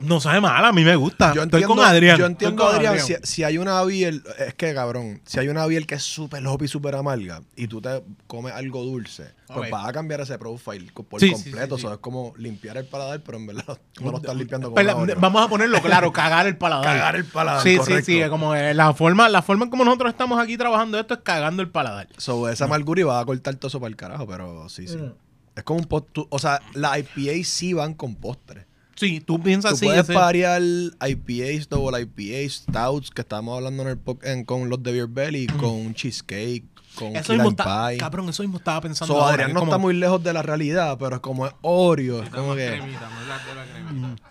[0.00, 1.34] No sabe mal, a mí me gusta.
[1.34, 2.16] Yo Estoy entiendo, con Adrián.
[2.18, 5.66] Yo estoy entiendo, Adrián, Si, si hay una biel, es que cabrón, si hay una
[5.66, 9.70] biel que es súper hop y súper amarga y tú te comes algo dulce, pues
[9.70, 11.76] vas a cambiar ese profile por Sí, completo.
[11.76, 11.86] sí, sí.
[11.86, 14.88] O sea, es como limpiar el paladar, pero en verdad no lo estás limpiando con
[14.88, 15.16] Oreo.
[15.20, 16.84] vamos a ponerlo claro, cagar el paladar.
[16.96, 18.04] Cagar el paladar, Sí, correcto.
[18.06, 18.28] sí, sí.
[18.30, 21.62] Como eh, la forma, la forma en como nosotros estamos aquí trabajando esto es cagando
[21.62, 22.08] el paladar.
[22.16, 24.96] So, esa amargura y vas a cortar todo eso para el carajo, pero sí, sí.
[24.96, 25.12] Mm.
[25.56, 26.24] Es como un postre.
[26.30, 28.66] O sea, las IPAs sí van con postre.
[29.00, 29.84] Sí, tú piensas Tú así.
[29.86, 34.82] puedes parear IPAs, double IPAs, stouts, que estábamos hablando en el po- en- con los
[34.82, 36.64] de Beer Belly, con un cheesecake,
[36.96, 39.14] con Eso mismo está, cabrón, eso mismo estaba pensando.
[39.14, 41.52] So, ahora, Adrián no como- está muy lejos de la realidad, pero es como es
[41.62, 42.66] Oreo, es como que...
[42.76, 44.22] cremita, más la de la cremita.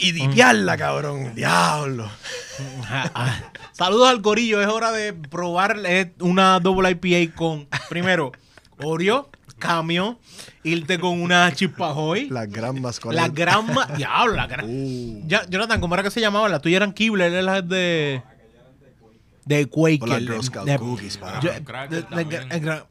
[0.00, 2.10] Y dipiarla, cabrón, diablo.
[3.72, 5.76] Saludos al corillo, es hora de probar
[6.20, 8.32] una double IPA con, primero,
[8.82, 10.18] Oreo, cambio,
[10.62, 13.14] irte con una chispajoy, La gran mascota.
[13.14, 13.66] la gran...
[13.74, 14.66] ma- Diablo, la gran...
[14.68, 16.48] Uh, Ya, Jonathan, ¿cómo era que se llamaba?
[16.48, 18.22] La tuya eran Kibler, él es de...
[19.44, 20.02] De Quaker.
[20.02, 21.40] O las Girl Scout de- cookies, pa.
[21.40, 22.48] yo- Cracker de- de- también.
[22.48, 22.86] de- gra-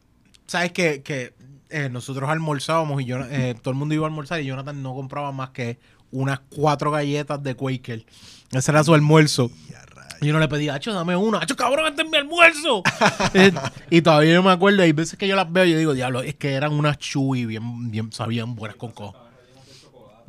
[0.47, 1.34] ¿Sabes que, que
[1.70, 4.95] eh, nosotros almorzábamos y yo, eh, todo el mundo iba a almorzar y Jonathan no
[4.95, 5.78] compraba más que
[6.11, 8.05] unas cuatro galletas de Quaker.
[8.51, 9.51] Ese era su almuerzo.
[9.70, 9.74] Y
[10.22, 11.39] yo no le pedía, Hacho, dame una.
[11.39, 12.84] Hacho, cabrón, este es mi almuerzo.
[13.34, 13.51] Eh,
[13.89, 14.82] y todavía yo me acuerdo.
[14.84, 17.45] Hay veces que yo las veo y yo digo, diablo, es que eran unas chewy
[17.45, 19.13] bien, bien, sabían buenas con co.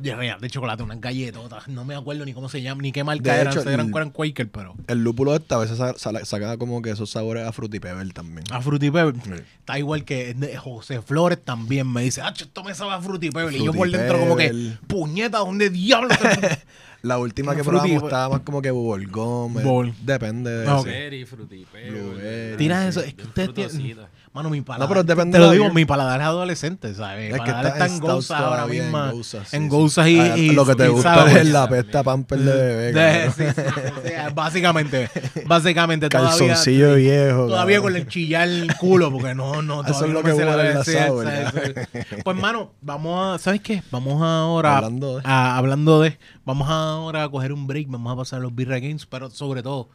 [0.01, 1.67] Ya, de chocolate, unas galletotas.
[1.67, 3.51] No me acuerdo ni cómo se llaman, ni qué marca De eran.
[3.51, 4.75] hecho, eran, el- eran Quaker, pero.
[4.87, 8.09] el lúpulo esta a veces sa- sa- saca como que esos sabores a fruity pebble
[8.13, 8.45] también.
[8.49, 9.19] A Fruity Pebble.
[9.21, 9.43] Sí.
[9.59, 13.29] Está igual que de José Flores también me dice, ah, esto me sabe a Fruity
[13.29, 13.57] Pebble.
[13.57, 16.09] y yo Fruity por dentro como que, puñeta, ¿dónde diablo?
[17.01, 18.07] La última que Fruity probamos Pebble.
[18.07, 19.59] estaba más como que bubblegum.
[19.59, 19.93] eh, Bubble.
[20.03, 20.83] Depende de Ah, eso.
[21.89, 22.57] Blueberry.
[22.57, 23.01] Tiras sí, eso.
[23.07, 23.97] Es que ustedes tienen...
[24.31, 24.87] Mano, mi paladar.
[24.87, 25.73] pero depende te lo digo, beer.
[25.73, 27.33] mi paladar es adolescente, ¿sabes?
[27.33, 29.23] Es que está está en Gousa ahora todavía, en mismo.
[29.23, 29.67] Sí, En sí.
[30.07, 32.93] Y, Ah, y- Lo que te gusta es la pesta pamper de bebé.
[32.93, 33.43] De- sí,
[34.33, 35.09] básicamente,
[35.45, 37.47] básicamente todavía, Calzoncillo viejo.
[37.47, 37.93] todavía cabrón.
[37.93, 40.73] con el chillar el culo, porque no, no, Eso todavía es lo no que huele
[40.73, 40.91] la sí.
[42.23, 43.83] Pues, mano, vamos a, ¿sabes qué?
[43.91, 48.15] Vamos ahora, Hablando de- a- hablando de, vamos ahora a coger un break, vamos a
[48.15, 49.89] pasar los Birra Games, pero sobre todo,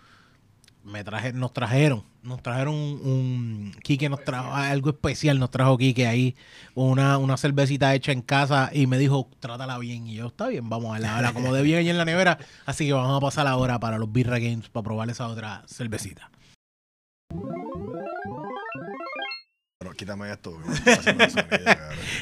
[0.85, 5.79] me traje, nos trajeron, nos trajeron un, un Quique nos trajo algo especial, nos trajo
[5.79, 6.37] Quique ahí,
[6.75, 10.07] una, una cervecita hecha en casa y me dijo, trátala bien.
[10.07, 12.39] Y yo, está bien, vamos a la como de bien ahí en la nevera.
[12.67, 16.31] Así que vamos a pasar ahora para los Birra Games para probar esa otra cervecita.
[19.79, 20.59] Pero quítame esto.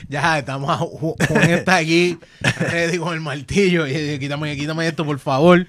[0.09, 2.19] Ya estamos a, Ju- Juan está aquí,
[2.59, 3.87] ready con el martillo.
[3.87, 5.67] Y quítame, quítame esto, por favor.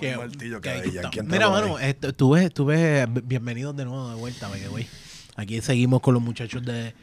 [0.00, 1.10] El martillo, que aquí ahí, está.
[1.10, 4.86] ¿quién está Mira, mano, esto- tú ves, tú ves, bienvenidos de nuevo de vuelta, way.
[5.36, 6.94] Aquí seguimos con los muchachos de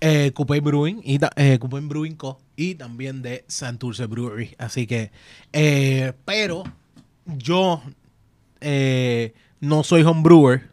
[0.00, 2.40] eh, Coupé Brewing y eh, Coupé Brewing Co.
[2.56, 4.54] y también de Santurce Brewery.
[4.58, 5.10] Así que,
[5.52, 6.64] eh, pero
[7.26, 7.82] yo
[8.60, 10.70] eh, no soy homebrewer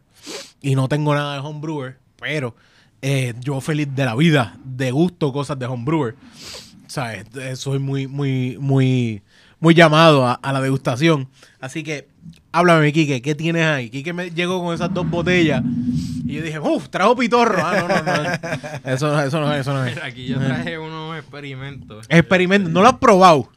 [0.62, 2.54] y no tengo nada de homebrewer, pero
[3.02, 6.16] eh, yo feliz de la vida, de gusto cosas de homebrewer.
[6.86, 7.24] ¿Sabes?
[7.54, 9.22] Soy muy, muy, muy,
[9.60, 11.28] muy llamado a, a la degustación.
[11.60, 12.08] Así que,
[12.52, 13.90] háblame, Kike, ¿qué tienes ahí?
[13.90, 15.62] Kike me llegó con esas dos botellas
[16.26, 17.58] Y yo dije, uff, trajo pitorro.
[17.64, 18.30] Ah, no, no, no.
[18.92, 20.02] Eso, no- eso no es, eso no es.
[20.02, 22.06] Aquí yo traje unos experimentos.
[22.08, 22.70] Experimento.
[22.70, 23.48] ¿No lo has probado?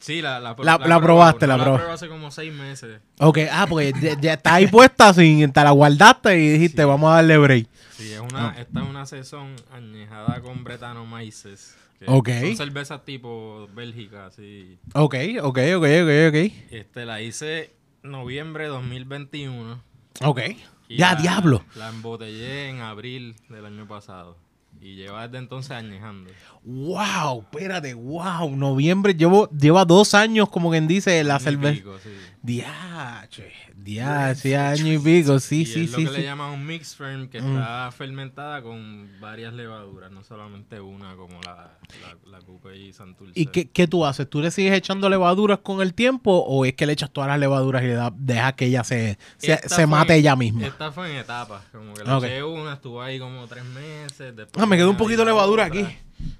[0.00, 3.00] Sí, la, la, La- probaste, la probé hace como seis meses.
[3.20, 7.08] Ok, ah, porque ya, ya está ahí puesta, sin, te la guardaste y dijiste, vamos
[7.12, 7.68] a darle break.
[7.96, 11.76] Sí, es una, esta es una sazón añejada con Brettanomyces.
[12.04, 12.28] Que Ok.
[12.48, 14.78] Son cervezas tipo Bélgica, así.
[14.94, 16.52] Ok, ok, ok, ok, ok.
[16.70, 17.70] Este, la hice
[18.02, 19.82] noviembre de 2021.
[20.24, 20.40] Ok.
[20.88, 21.64] Ya, la- diablo.
[21.76, 24.36] La embotellé en abril del año pasado.
[24.80, 26.30] Y lleva desde entonces añejando.
[26.64, 28.50] Wow, espérate, wow.
[28.56, 31.82] Noviembre, llevo, lleva dos años, como quien dice, la cerveza.
[32.02, 32.10] sí.
[32.44, 36.04] Diache, diache, año y pico, sí, y sí, es lo sí.
[36.06, 36.16] que sí.
[36.16, 37.52] le llaman un mix firm que Mm.
[37.56, 43.32] está fermentada con varias levaduras, no solamente una como la, la, la Coupe y Santurce.
[43.38, 44.28] ¿Y qué, qué tú haces?
[44.28, 47.38] ¿Tú le sigues echando levaduras con el tiempo o es que le echas todas las
[47.38, 50.66] levaduras y le da- dejas que ella se, se, se mate en- ella misma?
[50.66, 52.24] Esta fue en etapas, como que la Ok.
[52.24, 54.34] eché una, estuvo ahí como tres meses.
[54.34, 55.80] después Ah, me quedó un poquito de levadura otra.
[55.80, 55.96] aquí.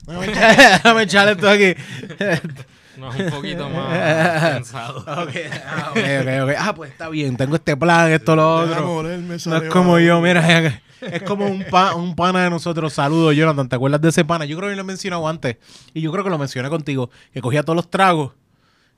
[0.07, 1.75] Déjame echarle esto aquí.
[2.97, 4.99] No, es un poquito más pensado.
[5.01, 5.31] ok,
[5.67, 6.51] ah, ok, ok, ok.
[6.59, 7.37] Ah, pues está bien.
[7.37, 9.03] Tengo este plan, esto, lo otro.
[9.03, 12.93] No es como yo, mira, es como un, pa- un pana de nosotros.
[12.93, 13.69] Saludos, Jonathan.
[13.69, 14.45] ¿Te acuerdas de ese pana?
[14.45, 15.57] Yo creo que lo he mencionado antes.
[15.95, 17.11] Y yo creo que lo mencioné contigo.
[17.33, 18.33] Que cogía todos los tragos.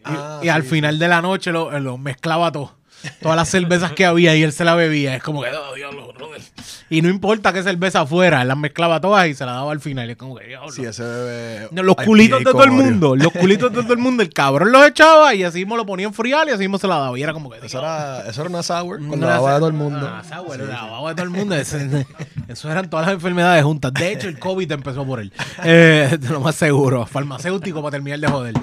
[0.01, 2.77] Y, Ah, y al sí, final de la noche lo, lo mezclaba todo.
[3.21, 5.15] Todas las cervezas que había y él se la bebía.
[5.17, 6.41] Es como que, oh, diablo, brother.
[6.91, 9.81] Y no importa qué cerveza fuera, él las mezclaba todas y se la daba al
[9.81, 10.09] final.
[10.09, 10.71] Y es como que, diablo.
[10.71, 11.69] Sí, ese bebé.
[11.71, 14.71] No, los culitos de todo el mundo, los culitos de todo el mundo, el cabrón
[14.73, 17.19] los echaba y así mismo lo ponía a enfriar y así mismo se la daba.
[17.19, 17.65] Y era como que.
[17.65, 20.11] Eso era, eso era una sour con Una la baba de todo el mundo.
[20.13, 21.55] Ah, sour, la baba de todo el mundo.
[21.55, 22.07] Ese-
[22.49, 23.93] Eso eran todas las enfermedades juntas.
[23.95, 25.33] De hecho, el COVID empezó por él.
[25.65, 27.07] Eh, lo más seguro.
[27.07, 28.55] Farmacéutico para terminar de joder.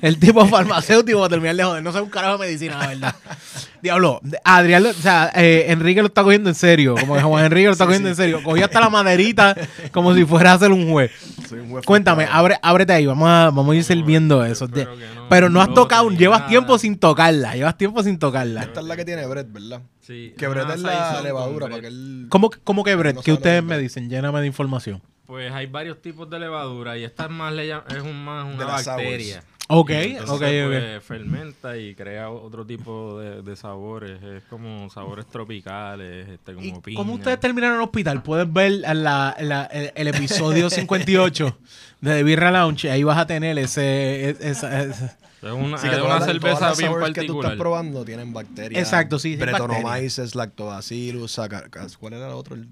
[0.00, 1.82] El tipo farmacéutico para terminar de joder.
[1.82, 3.14] No sé un carajo de medicina, la verdad.
[3.82, 6.94] Diablo, Adrián, o sea, eh, Enrique lo está cogiendo en serio.
[6.98, 8.42] Como que Juan Enrique lo está cogiendo en serio.
[8.42, 9.56] Cogía hasta la maderita
[9.92, 11.10] como si fuera a hacer un juez.
[11.48, 14.68] Soy un juez Cuéntame, abre, ábrete ahí, vamos a, vamos a ir sirviendo eso.
[14.68, 16.50] que no Pero no has tocado, llevas nada.
[16.50, 18.62] tiempo sin tocarla, llevas tiempo sin tocarla.
[18.62, 19.82] Esta es la que tiene Brett, ¿verdad?
[20.00, 22.26] Sí, Que Brett es la levadura para que él.
[22.30, 23.14] ¿Cómo, cómo que Brett?
[23.16, 24.10] No ¿Qué sabe ustedes me que- dicen?
[24.10, 25.00] Lléname de información.
[25.26, 28.64] Pues hay varios tipos de levadura y esta es más le es un, más una
[28.64, 29.42] bacteria.
[29.70, 34.22] Ok, Y entonces, ok, pues, fermenta y crea otro tipo de, de sabores.
[34.22, 36.96] Es como sabores tropicales, este, ¿Y como piña.
[36.96, 38.22] ¿Cómo ustedes terminaron en el hospital?
[38.22, 41.58] Puedes ver la- la- el, el episodio 58
[42.00, 42.90] de The Birra Lounge.
[42.90, 44.30] Ahí vas a tener ese...
[44.30, 47.12] es- esa- esa- Es una, Sí, que es una las- cerveza todas las bien sours
[47.12, 48.82] que tú estás probando tienen bacterias.
[48.82, 51.68] Exacto, sí, Brettanomyces, lactobacillus, sacar-
[52.00, 52.56] ¿cuál era el otro?
[52.56, 52.68] El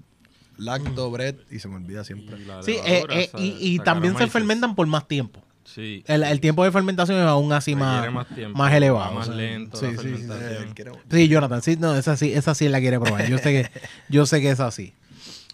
[0.57, 2.37] Lacto, Brett, y se me olvida siempre.
[2.41, 5.43] Y la Sí, eh, eh, y, y también se fermentan por más tiempo.
[5.67, 6.01] Sí.
[6.07, 9.13] El, el tiempo de fermentación es aún así más, más tiempo, más elevado.
[9.13, 11.27] más o sea, lento sí, la sí, sí, sí.
[11.27, 13.27] Jonathan, sí, no, esa sí, esa sí la quiere probar.
[13.29, 13.71] Yo sé que,
[14.09, 14.93] yo sé que es así.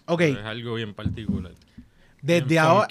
[0.06, 1.52] Ok, Pero Es algo bien particular.
[2.22, 2.86] desde bien ahora,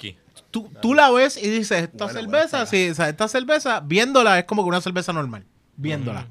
[0.50, 4.38] tú, tú la ves y dices, esta cerveza, buena, sí, o sea, esta cerveza, viéndola
[4.38, 5.44] es como que una cerveza normal.
[5.76, 6.26] Viéndola.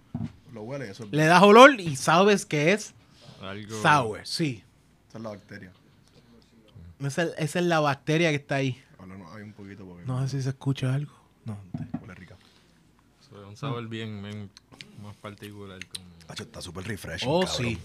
[0.54, 2.94] Lo huele, eso es, Le das olor y sabes que es
[3.41, 4.64] Algo, sour, sí.
[5.10, 5.72] esa es la bacteria.
[7.04, 8.80] Esa, esa es la bacteria que está ahí.
[9.00, 9.52] Ahora no, hay un
[10.06, 11.12] No sé si se escucha algo.
[11.45, 11.58] No.
[12.01, 12.36] huele rica.
[13.30, 14.49] so, es un sabor bien, bien
[15.01, 15.80] más particular.
[15.93, 16.06] Como...
[16.28, 17.30] Hacho, está súper refreshing.
[17.30, 17.58] Oh, cabrón.
[17.58, 17.78] sí.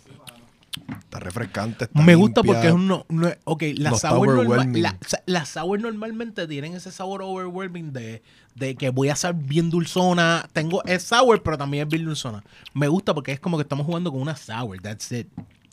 [0.99, 1.85] Está refrescante.
[1.87, 2.55] está Me gusta limpia.
[2.55, 2.87] porque es un...
[2.87, 4.83] No, no- ok, la No sour, normal, overwhelming.
[4.83, 8.23] la, sa- la sour normalmente tienen ese sabor overwhelming de,
[8.55, 10.49] de que voy a ser bien dulzona.
[10.53, 12.45] Tengo, es sour, pero también es bien dulzona.
[12.75, 15.27] Me gusta porque es como que estamos jugando con una sour, that's it.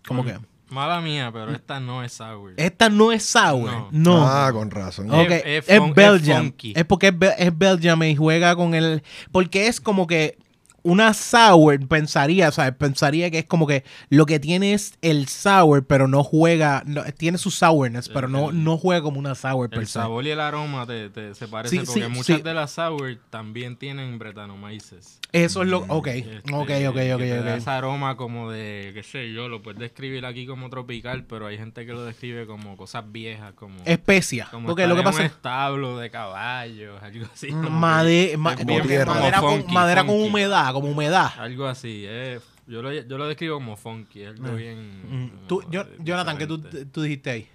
[0.08, 0.38] Como que...
[0.76, 2.54] Mala mía, pero esta no es sour.
[2.58, 3.88] Esta no es sour, no.
[3.92, 4.28] No.
[4.28, 5.10] Ah, con razón.
[5.10, 6.38] Ok, Es- es, es Belgium.
[6.38, 6.74] funky.
[6.76, 9.02] Es, porque es, Be- es Belgium y juega con el.
[9.32, 10.38] Porque es como que
[10.86, 15.28] una sour, pensaría, o sea, pensaría que es como que lo que tiene es el
[15.28, 16.84] sour, pero no juega.
[16.86, 20.30] no- tiene su sourness, pero no, no juega como una sour per El sabor y
[20.30, 22.42] el aroma te, te- se parecen Sí, porque sí, muchas sí.
[22.44, 25.20] de las sour también tienen bretanomyces.
[25.32, 25.80] Eso es lo.
[25.90, 27.58] Ok, Este, ok, ok, que ok, te da ok.
[27.58, 31.58] Ese aroma como de, qué sé yo, lo puedes describir aquí como tropical, pero hay
[31.58, 34.48] gente que lo describe como cosas viejas, como, Especia.
[34.52, 35.32] como Porque lo que pasa un es.
[35.32, 37.50] establo de caballos, algo así.
[37.52, 41.32] Made- ma- como madera, con, funky, madera con humedad, como humedad.
[41.38, 45.02] Algo así, es- yo, lo, yo lo describo como funky, es algo bien...
[45.04, 45.30] Mm.
[45.30, 46.60] como Tú, yo- Jonathan, ¿qué tú,
[46.92, 47.50] tú dijiste ahí?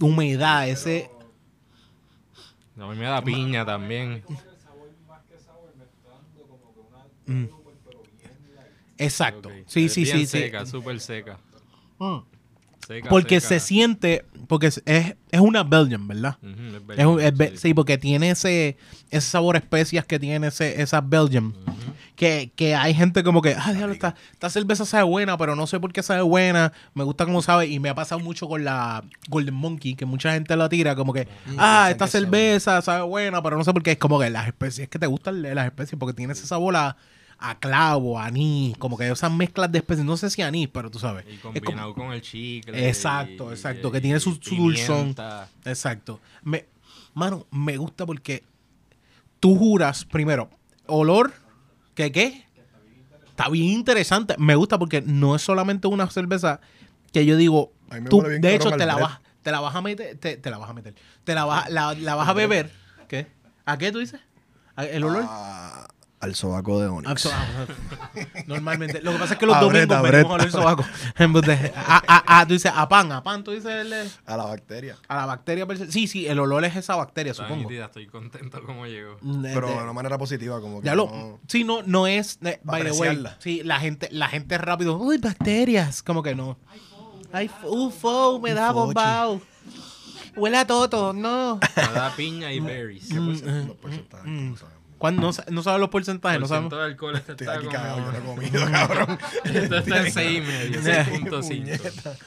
[0.00, 1.08] Humedad, ese.
[2.78, 4.24] A mí me da piña también.
[7.26, 7.44] Mm.
[8.98, 9.48] Exacto.
[9.48, 9.54] Ok.
[9.66, 10.26] Sí, Es sí, sí, sí.
[10.26, 11.38] seca, súper seca.
[11.98, 12.18] Mm.
[12.86, 13.48] Seca, Porque seca.
[13.48, 16.36] se siente, porque es, es, es una Belgian, ¿verdad?
[16.42, 17.68] Ujú, es Es Belgian, es sí.
[17.68, 18.76] sí, porque tiene ese,
[19.10, 21.92] ese sabor a especias que tiene ese, esa Belgian, Ujú.
[22.16, 25.66] que, que hay gente como que, ah, diablo, esta, esta cerveza sabe buena, pero no
[25.68, 28.64] sé por qué sabe buena, me gusta como sabe, y me ha pasado mucho con
[28.64, 32.24] la Golden Monkey, que mucha gente la tira como que, ah, piensan esta que sabe
[32.24, 35.06] cerveza sabe buena, pero no sé por qué, es como que las especies que te
[35.06, 36.96] gustan las especies, porque tiene ese sabor a,
[37.50, 40.90] a clavo, a anís, como que esas mezclas de especies, no sé si anís, pero
[40.90, 41.24] tú sabes.
[41.28, 42.88] Y es como- combinado con el chicle.
[42.88, 45.14] Exacto, y- exacto, y- que tiene su, dulzón.
[45.64, 46.20] Exacto.
[46.42, 46.66] Me,
[47.14, 48.42] mano, me gusta porque
[49.40, 50.48] tú juras, primero,
[50.86, 51.32] olor,
[51.94, 52.44] ¿qué qué?
[53.30, 54.34] Está bien interesante.
[54.38, 56.60] Me gusta porque no es solamente una cerveza
[57.12, 57.72] que yo digo,
[58.08, 60.70] tú, de hecho, te la, vas, te la vas a meter, te, te la vas
[60.70, 62.70] a meter, te la vas, la, la vas a beber.
[63.08, 63.26] ¿Qué?
[63.64, 64.20] ¿A qué tú dices?
[64.76, 65.24] ¿A- ¿El olor?
[65.26, 65.81] Ah,
[66.22, 67.20] al sobaco de Onyx.
[67.20, 67.30] so-
[68.46, 69.02] Normalmente.
[69.02, 70.84] Lo que pasa es que los A domingos venimos a oler sobaco.
[71.18, 73.92] En vez de- A, a, a, tú dices a pan, a pan, tú dices el-
[74.26, 74.96] A la bacteria.
[75.08, 75.66] a la bacteria.
[75.90, 77.62] Sí, sí, el olor es esa bacteria, Está supongo.
[77.68, 79.16] nítida, estoy contento como llegó.
[79.20, 82.38] De- Pero de- una manera positiva, como que ya lo, no- sí, no, no es,
[82.42, 83.36] eh, by the way, apreciarla.
[83.40, 86.56] sí, la gente, la gente rápido, uy, bacterias, como que no.
[87.32, 89.40] Ay, ufo, me da bombao.
[90.36, 91.58] Huele a toto, no.
[91.76, 93.08] Me da piña y berries.
[93.08, 93.66] ¿Qué Mm, porcentaje?
[93.66, 94.71] Los porcentajes, no sabemos.
[95.02, 95.22] ¿Cuándo?
[95.22, 96.72] No, no sabes los porcentajes, El no sabemos.
[96.72, 97.76] de alcohol este Estoy está aquí como...
[97.76, 99.18] cagado, yo no he comido, cabrón.
[99.44, 101.42] Esto está en 6,5,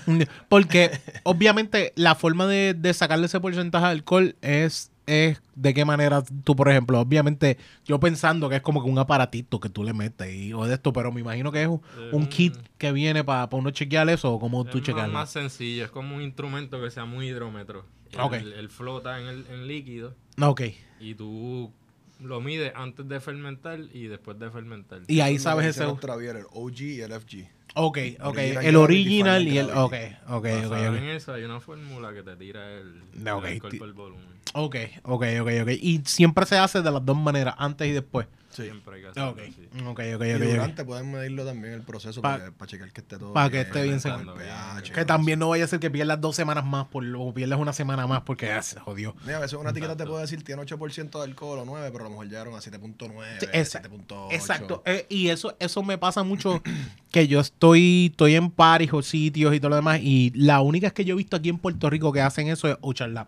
[0.05, 0.27] 6.5.
[0.49, 0.91] Porque
[1.23, 6.21] obviamente la forma de, de sacarle ese porcentaje de alcohol es, es de qué manera
[6.43, 9.93] tú, por ejemplo, obviamente yo pensando que es como que un aparatito que tú le
[9.93, 12.91] metes y, o de esto, pero me imagino que es un, un Eh, kit que
[12.91, 15.25] viene para uno chequear eso o como tú Es más, chequearlo.
[15.27, 17.85] sencillo, es como un instrumento que se llama un hidrómetro.
[18.11, 18.33] Él, Ok.
[18.33, 20.61] él flota en, el, en líquido Ok.
[20.99, 21.71] y tú
[22.19, 25.01] lo mides antes de fermentar y después de fermentar.
[25.07, 25.83] Y ahí sabes ese.
[25.83, 27.47] el OG y el FG.
[27.77, 28.37] Ok, ok.
[28.37, 29.69] Original El original y el.
[29.69, 29.93] Ok, ok,
[30.29, 30.43] ok.
[30.43, 30.97] Basado ok.
[30.97, 33.01] en eso hay una fórmula que te tira el,
[33.45, 34.34] el ti- por volumen.
[34.53, 35.69] Ok, ok, ok, ok.
[35.81, 38.27] Y siempre se hace de las dos maneras, antes y después.
[38.51, 38.63] Sí.
[38.63, 39.67] Siempre hay que hacerlo Ok, así.
[39.81, 40.21] ok, ok, Y ok.
[40.41, 40.47] ok.
[40.49, 43.59] durante pueden medirlo también el proceso Pa- para, para checar que esté todo pa' que
[43.59, 47.03] esté bien pH, Que también no vaya a ser que pierdas dos semanas más por,
[47.17, 49.13] o pierdas una semana más porque ya se jodió.
[49.25, 52.05] Mira, a veces una etiqueta te puede decir tiene 8% de alcohol o 9, pero
[52.05, 54.27] a lo mejor llegaron a 7.9, Sí, esa- 7.8.
[54.31, 54.83] Exacto.
[54.85, 56.61] Eh, y eso, eso me pasa mucho
[57.11, 59.99] que yo estoy, estoy en paris o sitios y todo lo demás.
[60.01, 62.77] Y la única que yo he visto aquí en Puerto Rico que hacen eso es
[62.79, 63.27] Ocean Lab.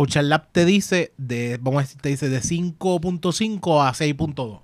[0.00, 4.60] Ocean Lab te dice de, vamos a decir, te dice de 5.5 a 6.2.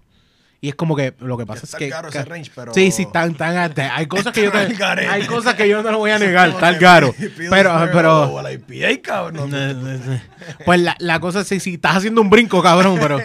[0.64, 1.90] Y es como que lo que pasa está es que.
[1.90, 3.54] caro que- ese range, pero- Sí, sí, tan, tan.
[3.92, 4.58] Hay cosas que yo te,
[5.10, 7.14] hay cosas que yo no lo voy a negar, que caro.
[7.50, 8.40] Pero, pero.
[8.42, 9.50] La IPA, cabrón.
[9.50, 10.20] No,
[10.64, 13.18] Pues la, la cosa es si, si estás haciendo un brinco, cabrón, pero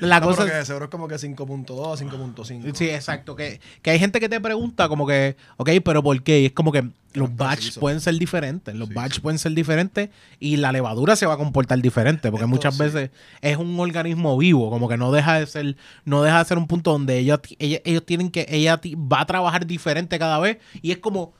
[0.00, 0.60] la no, cosa pero es.
[0.60, 2.74] que seguro es como que 5.2 a 5.5.
[2.74, 3.36] Sí, exacto.
[3.36, 6.40] Que, que hay gente que te pregunta como que, ok, pero ¿por qué?
[6.40, 6.84] Y es como que
[7.14, 8.74] los batch pueden ser diferentes.
[8.74, 10.08] Los Sí, batch pueden ser diferentes
[10.40, 13.10] y la levadura se va a comportar diferente porque muchas veces
[13.42, 15.76] es un organismo vivo, como que no deja de ser,
[16.06, 19.66] no deja de ser un punto donde ellos, ellos tienen que, ella va a trabajar
[19.66, 21.34] diferente cada vez y es como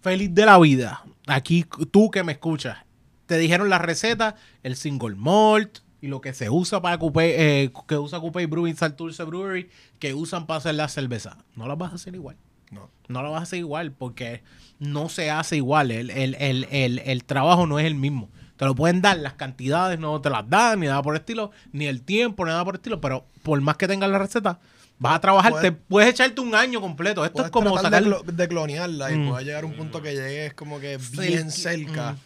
[0.00, 1.02] feliz de la vida.
[1.26, 2.78] Aquí tú que me escuchas,
[3.26, 7.72] te dijeron la receta, el single malt y lo que se usa para Coupé, eh,
[7.86, 9.68] que usa Coupé Brewing, Salturce Brewery,
[9.98, 11.36] que usan para hacer la cerveza.
[11.54, 12.36] No la vas a hacer igual.
[12.70, 12.88] No.
[13.08, 14.42] No lo vas a hacer igual porque
[14.78, 15.90] no se hace igual.
[15.90, 18.30] El, el- el- el- el trabajo no es el mismo.
[18.56, 21.50] Te lo pueden dar, las cantidades no te las dan, ni nada por el estilo,
[21.72, 24.60] ni el tiempo, ni nada por el estilo, pero por más que tengas la receta,
[25.00, 27.24] vas a trabajar, Puedes- te puedes echarte un año completo.
[27.24, 28.04] Esto es Puedes como sacar...
[28.04, 29.28] de, clo- de clonearla y Mm.
[29.30, 32.12] puede llegar a un punto que llegues como que bien cerca.
[32.12, 32.16] mm.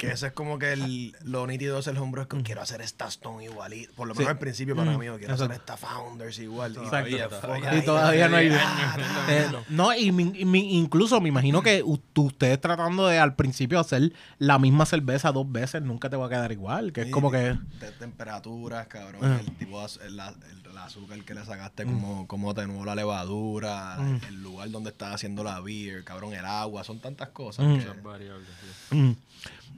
[0.00, 2.80] Que ese es como que el, lo nítido es el hombre es que quiero hacer
[2.80, 3.92] esta Stone igualito.
[3.94, 4.16] Por lo Mm.
[4.16, 4.20] Sí.
[4.20, 6.72] menos al principio para Mm, mí, quiero hacer esta Founders igual.
[6.72, 8.50] Y todavía, Y no hay...
[8.58, 8.96] ah,
[9.28, 13.78] Eh, no, y mi- y mi- incluso me imagino que ustedes tratando de al principio
[13.78, 17.30] hacer la misma cerveza dos veces nunca te va a quedar igual, que es como
[17.30, 17.38] que...
[17.38, 19.20] de temperaturas, cabrón.
[19.22, 19.40] Ah.
[19.40, 24.20] El tipo el, el- el azúcar que le sacaste, como, como atenuó la levadura, Mm.
[24.28, 27.66] el lugar donde estás haciendo la beer, cabrón, el agua, son tantas cosas.
[27.66, 27.78] Mm.
[27.78, 28.48] que- Muchas variables.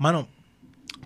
[0.03, 0.27] Mano,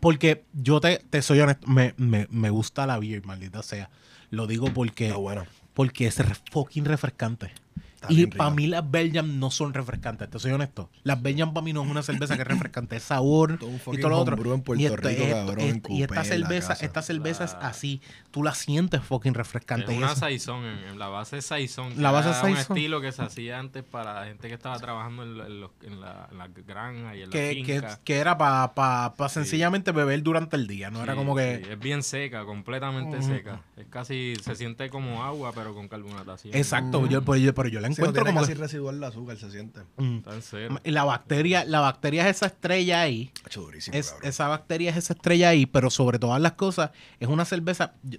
[0.01, 3.91] porque yo te, te soy honesto, me, me, me gusta la beer, maldita sea.
[4.31, 5.45] Lo digo porque, bueno.
[5.75, 7.53] porque es re- fucking refrescante.
[7.97, 10.91] Está Y para mí las Belgian no son refrescantes, te soy honesto.
[11.03, 13.77] Las Belgian para mí no es una cerveza que es refrescante, es sabor Todo un
[13.77, 14.35] y todo lo otro.
[14.35, 16.73] homebrew en Puerto y esto- Rico, esto- cabrón, esto- en y coupé, esta la cerveza,
[16.75, 19.93] esta cerveza es La- así, tú la sientes fucking refrescante.
[19.93, 21.95] Es una eso- saizón, en, en la base es saizón.
[21.95, 22.77] que La base es un saizón.
[22.77, 25.71] estilo que se hacía antes para la gente que estaba trabajando en, la- en los-
[25.83, 28.01] en la, en la granja y en la que, que, finca.
[28.05, 31.63] que era para sencillamente beber durante el día, no era como que...
[31.65, 33.63] sí, es bien seca, completamente seca.
[33.77, 36.55] Es casi, se siente como agua, pero con carbonatación.
[36.55, 38.41] Exacto, yo, pero, yo, pero yo la encuentro como...
[38.41, 39.81] casi que- residual el azúcar, se siente.
[39.97, 40.17] Mm.
[40.19, 40.81] Está en cero.
[40.85, 43.31] Y la bacteria, la bacteria es esa estrella ahí.
[43.47, 44.29] Hecho durísimo, Es, cabrón.
[44.29, 47.95] esa bacteria es esa estrella ahí, pero sobre todas las cosas, es una cerveza.
[48.03, 48.19] yo-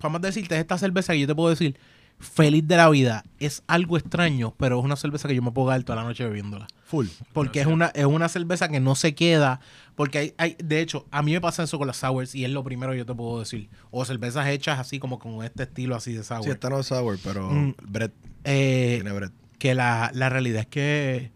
[0.00, 1.76] Vamos a decirte, es esta cerveza que yo te puedo decir
[2.18, 3.24] feliz de la vida.
[3.38, 6.24] Es algo extraño, pero es una cerveza que yo me puedo dar toda la noche
[6.24, 6.66] bebiéndola.
[6.84, 7.06] Full.
[7.32, 9.60] Porque es una, es una cerveza que no se queda.
[9.96, 12.50] Porque hay, hay, de hecho, a mí me pasa eso con las sours y es
[12.50, 13.68] lo primero que yo te puedo decir.
[13.90, 16.44] O cervezas hechas así como con este estilo así de sour.
[16.44, 17.74] Sí, esta no es sour, pero Mm.
[17.82, 18.10] bread.
[18.44, 19.30] Eh, Tiene bread.
[19.58, 21.32] que la, la realidad es que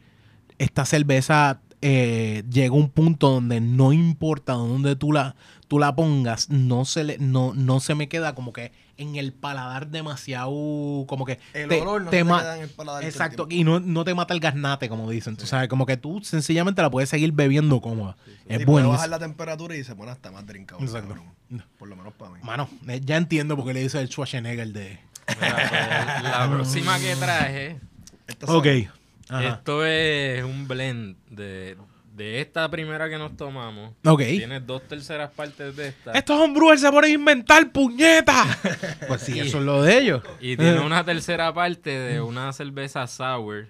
[0.59, 5.35] esta cerveza eh, llega a un punto donde no importa dónde tú la,
[5.67, 8.71] tú la pongas, no se, le, no, no se me queda como que
[9.01, 10.51] en el paladar demasiado,
[11.07, 13.81] como que El te- olor no te te queda en el paladar Exacto, y no,
[13.81, 17.09] no te mata el gaznate, como dicen, tú sabes, como que tú sencillamente la puedes
[17.09, 18.17] seguir bebiendo cómoda.
[18.47, 18.89] Es y puede bueno.
[18.91, 20.85] bajar la temperatura y se pone hasta más drinkable.
[20.87, 21.15] Exacto.
[21.79, 22.39] Por lo menos para mí.
[22.43, 25.01] Mano, eh, ya entiendo por qué le dice el Schwarzenegger de...
[25.41, 27.81] Mira, pues, la próxima que traje,
[28.27, 28.67] Esta Ok.
[29.29, 29.49] Ajá.
[29.49, 31.77] esto es un blend de,
[32.21, 33.95] de esta primera que nos tomamos.
[34.05, 34.21] Ok.
[34.21, 36.13] Tiene dos terceras partes de esta.
[36.13, 38.45] Estos homebrewers se ponen a inventar puñeta.
[39.09, 40.23] pues sí, eso es lo de ellos.
[40.39, 43.69] Y tiene una tercera parte de una cerveza sour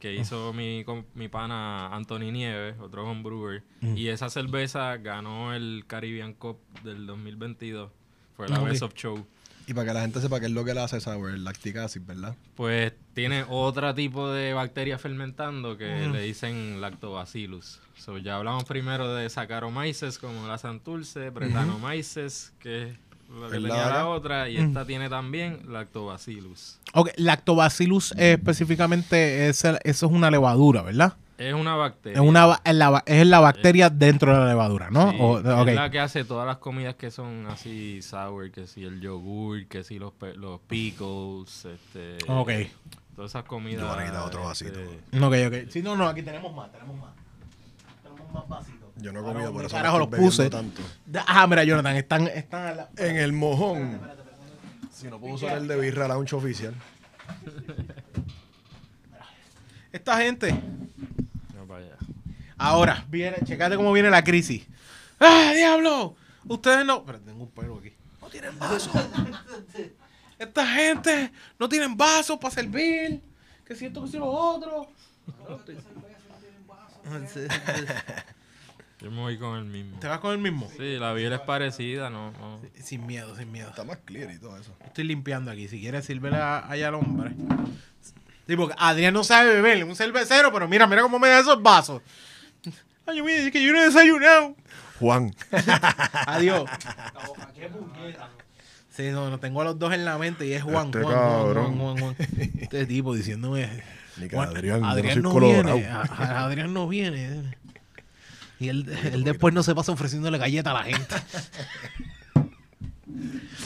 [0.00, 0.84] que hizo mi,
[1.14, 3.62] mi pana Anthony Nieves, otro homebrewer.
[3.80, 7.92] Y esa cerveza ganó el Caribbean Cup del 2022.
[8.36, 8.70] Fue la Ok.
[8.70, 9.24] Best of Show.
[9.66, 11.76] Y para que la gente sepa qué es lo que le hace sour, el lactic
[11.76, 12.34] acid, ¿verdad?
[12.54, 17.80] Pues tiene otro tipo de bacteria fermentando que le dicen lactobacillus.
[17.96, 22.96] So, ya hablamos primero de Saccharomyces como la Santurce, Brettanomyces, que es
[23.30, 26.78] lo que tenía la otra, y esta tiene también lactobacillus.
[26.92, 31.14] Ok, lactobacillus eh, específicamente, es el- eso es una levadura, ¿verdad?
[31.36, 32.14] Es una bacteria.
[32.22, 35.10] Es, una, es, la, es la bacteria dentro de la levadura, ¿no?
[35.10, 35.32] Sí, O-
[35.62, 35.68] ok.
[35.68, 39.66] Es la que hace todas las comidas que son así sour, que si el yogur,
[39.66, 42.50] que si los, los pickles, este, Ok.
[43.16, 43.80] todas esas comidas.
[43.82, 45.26] Yo voy a necesitar otro este, vasito.
[45.26, 45.70] Ok, ok.
[45.70, 47.10] Sí, no, no, aquí tenemos más, tenemos más.
[48.04, 48.88] Tenemos más vasitos.
[48.96, 50.48] Yo no he comido, por ¿dónde eso carajo los puse.
[50.50, 50.82] tanto.
[51.26, 54.00] Ah, mira, Jonathan, están, están a la- En el mojón.
[54.92, 56.74] Si no puedo usar el de Birra Lounge oficial.
[59.92, 60.54] Esta gente.
[62.64, 64.66] Ahora, viene, checate cómo viene la crisis.
[65.20, 66.16] ¡Ah, diablo!
[66.46, 67.04] Ustedes no.
[67.04, 67.92] Pero tengo un pelo aquí.
[68.20, 68.90] No tienen vasos.
[70.38, 73.20] Esta gente no tienen vasos para servir.
[73.66, 74.86] Que siento que si los otros.
[79.00, 79.98] Yo me voy con el mismo.
[80.00, 80.70] ¿Te vas con el mismo?
[80.76, 82.60] Sí, la biela es parecida, no, no.
[82.82, 83.68] Sin miedo, sin miedo.
[83.68, 84.74] Está más clear y todo eso.
[84.84, 85.68] Estoy limpiando aquí.
[85.68, 87.34] Si quieres, sírvele a- allá al hombre.
[88.46, 89.78] Sí, porque Adrián no sabe beber.
[89.78, 92.00] Es un cervecero, pero mira, mira cómo me da esos vasos.
[93.06, 94.56] Ay, mira, es que yo no he desayunado.
[94.98, 95.34] Juan.
[96.26, 96.68] Adiós.
[98.90, 101.14] Sí, no, no tengo a los dos en la mente y es Juan, Este Juan,
[101.14, 101.78] cabrón.
[101.78, 102.16] Juan, Juan, Juan.
[102.60, 103.82] Este tipo diciéndome.
[104.16, 105.86] Ni que Juan, Adrián, no Adrián no viene.
[105.88, 107.56] a- a- Adrián no viene.
[108.60, 111.14] Y él, él después no se pasa ofreciéndole galleta a la gente.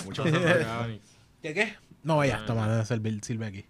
[0.05, 1.09] Mucho Cosas orgánicas.
[1.43, 1.77] ¿Qué qué?
[2.03, 3.67] No, vaya, toma, sirve, sirve aquí.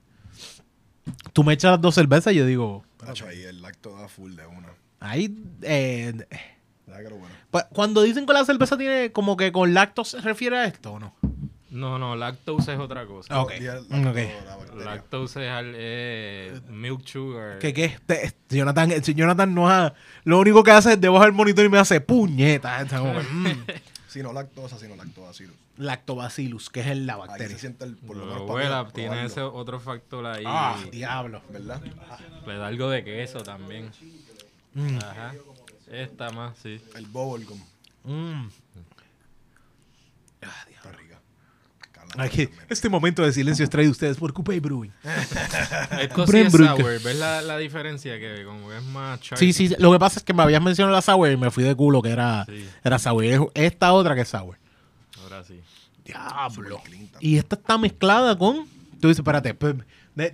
[1.33, 2.85] Tú me echas las dos cervezas y yo digo,
[3.27, 4.69] ahí el lacto da full de una.
[5.01, 6.13] Ahí, eh,
[6.87, 7.27] bueno.
[7.51, 10.93] pues, cuando dicen que la cerveza tiene como que con lacto se refiere a esto
[10.95, 11.15] o no?
[11.71, 13.43] No, no, lactose es otra cosa.
[13.43, 13.91] Ok, Di el ok.
[13.91, 14.85] lacto, la bacteria.
[14.87, 17.59] Lactose es al- eh, milk sugar.
[17.59, 17.99] ¿Qué qué?
[18.07, 19.93] Te- Jonathan, eh, Jonathan no ha,
[20.25, 22.81] lo único que hace es debajo del monitor y me hace puñeta.
[22.81, 23.65] Está como que, mm.
[24.09, 25.55] Sino lactosa, sino lactobacillus.
[25.77, 27.59] Lactobacillus, que es el- la Ahí se bacteria.
[27.59, 30.45] siente el, por lo menos abuela, para tiene ese otro factor ahí.
[30.47, 31.43] Ah, diablo.
[31.53, 31.83] ¿Verdad?
[32.47, 33.91] Le da algo de queso también.
[34.79, 34.99] Mm.
[34.99, 35.35] Ajá.
[35.91, 36.81] Esta más, sí.
[36.95, 37.61] El bubblegum.
[38.05, 38.49] Mm.
[40.41, 41.21] Está rica.
[42.17, 44.91] Aquí, este momento de silencio es traído a ustedes por Coupé Brewing.
[46.01, 46.83] Esto sí Bren es Brunke.
[46.83, 47.03] sour.
[47.03, 48.19] ¿Ves la, la diferencia?
[48.19, 50.95] Que como es más char- Sí, sí, lo que pasa es que me habías mencionado
[50.95, 52.67] la sour y me fui de culo que era, Sí.
[52.83, 53.25] era sour.
[53.25, 54.57] Es Esta otra que es sour.
[55.23, 55.61] Ahora sí.
[56.05, 56.51] Diablo.
[56.55, 57.33] Super clean también.
[57.35, 58.67] Y esta está mezclada con.
[59.01, 59.85] Tú dices, espérate, pues, ne-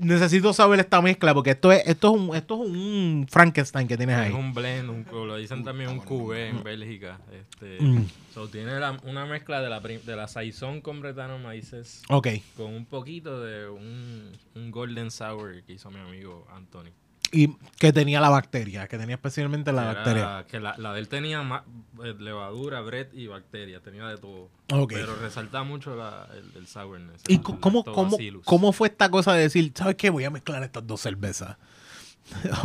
[0.01, 3.97] necesito saber esta mezcla porque esto es, esto es un, esto es un Frankenstein que
[3.97, 4.31] tienes ahí.
[4.31, 7.19] Es un blend, un, lo dicen también un cubé en Bélgica.
[7.33, 8.07] Este, Mm.
[8.33, 12.29] so, tiene la- una mezcla de la, de la saison con Brettanomyces Ok.
[12.57, 16.91] con un poquito de un, un golden sour que hizo mi amigo Anthony.
[17.33, 20.47] Y que tenía la bacteria, que tenía especialmente la Era bacteria.
[20.49, 21.63] Que la, la de él tenía más,
[22.05, 24.49] eh, levadura, bread y bacteria, tenía de todo.
[24.89, 27.23] Pero resalta mucho la, el, el sourness.
[27.27, 30.11] ¿Y el cómo, cómo, cómo fue esta cosa de decir, ¿sabes qué?
[30.11, 31.57] Voy a mezclar estas dos cervezas.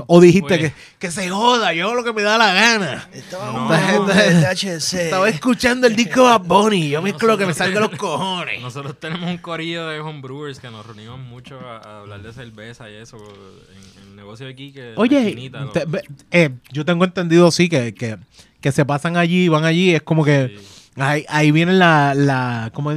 [0.07, 3.09] O dijiste Pues- que, que se joda, yo hago lo que me da la gana.
[3.13, 4.05] Estaba No.
[4.07, 4.93] THC.
[4.93, 8.61] Estaba escuchando el disco de Bunny, yo mezclo lo que me salga los cojones.
[8.61, 12.89] Nosotros tenemos un corillo de homebrewers que nos reunimos mucho a, a hablar de cerveza
[12.89, 14.71] y eso en, en el negocio de aquí.
[14.71, 15.85] Que Oye, te-
[16.31, 18.17] eh, yo tengo entendido, sí, que, que,
[18.61, 20.65] que se pasan allí, van allí, es como que Sí.
[21.01, 22.91] Ahí, ahí vienen la, la ¿cómo?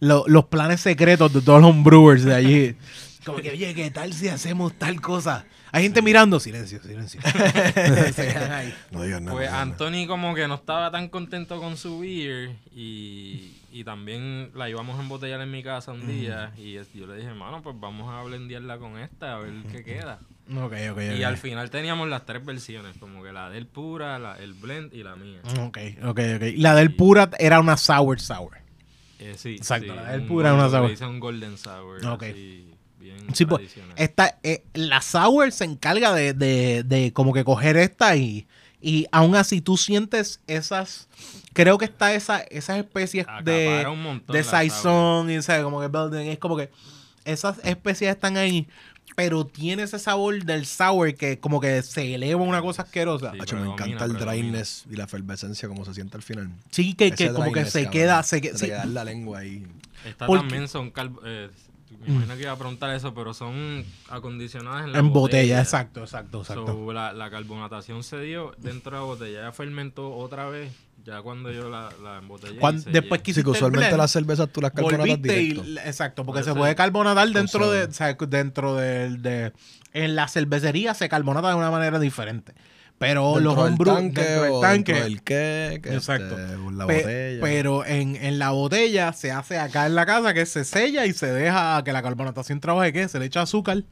[0.00, 2.76] Lo- los planes secretos de todos los brewers de allí.
[3.24, 5.44] Como que, oye, ¿qué tal si hacemos tal cosa?
[5.72, 7.20] Hay gente mirando, silencio, silencio.
[8.90, 9.36] No digas nada.
[9.36, 9.50] Pues.
[9.50, 14.98] Anthony como que no estaba tan contento con su beer y, y también la íbamos
[14.98, 18.22] a embotellar en mi casa un día y yo le dije, mano, pues vamos a
[18.22, 20.18] blendearla con esta a ver qué queda.
[20.50, 21.00] Ok, ok, ok.
[21.18, 24.92] Y al final teníamos las tres versiones, como que la del pura, la, el blend
[24.92, 25.40] y la mía.
[25.60, 26.42] Ok, ok, ok.
[26.56, 28.58] La del pura era una sour sour.
[29.20, 30.88] Eh, sí, Exacto, sí, la del un pura es una sour.
[30.88, 32.04] le hice un golden sour.
[32.06, 32.22] Ok.
[32.24, 32.69] así,
[33.00, 33.62] bien Sí, pues,
[33.96, 38.46] esta, eh, la sour se encarga de, de, de como que coger esta y,
[38.80, 41.08] y aún así tú sientes esas,
[41.52, 45.62] creo que está esa, esas especies de, Acapara de saison y ¿sabes?
[45.64, 46.70] como que es como que
[47.24, 48.66] esas especies están ahí,
[49.16, 53.32] pero tiene ese sabor del sour que como que se eleva una cosa asquerosa.
[53.46, 53.54] Sí.
[53.56, 56.50] Me encanta el dryness y la efervescencia como se siente al final.
[56.70, 57.92] Sí, que, que como que se cabrón.
[57.92, 58.66] queda, se, que- sí.
[58.66, 59.66] queda en la lengua ahí.
[60.26, 61.50] Porque- también son cal- eh,
[61.98, 66.00] me imagino que iba a preguntar eso, pero son acondicionadas en la en botella, exacto,
[66.00, 66.66] exacto, exacto.
[66.66, 70.72] So, la, la carbonatación se dio dentro de la botella, ya fermentó otra vez,
[71.04, 72.60] ya cuando yo la, la embotellé.
[72.92, 75.62] después que Sí, que usualmente las cervezas tú las carbonatas y, directo.
[75.84, 76.58] exacto, porque Puede se ser.
[76.58, 79.52] puede carbonatar dentro de, o sea, dentro del, de,
[79.92, 82.54] en la cervecería se carbonata de una manera diferente.
[83.00, 86.38] Pero los Dentro del homebrew tanque dentro del o tanque, dentro del qué, que Exacto.
[86.38, 87.40] este, la pe- botella.
[87.40, 91.14] pero en, en la botella se hace acá en la casa que se sella y
[91.14, 93.84] se deja que la carbonatación trabaje, que se le echa azúcar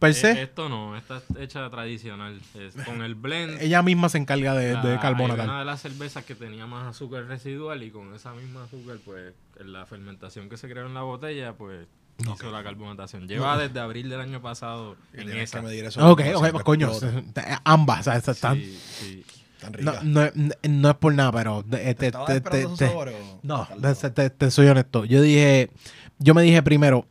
[0.00, 0.42] per Eh, se.
[0.42, 2.40] esto no, esta es hecha tradicional.
[2.58, 3.56] Es con el blend.
[3.62, 5.46] Ella misma se encarga de, la- de carbonatar.
[5.46, 9.32] Una de las cervezas que tenía más azúcar residual y con esa misma azúcar, pues,
[9.60, 11.86] en la fermentación que se creó en la botella, pues,
[12.18, 13.28] hizo la carbonatación.
[13.28, 15.60] Lleva desde abril del año pasado en esa.
[15.60, 17.20] que medir eso Ok, ok, pues coño, explota.
[17.42, 19.24] se- ambas, o sea, están, Sí, sí.
[19.60, 20.00] Tan no, rica.
[20.34, 24.30] no, no es por nada, pero te- te- ¿Estabas te- te- o- No, te, te-
[24.30, 25.04] te soy honesto.
[25.04, 25.70] Yo dije,
[26.18, 27.06] yo me dije primero,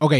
[0.00, 0.14] ok,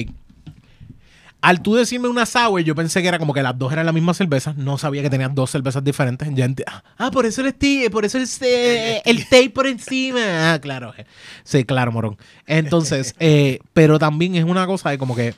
[1.44, 3.92] al tú decirme una sour, yo pensé que era como que las dos eran la
[3.92, 4.54] misma cerveza.
[4.56, 6.26] No sabía que tenían dos cervezas diferentes.
[6.34, 6.48] Ya
[6.96, 10.54] ah, por eso el esti- por eso el, se- el tape por encima.
[10.54, 10.94] Ah, claro.
[11.42, 12.16] Sí, claro, morón.
[12.46, 15.34] Entonces, eh, pero también es una cosa de como que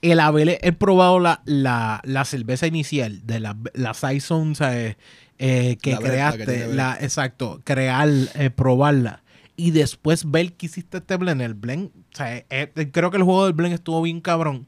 [0.00, 4.96] el haber he probado la, la, la cerveza inicial de la, la Saison, ¿sabes?
[5.38, 9.22] Eh, que La creaste, la, exacto, crear, eh, probarla
[9.54, 11.42] y después ver que hiciste este blend.
[11.42, 14.66] El blend, o sea, eh, eh, creo que el juego del blend estuvo bien cabrón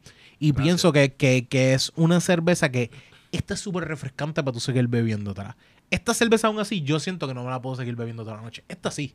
[0.49, 2.91] y pienso que, que, que es una cerveza que
[3.33, 5.57] esta es súper refrescante para tú seguir bebiéndotela.
[5.91, 8.43] Esta cerveza aún así yo siento que no me la puedo seguir bebiendo toda la
[8.43, 8.65] noche.
[8.69, 9.15] Esta sí,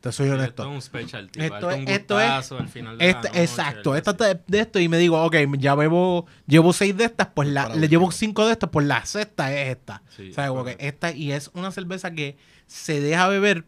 [0.00, 0.62] te soy Sí, honesto.
[0.62, 1.40] Esto es un specialty.
[1.40, 4.16] Esto Esto, es- un esto es- gustazo al final de Este- la noche, exacto, esta
[4.16, 7.64] te- de esto y me digo, ok, ya bebo, llevo seis de estas, pues la,
[7.64, 10.02] Para le llevo cinco de estas, pues la sexta es esta.
[10.16, 10.50] Sí, ¿Sabes?
[10.50, 10.86] Como que correcto.
[11.06, 13.64] esta, y es una cerveza que se deja beber,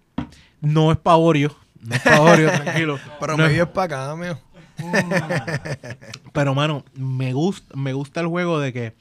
[0.61, 2.47] no es pavorio, no es pavorio,
[2.87, 2.99] tranquilo.
[3.21, 4.39] Pero No me es- para acá, mío.
[6.33, 8.95] pero mano, me gusta, me gusta el juego de que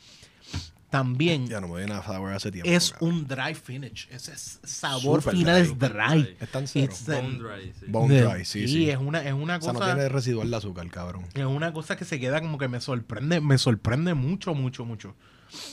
[0.89, 2.69] también Ya no me a hace tiempo.
[2.69, 3.13] es cabrón.
[3.13, 4.09] un dry finish.
[4.11, 6.35] Ese es- sabor Súper final dry, es dry.
[6.41, 6.91] Es tan cero.
[6.91, 7.85] It's, Bone dry, sí.
[7.87, 8.89] Bone dry, sí, sí.
[8.89, 9.87] es una, es una O sea, cosa.
[9.87, 11.25] no tiene residual de azúcar, cabrón.
[11.33, 15.15] Es una cosa que se queda como que me sorprende, me sorprende mucho, mucho, mucho.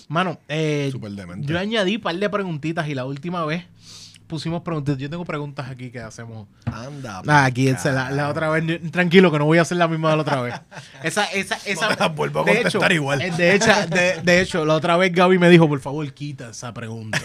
[0.08, 0.92] Mano, eh,
[1.40, 3.64] yo añadí un par de preguntitas y la última vez
[4.28, 4.96] pusimos preguntas.
[4.98, 6.46] Yo tengo preguntas aquí que hacemos.
[6.66, 7.22] Anda.
[7.26, 10.10] Ah, aquí esa, la, la otra vez, tranquilo que no voy a hacer la misma
[10.10, 10.54] de la otra vez.
[11.02, 11.96] Esa, esa, esa.
[11.96, 13.22] No vuelvo a de contestar hecho, igual.
[13.22, 16.50] eh, De hecho, de, de hecho, la otra vez Gaby me dijo, por favor, quita
[16.50, 17.18] esa pregunta.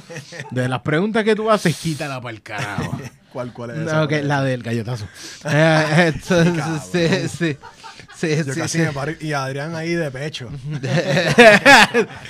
[0.50, 2.98] De las preguntas que tú haces, quítala para el carajo.
[3.32, 4.22] ¿Cuál, cuál es No, esa?
[4.26, 5.06] la del gallotazo.
[5.44, 7.56] Eh, entonces, sí, sí.
[8.16, 8.84] Sí, Yo sí, casi sí.
[8.84, 10.50] me paro y Adrián ahí de pecho.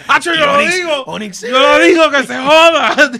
[0.09, 1.19] ¡Hacho, yo lo digo!
[1.43, 3.11] ¡Yo lo digo que se joda!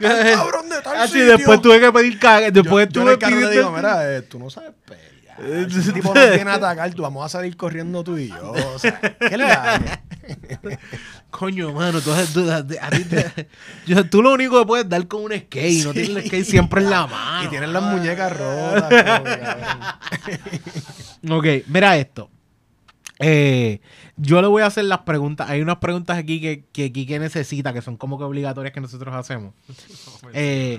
[0.34, 1.36] cabrón de tal Así sitio.
[1.36, 2.50] después tuve que pedir caga.
[2.50, 5.10] Después yo tuve pidiendo- digo, mira, eh, tú no sabes pelear.
[5.70, 8.52] Ese tipo no viene a atacar, tú vamos a salir corriendo tú y yo.
[8.74, 9.98] O sea, ¿qué le haces?
[11.30, 13.48] Coño, mano, tú, tú- a ti te-
[13.86, 15.84] yo- tú lo único que puedes dar con un skate.
[15.84, 17.44] No tienes el skate siempre en la mano.
[17.46, 18.92] Y tienes las muñecas rotas.
[21.30, 22.30] Ok, mira esto.
[23.20, 23.80] Eh,
[24.16, 25.48] yo le voy a hacer las preguntas.
[25.50, 29.14] Hay unas preguntas aquí que, que Quique necesita, que son como que obligatorias que nosotros
[29.14, 29.54] hacemos.
[30.32, 30.78] Eh,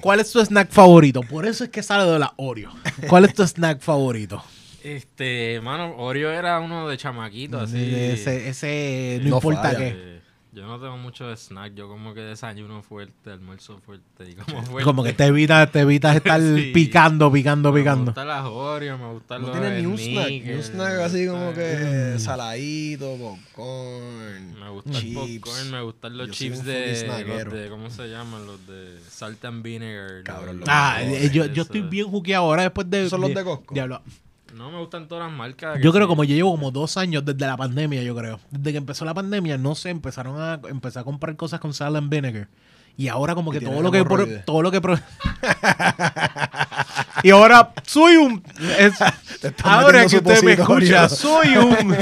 [0.00, 1.22] ¿Cuál es tu snack favorito?
[1.22, 2.70] Por eso es que sale de la Oreo.
[3.08, 4.42] ¿Cuál es tu snack favorito?
[4.84, 7.76] Este, mano, Oreo era uno de chamaquito, así.
[7.94, 10.20] Ese, ese no, No importa qué.
[10.52, 14.62] Yo no tengo mucho de snack, yo como que desayuno fuerte, almuerzo fuerte y como
[14.64, 14.82] fuerte.
[14.84, 16.72] Como que te evitas, te evitas estar Sí.
[16.74, 18.04] picando, picando, Me picando.
[18.06, 21.02] gustan las Oreo, me gustan No los tiene ni un snack, ni un snack me
[21.04, 24.58] así gusta- como que saladito, popcorn.
[24.60, 25.14] Me gusta el chips.
[25.44, 28.44] popcorn, me gustan los Yo chips de, los de, ¿cómo se llaman?
[28.46, 30.22] Los de salt and vinegar.
[30.24, 31.24] Cabrón, los- los Ah, mejores.
[31.24, 33.08] eh, yo, yo estoy bien juqueado ahora después de...
[33.08, 33.72] ¿Son los de Costco?
[33.74, 34.02] Diablo.
[34.54, 35.78] No, me gustan todas las marcas.
[35.82, 36.08] Yo creo sí.
[36.08, 38.40] como yo llevo como dos años desde la pandemia, yo creo.
[38.50, 41.96] Desde que empezó la pandemia, no sé, empezaron a empezar a comprar cosas con sal
[41.96, 42.48] and vinegar.
[42.96, 44.44] Y ahora como que todo lo que hemorroides.
[44.44, 44.98] todo lo que pro-
[47.22, 48.42] Y ahora soy un
[48.78, 48.94] es-
[49.64, 51.96] ahora que usted me escucha, soy un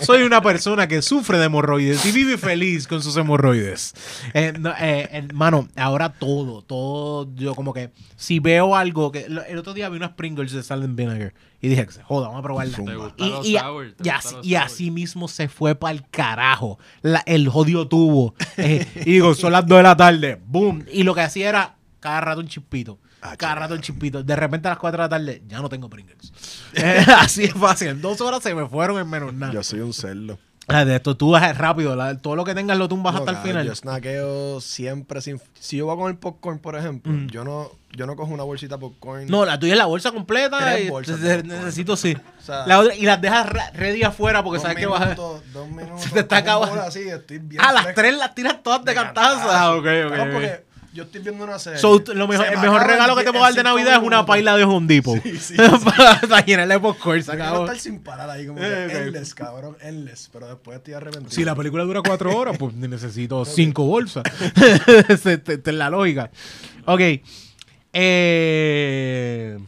[0.00, 3.94] soy una persona que sufre de hemorroides y vive feliz con sus hemorroides.
[4.32, 9.44] Eh, no, eh, hermano, ahora todo, todo yo como que si veo algo que lo-
[9.44, 12.42] el otro día vi unas Pringles de sal and vinegar y dije, joda, vamos a
[12.42, 12.76] probarla.
[12.76, 13.94] ¿Te Y, los y- sour?
[13.96, 14.62] ¿Te y gustan así, los y sour?
[14.62, 16.78] así mismo se fue para el carajo.
[17.02, 18.34] La- el jodido tubo.
[18.58, 20.40] Eh, y digo, son las 2 de la tarde.
[20.46, 20.84] Boom.
[20.92, 22.98] Y lo que hacía era cada rato un chispito.
[23.26, 24.22] Ah, cada rato un chispito.
[24.22, 26.32] De repente a las 4 de la tarde ya no tengo Pringles.
[26.76, 27.88] Eh, así es fácil.
[27.88, 29.52] En dos horas se me fueron en menos nada.
[29.52, 30.38] Yo soy un cerdo.
[30.66, 31.94] Ah, de esto tú vas rápido.
[31.94, 33.66] la- todo lo que tengas lo tumbas No, hasta el final.
[33.66, 35.40] Yo snackeo siempre sin...
[35.60, 38.76] Si yo voy a comer popcorn, por ejemplo, yo no yo no cojo una bolsita
[38.76, 39.26] popcorn.
[39.26, 39.30] Mm.
[39.30, 40.80] No, la tuya es la bolsa completa.
[40.80, 42.16] Y bolsas te- te- necesito sí.
[42.40, 45.14] O sea, La otra- y las dejas ready afuera porque sabes que vas a.
[45.14, 46.00] Dos minutos.
[46.02, 46.74] Se te está acabando.
[46.74, 49.48] bol así, estoy bien Ah, las tres las tiras todas de De cantazo.
[49.48, 50.16] Ah, ok, ok.
[50.32, 50.64] Porque
[50.94, 51.78] yo estoy viendo una serie.
[51.80, 54.24] So, lo mejor, el me mejor regalo que te puedo dar de Navidad es una
[54.24, 55.20] paila de Home Depot.
[55.22, 55.54] Sí, sí,
[56.26, 57.64] Para llenarle popcorn, se acabó.
[57.64, 60.30] estar sin parar ahí, como que Eh, endless, cabrón, endless.
[60.32, 61.30] Pero después estoy arrepentido.
[61.32, 64.22] Si la película dura cuatro horas, pues necesito cinco bolsas.
[65.08, 66.30] Esta es la lógica.
[66.86, 67.00] Ok.
[67.92, 69.58] Eh,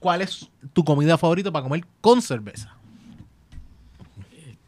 [0.00, 2.74] ¿Cuál es tu comida favorita para comer con cerveza?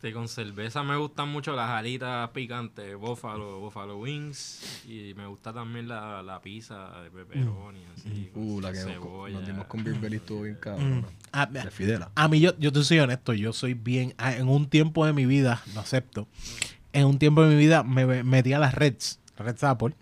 [0.05, 4.83] Este, con cerveza me gustan mucho las alitas picantes, buffalo, buffalo wings.
[4.87, 8.29] Y me gusta también la, la pizza de pepperoni, así.
[8.35, 9.39] con Uh, la que cebolla.
[9.39, 11.07] nos dimos con Belly estuvo bien cabrón.
[11.33, 12.11] Ah, De Fidela.
[12.17, 14.13] A mí, yo, yo te soy honesto, yo soy bien.
[14.19, 16.29] ah, En un tiempo de mi vida, lo acepto.
[16.93, 19.95] En un tiempo de mi vida me me metí a las Reds, Reds Apple.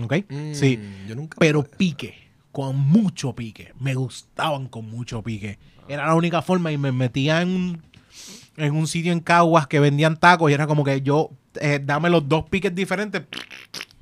[0.00, 0.14] ¿Ok?
[0.52, 0.76] sí.
[0.78, 1.36] Mm, Yo nunca.
[1.40, 2.14] Pero pique,
[2.52, 3.74] con mucho pique.
[3.80, 5.58] Me gustaban con mucho pique.
[5.88, 7.82] Era la única forma y me metía en un,
[8.62, 11.30] en un sitio en Caguas que vendían tacos y era como que yo,
[11.60, 13.22] eh, dame los dos piques diferentes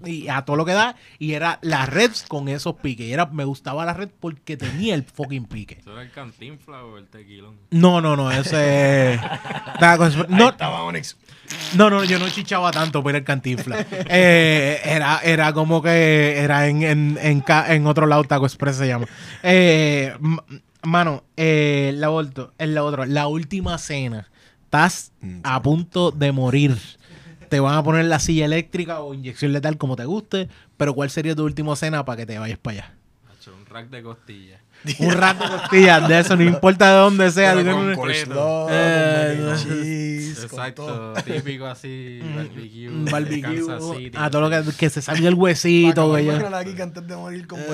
[0.04, 3.06] y a todo lo que da y era la red con esos piques.
[3.06, 5.78] Y era, me gustaba la red porque tenía el fucking pique.
[5.80, 7.56] ¿Eso era el cantinfla o el tequilón?
[7.70, 9.18] No, no, no, ese...
[9.80, 11.16] Tacos- no, Estaba Onyx.
[11.74, 13.84] no, no, yo no chichaba tanto por el cantinfla.
[14.10, 18.76] Eh, era, era como que era en, en, en, ca- en otro lado, Taco Express
[18.76, 19.06] se llama.
[19.42, 20.14] Eh,
[20.84, 24.28] mano, eh, la, volto- en la otra, la última cena.
[24.68, 26.76] Estás Mm, a punto de morir.
[27.48, 31.08] Te van a poner la silla eléctrica o inyección letal como te guste, pero ¿cuál
[31.08, 32.94] sería tu última cena para que te vayas para allá?
[33.46, 34.60] Un rack de costillas.
[35.00, 37.54] Un rato de costillas, de eso, no importa de dónde sea.
[37.54, 40.18] Pero con coleslaw, Eh, con con.
[40.40, 42.88] Exacto, típico así, barbecue.
[42.88, 43.62] Un de barbecue,
[43.96, 44.16] City.
[44.16, 46.14] a todo lo que, que se salga el huesito.
[46.14, 47.60] aquí que antes de morir con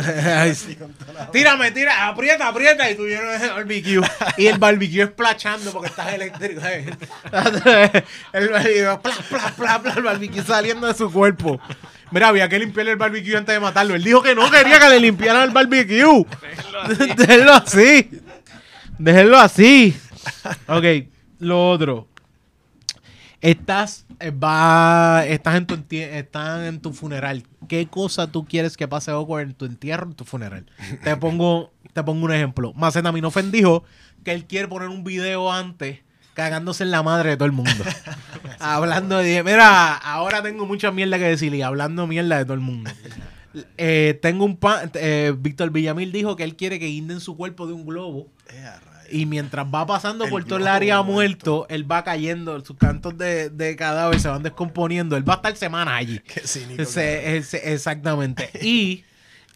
[0.98, 4.00] toda la- Tírame, tira, aprieta, aprieta y tú lleno de barbecue.
[4.38, 6.60] Y el barbecue esplachando porque estás eléctrico.
[6.62, 6.86] ¿sabes?
[8.32, 11.60] El barbecue, pla, pla, pla, pla, el barbecue saliendo de su cuerpo.
[12.14, 13.96] Mira, había que limpiarle el barbecue antes de matarlo.
[13.96, 16.24] Él dijo que no quería que le limpiaran el barbecue.
[17.16, 18.08] Déjenlo así.
[18.96, 19.96] Déjenlo así.
[20.68, 20.84] Ok,
[21.40, 22.06] lo otro.
[23.40, 27.42] Estás, eh, va, estás, en tu, estás en tu funeral.
[27.68, 30.66] ¿Qué cosa tú quieres que pase awkward en tu entierro, en tu funeral?
[31.02, 32.72] Te pongo, te pongo un ejemplo.
[32.74, 33.82] Macetaminofen dijo
[34.22, 35.98] que él quiere poner un video antes
[36.34, 37.72] cagándose en la madre de todo el mundo.
[38.58, 42.60] hablando de, mira, ahora tengo mucha mierda que decir y hablando mierda de todo el
[42.60, 42.90] mundo.
[43.78, 47.68] Eh, tengo un pan, eh, Víctor Villamil dijo que él quiere que guinden su cuerpo
[47.68, 48.68] de un globo Eh,
[49.12, 51.58] y mientras va pasando El por todo el área muerto.
[51.58, 55.16] muerto, él va cayendo, sus cantos de, de cadáver se van descomponiendo.
[55.16, 56.18] Él va a estar semanas allí.
[56.18, 56.82] Qué cínico.
[56.82, 58.50] Exactamente.
[58.60, 59.04] Y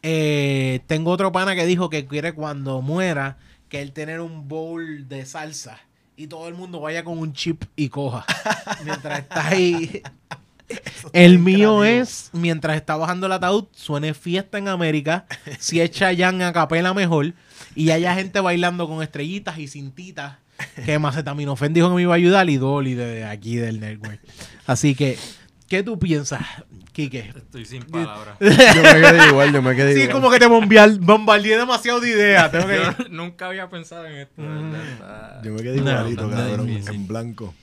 [0.03, 3.37] eh, tengo otro pana que dijo que quiere cuando muera
[3.69, 5.81] que él tener un bowl de salsa
[6.19, 8.27] y todo el mundo vaya con un chip y coja.
[8.85, 10.03] Mientras está ahí.
[11.13, 15.25] El mío es, mientras está bajando el ataúd, suene fiesta en América,
[15.59, 17.33] si es Chayanne a capela mejor,
[17.75, 20.37] y haya gente bailando con estrellitas y cintitas,
[20.85, 24.21] que Macetaminofen dijo que me iba a ayudar, y Dolly de aquí del network.
[24.67, 25.17] Así que,
[25.69, 26.43] ¿qué tú piensas,
[26.93, 27.33] Quique?
[27.37, 28.37] Estoy sin palabras.
[28.41, 28.57] Yo me
[29.01, 30.15] quedé igual, yo me quedé Sí, igual.
[30.15, 32.51] como que te bombear- bombardeé demasiado de ideas.
[32.51, 32.77] Tengo que...
[32.77, 34.43] Yo nunca había pensado en esto.
[34.43, 35.43] verdad.
[35.45, 36.95] Yo me quedé No, igualito, no, cabrón, difícil.
[36.95, 37.55] en blanco.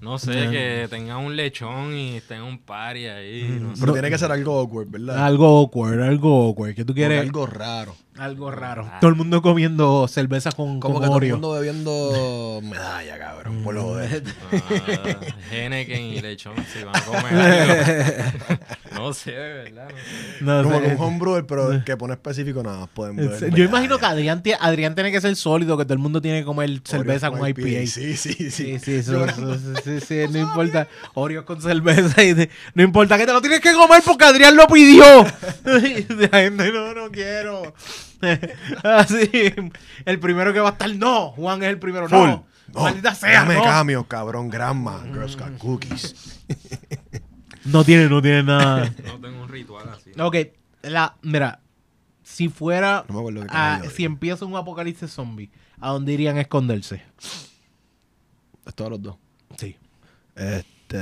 [0.00, 3.58] No sé, que tenga un lechón y en un party ahí.
[3.60, 3.80] No sé.
[3.82, 5.24] Pero tiene que ser algo awkward, ¿verdad?
[5.24, 6.74] Algo awkward, algo awkward.
[6.74, 7.20] que tú quieres?
[7.20, 7.94] algo raro.
[8.18, 8.90] Algo raro.
[9.00, 11.34] Todo el mundo comiendo cerveza con, Como con que todo el Oreo.
[11.36, 14.22] mundo bebiendo medalla, cabrón, por lo joder.
[14.52, 15.16] Ah,
[15.50, 18.60] Henneken y lechón, si van a comer algo.
[18.94, 19.88] No sé, de verdad.
[19.88, 20.44] No sé.
[20.44, 20.82] No Como sé.
[20.88, 23.64] que un homebrewer, pero que pone específico nada más pueden beber Yo medalla.
[23.64, 26.82] imagino que Adrián, Adrián tiene que ser sólido, que todo el mundo tiene que comer
[26.84, 27.62] cerveza con IPA.
[27.86, 28.50] Sí, sí, sí.
[28.50, 30.86] Sí, sí, eso- eso- sí, sí, no importa.
[31.14, 34.54] Oreos con cerveza y de- no importa que te lo tienes que comer porque Adrián
[34.54, 35.02] lo pidió.
[35.64, 37.72] La gente, no, no quiero.
[38.84, 39.30] Así,
[40.04, 42.18] el primero que va a estar, no, Juan es el primero, Full.
[42.18, 42.46] no.
[42.72, 43.62] No, Maldita sea, dame no.
[43.64, 46.40] cambio, cabrón, grandma, Girl Scout cookies.
[47.66, 48.90] No tiene, no tiene nada.
[49.04, 50.10] No tengo un ritual así.
[50.18, 50.36] ok,
[50.82, 51.60] la, mira,
[52.22, 55.50] si fuera, No me acuerdo qué a- carajo si empieza un apocalipsis zombie,
[55.80, 57.02] ¿a dónde irían a esconderse?
[58.64, 59.16] Es todos los dos.
[59.58, 59.76] Sí.
[60.34, 60.96] Este.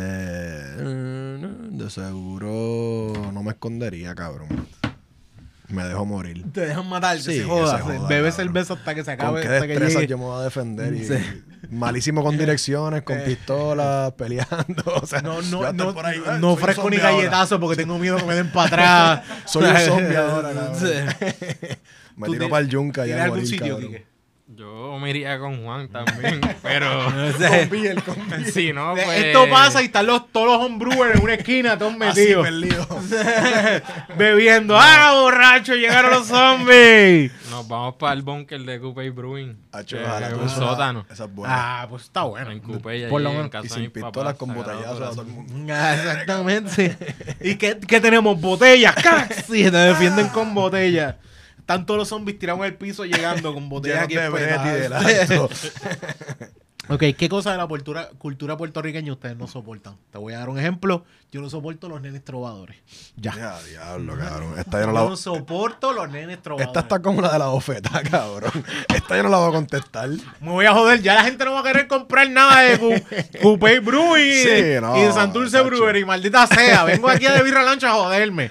[0.83, 4.49] mm, De seguro no me escondería, cabrón.
[5.71, 6.45] Me dejo morir.
[6.53, 7.77] Te dejan matar, Sí, se que joda.
[7.79, 8.33] se joda, Bebe cabrón.
[8.33, 9.41] cerveza hasta que se ¿Con acabe.
[9.43, 10.11] qué hasta que destreza llegue.
[10.11, 10.95] yo me voy a defender?
[10.95, 11.15] Y, Sí.
[11.71, 14.83] Malísimo con direcciones, con pistolas, peleando.
[15.03, 17.17] O sea, No, no, no, por ahí, no "Ay, soy un ofrezco ni zombie ahora".
[17.25, 19.23] galletazo porque tengo miedo que me den para atrás.
[19.47, 20.77] Soy un zombie ahora, cabrón.
[20.79, 21.77] Sí.
[22.17, 23.23] Me ¿Tú tiro para el yunca ¿Tienes ya.
[23.23, 23.81] a algún sitio, cabrón.
[23.93, 24.07] Quique?
[24.57, 28.47] Yo me iría con Juan también, pero Con Biel, con Biel.
[28.53, 29.09] si no, pues...
[29.25, 32.45] Esto pasa y están los, todos los homebrewers en una esquina, todos Así metidos.
[32.47, 32.87] perdido.
[34.17, 34.77] bebiendo.
[34.79, 35.75] ¡Ah, borracho!
[35.75, 37.33] Llegaron los zombies.
[37.51, 39.57] Nos vamos para el bunker de Coupé Brewing.
[39.87, 41.07] Que ojalá es un esa- sótano.
[41.11, 41.55] Esa es buena.
[41.83, 42.51] Ah, pues está bueno.
[42.51, 43.51] En Coupé, Por lo allí en menos.
[43.53, 45.29] casa y de sin pistolas, papás, con botellazos a todo Corazón.
[45.29, 45.75] el mundo.
[45.77, 46.97] Ah, Exactamente.
[47.41, 48.41] ¿Y qué, qué tenemos?
[48.41, 48.95] Botellas.
[48.97, 49.45] ¡Cax!
[49.47, 51.15] Sí, te defienden con botellas.
[51.71, 54.93] Están todos los zombies tirados en el piso llegando con botellas aquí de Betty del
[54.93, 55.31] espetadas.
[55.31, 55.49] alto.
[56.89, 59.95] Ok, ¿qué cosa de la cultura, cultura puertorriqueña ustedes no soportan?
[60.11, 61.05] Te voy a dar un ejemplo.
[61.31, 62.79] Yo no soporto los nenes trovadores.
[63.15, 63.33] Ya.
[63.37, 64.59] Ya, diablo, cabrón.
[64.59, 66.67] Esta yo no la no soporto los nenes trovadores.
[66.67, 68.51] Esta está como la de la bofeta, cabrón.
[68.93, 70.09] Esta yo no la voy a contestar.
[70.41, 71.01] Me voy a joder.
[71.01, 73.05] Ya la gente no va a querer comprar nada de
[73.41, 75.69] Coupé Brewing y, Sí, de- no, y de Santurce tacho.
[75.69, 76.05] Brewery.
[76.05, 76.83] Maldita sea.
[76.83, 78.51] Vengo aquí a de Birra Lancha a joderme.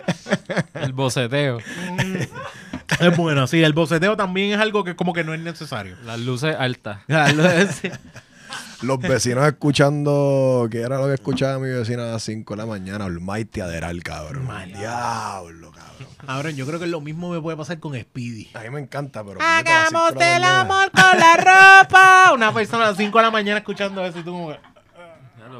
[0.75, 1.57] El boceteo.
[2.99, 3.63] Es bueno, sí.
[3.63, 5.95] El boceteo también es algo que como que no es necesario.
[6.05, 6.99] Las luces altas.
[7.07, 7.81] Ya, lo es-
[8.81, 12.65] Los vecinos escuchando, que era lo que escuchaba mi vecina a las 5 de la
[12.65, 14.47] mañana, el Mighty Aderal, cabrón.
[14.73, 16.07] Diablo, cabrón.
[16.27, 18.49] Ahora, yo creo que lo mismo me puede pasar con Speedy.
[18.53, 19.37] A mí me encanta, pero.
[19.39, 20.59] puñeta, a las cinco Hagamos la el mañana.
[20.61, 22.31] amor con la ropa.
[22.33, 24.59] Una persona a las 5 de la mañana escuchando eso y tú como que...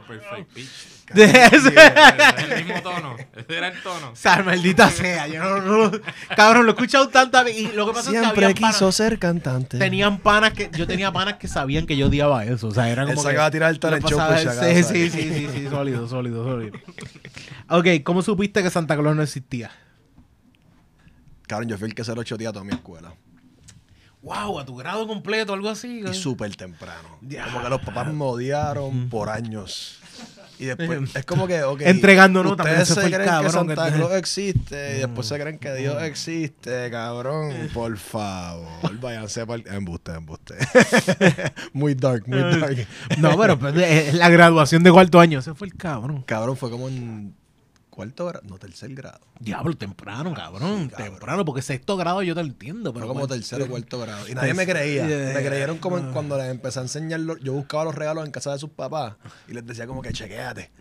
[0.08, 0.70] Perfect pitch.
[1.16, 3.16] El mismo tono.
[3.36, 4.12] Ese era el tono.
[4.12, 5.28] O sea, maldita sea.
[5.28, 6.00] Yo no, no-
[6.36, 7.62] cabrón, lo he escuchado tantas veces.
[7.62, 9.78] Y lo que pasa es que Siempre quiso panas, ser cantante.
[9.80, 10.70] tenían panas que.
[10.74, 12.68] Yo tenía panas que sabían que yo odiaba eso.
[12.68, 13.22] O sea, era Él como.
[13.22, 15.48] se que acaba de tirar el talent show por si acaso Sí, sí, sí, sí,
[15.54, 16.78] sí, sólido, sólido, sólido.
[17.70, 19.72] Ok, ¿cómo supiste que Santa Claus no existía?
[21.48, 23.14] Cabrón, yo fui el que se lo choteé a toda mi escuela.
[24.22, 26.04] Wow, a tu grado completo, algo así.
[26.06, 27.20] Y súper temprano.
[27.22, 30.00] Como que los papás me odiaron por años.
[30.60, 31.82] Y después es como que, ok.
[31.86, 35.40] Entregando nota, pero Ustedes se creen que cabrón que Santa Claus existe y después se
[35.40, 37.70] creen que Dios existe, cabrón.
[37.74, 39.68] Por favor, váyanse para el...
[39.74, 40.56] Embuste, embuste.
[41.74, 42.86] muy dark, muy dark.
[43.20, 45.40] No, pero pues, eh, la graduación de cuarto año.
[45.40, 46.24] Ese fue el cabrón.
[46.24, 47.34] Cabrón, fue como en
[47.90, 49.22] cuarto grado, no, tercer grado.
[49.40, 50.90] Diablo, temprano, cabrón.
[50.90, 51.12] cabrón.
[51.12, 52.94] Temprano, porque sexto grado yo te lo entiendo.
[52.94, 54.28] Pero como tercero o cuarto grado.
[54.28, 55.08] Y nadie me creía.
[55.08, 55.34] Yeah.
[55.34, 57.22] Me creyeron como en- cuando les empecé a enseñar.
[57.42, 59.14] yo buscaba los regalos en casa de sus papás
[59.48, 60.72] y les decía como que chequéate.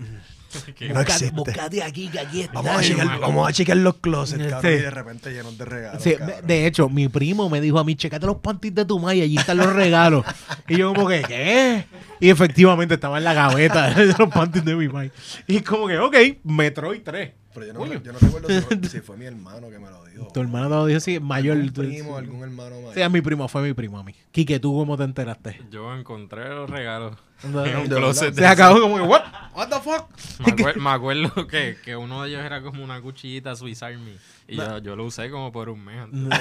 [0.74, 1.30] Que- No existe.
[1.30, 2.54] Búscate aquí, que aquí está.
[2.62, 4.72] Vamos a, chequear, vamos a chequear los closets, cabrón.
[4.72, 4.78] Sí.
[4.78, 6.02] Y de repente llenos de regalos.
[6.02, 9.18] Sí, de hecho, mi primo me dijo a mí, checate los panties de tu madre
[9.18, 10.24] y allí están los regalos.
[10.66, 11.84] y yo como que, ¿qué?
[12.18, 15.12] Y efectivamente estaba en la gaveta de los panties de mi madre.
[15.46, 17.30] Y como que, ok, Metroid 3.
[17.54, 19.88] Pero yo no, me- yo no recuerdo si fue, si fue mi hermano que me
[19.90, 20.28] lo dijo.
[20.32, 21.56] Tu hermano te lo dijo así, mayor.
[21.56, 22.94] ¿Algún tú- primo, algún hermano mayor.
[22.94, 24.14] Sí, a mi primo, fue mi primo a mí.
[24.30, 25.60] Quique, ¿tú cómo te enteraste?
[25.70, 28.34] Yo encontré los regalos No, en un de closet.
[28.34, 29.22] Se de acabó como que, ¿what?
[29.54, 30.08] ¿What the fuck?
[30.40, 34.16] Me, acuer- me acuerdo que, que uno de ellos era como una cuchillita Swiss Army.
[34.46, 36.00] Y yo, yo lo usé como por un mes.
[36.02, 36.38] antes.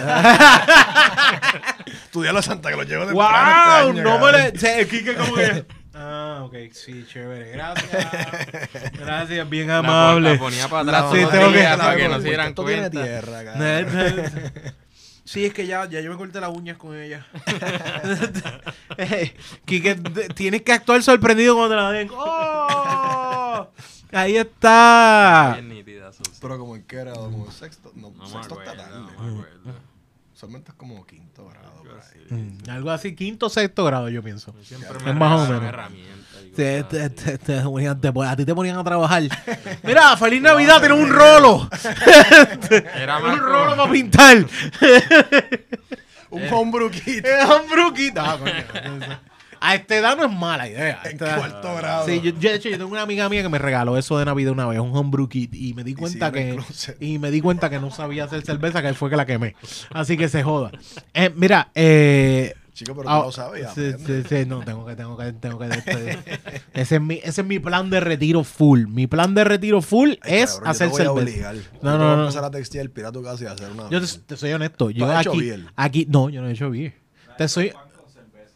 [2.11, 3.89] Tu día de Santa que lo llevo temprano ¡Wow!
[3.89, 4.57] este año, no me le.
[4.59, 5.65] se- el Quique como que.
[5.99, 7.49] Ah, ok, sí, chévere.
[7.52, 7.90] Gracias.
[8.94, 10.34] Gracias, bien amable.
[10.34, 12.90] la ponía para atrás Sí, tengo que- para que no se dieran cuenta.
[12.91, 14.32] tierra, cabrón.
[15.26, 17.26] Sí, es que ya, ya yo me corté las uñas con ella.
[18.98, 19.95] Eh, Quique,
[20.36, 22.10] tienes que actuar sorprendido cuando te la den.
[22.14, 23.68] ¡Oh!
[24.14, 25.52] Ahí está.
[25.56, 26.11] Bien nítida.
[26.40, 27.91] Pero como en qué era, como sexto.
[27.95, 28.95] No, sexto está tarde.
[28.99, 29.11] no me
[29.41, 29.74] acuerdo.
[30.34, 31.66] Usualmente es como quinto grado.
[32.30, 34.53] Mm, algo así, quinto o sexto grado, yo pienso.
[34.64, 35.73] Siempre Es me más o menos.
[36.55, 39.23] Te- te- te- te ponían- a ti te ponían a trabajar.
[39.84, 41.69] Mira, feliz Navidad, tienes un rolo.
[42.95, 44.38] Era más un como- rolo para pintar.
[46.30, 48.22] Un homebrew kit Es un bruquito.
[49.59, 50.99] A esta edad no es mala idea.
[51.03, 52.05] A en cuarto grado.
[52.05, 54.25] Sí, yo, yo, de hecho, yo tengo una amiga mía que me regaló eso de
[54.25, 56.57] Navidad una vez, un homebrew kit, y me di cuenta que
[56.99, 59.55] y me di cuenta que no sabía hacer cerveza, que fue que la quemé.
[59.91, 60.71] Así que se joda.
[61.13, 63.67] Eh, mira, eh, Chico, pero ah, tú lo sabes.
[63.73, 65.65] sí, sí, sí, no, tengo que, tengo que, tengo que.
[66.75, 68.85] ese, es mi, ese es mi plan de retiro full.
[68.85, 71.11] Mi plan de retiro full Ay, es cabrón, yo hacer te voy a cerveza.
[71.11, 71.55] obligar.
[71.55, 72.21] No, Yo te no, voy a no.
[72.21, 73.89] empezar a textear, a y hacer una.
[73.89, 74.91] Yo te, te soy honesto.
[74.91, 76.93] Yo has aquí, aquí, no, yo no he hecho beer.
[77.39, 77.73] Te soy,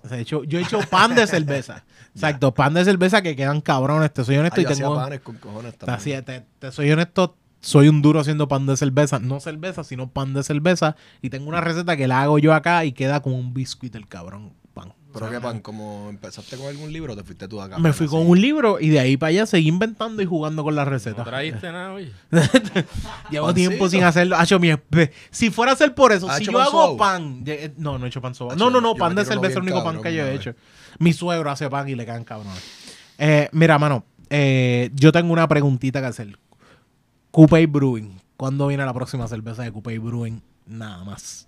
[0.09, 1.83] he hecho, yo he hecho pan de cerveza.
[2.15, 4.11] Exacto, pan de cerveza que quedan cabrones.
[4.13, 4.95] Te soy honesto Ay, y tengo.
[4.95, 6.23] panes con cojones también.
[6.25, 9.19] te- te soy honesto, soy un duro haciendo pan de cerveza.
[9.19, 10.95] No cerveza, sino pan de cerveza.
[11.21, 14.07] Y tengo una receta que la hago yo acá y queda como un biscuit el
[14.07, 14.53] cabrón.
[15.13, 17.77] Pero qué pan, como empezaste con algún libro, te fuiste tú acá.
[17.77, 20.75] Me fui con un libro y de ahí para allá seguí inventando y jugando con
[20.75, 21.25] las ¿No recetas.
[21.25, 22.11] traíste nada hoy?
[23.29, 23.53] Llevo Pancito.
[23.69, 24.35] tiempo sin hacerlo.
[24.37, 24.71] Hacho, mi
[25.29, 26.97] si fuera a ser por eso, ¿Has si yo pan hago sobao?
[26.97, 27.43] pan.
[27.45, 28.53] eh, No, no he hecho pan sobao.
[28.53, 30.33] Hacho, No, no, no, pan de cerveza es el único pan cabrón que yo he
[30.35, 30.53] hecho.
[30.99, 32.61] Mi suegro hace pan y le quedan cabrones.
[33.17, 36.37] Eh, mira, mano, eh, yo tengo una preguntita que hacer.
[37.31, 38.19] Coupé Brewing.
[38.37, 40.41] ¿Cuándo viene la próxima cerveza de Coupé Brewing?
[40.65, 41.47] Nada más.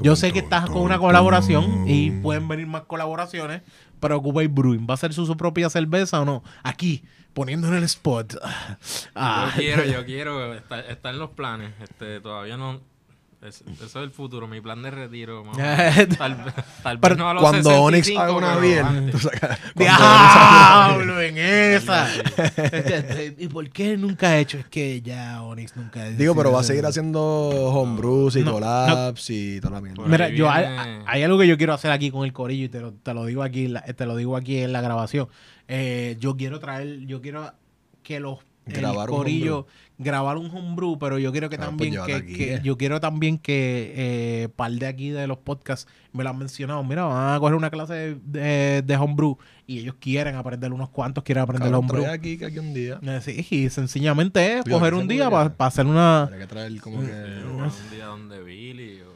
[0.00, 3.62] Yo sé que estás con una colaboración y pueden venir más colaboraciones,
[4.00, 6.42] pero Coupé Brewing, ¿va a ser su, su propia cerveza o no?
[6.62, 7.02] Aquí,
[7.34, 8.36] poniendo en el spot.
[9.14, 10.54] Ah, Yo quiero, yo quiero.
[10.54, 11.72] Está, está en los planes.
[11.82, 12.80] Este, todavía no.
[13.42, 15.44] Es- eso es el futuro, mi plan de retiro.
[16.18, 18.84] Tal, vez- tal Pero vez no a los Cuando Onyx 65, haga una pero bien,
[18.86, 19.12] antes.
[19.12, 19.58] tú sacas.
[19.74, 22.08] cuando Onyx haga una Diablo, en esa.
[23.38, 24.58] ¿Y por qué nunca he hecho?
[24.58, 28.52] Es que ya Onyx nunca ha Digo, pero va a seguir haciendo homebrews y No,
[28.52, 30.02] collabs y toda la mierda.
[30.06, 32.92] Mira, yo hay, algo que yo quiero hacer aquí con el corillo y te lo,
[32.92, 35.28] te lo digo aquí, en la- te lo digo aquí en la grabación.
[35.68, 37.52] Eh, yo quiero traer, yo quiero
[38.02, 39.16] que los el Grabar un
[39.98, 43.00] grabar un homebrew, pero yo quiero que Ah, pues también llévate que, que- yo quiero
[43.00, 46.82] también que eh, par de aquí de los podcasts me lo han mencionado.
[46.84, 50.88] Mira, van a coger una clase de, de, de homebrew y ellos quieren aprender unos
[50.90, 52.02] cuantos, quieren aprender Cabrón, homebrew.
[52.04, 53.00] trae aquí que aquí un día.
[53.02, 55.56] Eh, Sí, y sencillamente es coger ¿qué un día para hacer?
[55.58, 57.10] hacer una Habría que traer como que.
[57.12, 59.07] un día donde Billy o...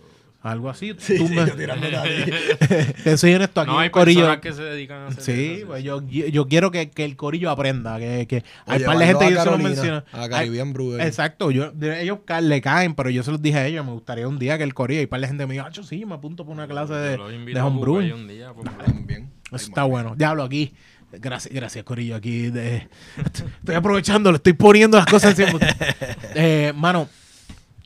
[0.43, 0.95] algo así.
[0.99, 1.55] Sí, Tú sí, me- yo
[3.05, 4.21] te soy honesto aquí No hay el corillo.
[4.21, 7.17] personas que se dedican a hacer Sí, eso, pues yo, yo quiero que, que el
[7.17, 10.05] corillo aprenda, que, que hay par de gente que yo se lo menciona.
[10.13, 11.03] A Hay- Caribbean Brewery.
[11.05, 14.39] Exacto, yo, ellos le caen, pero yo se los dije a ellos, me gustaría un
[14.39, 16.45] día que el corillo y par de gente me diga, "Acho, sí, yo me apunto
[16.45, 17.61] por una clase de, de
[18.07, 19.31] y un día, pues, También.
[19.53, 20.15] Eso está bueno.
[20.17, 20.75] Diablo, aquí.
[21.13, 22.17] Gracias, gracias, Corillo.
[22.17, 22.89] Aquí de-
[23.61, 25.59] estoy aprovechando, le estoy poniendo las cosas encima.
[26.35, 27.07] eh, mano,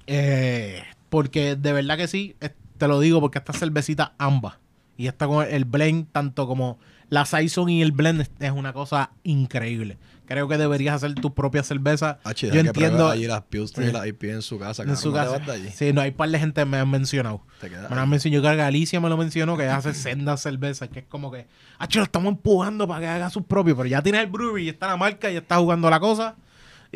[0.06, 2.36] eh, porque de verdad que sí,
[2.78, 4.54] te lo digo porque esta cervecita ambas.
[4.98, 6.78] Y esta con el blend, tanto como
[7.10, 9.98] la Saison y el blend, es- una cosa increíble.
[10.26, 12.18] Creo que deberías hacer tu propia cerveza.
[12.24, 13.08] Ah, Yo que entiendo.
[13.08, 14.82] allí las Pilsner y las IP en su casa.
[14.82, 15.52] En su cabrón, ¿no te casa.
[15.52, 15.76] vas de allí?
[15.76, 17.42] Sí, no, hay par de gente que me han mencionado.
[17.60, 20.88] Te Me han mencionado, yo creo que Galicia me lo mencionó, que hace sendas cervezas,
[20.88, 21.46] que es como que,
[21.78, 24.72] ah, lo estamos empujando para que haga sus propios, pero ya tiene el brewery, ya
[24.72, 26.34] está la marca, ya está jugando la cosa,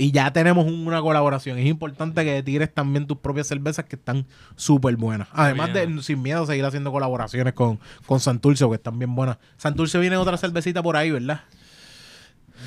[0.01, 1.59] y ya tenemos un- una colaboración.
[1.59, 5.29] Es importante que tires también tus propias cervezas que están súper buenas.
[5.33, 5.97] Además bien.
[5.97, 9.37] de, sin miedo, seguir haciendo colaboraciones con, con Santurce, que están bien buenas.
[9.59, 11.43] Santurce viene otra cervecita por ahí, ¿verdad?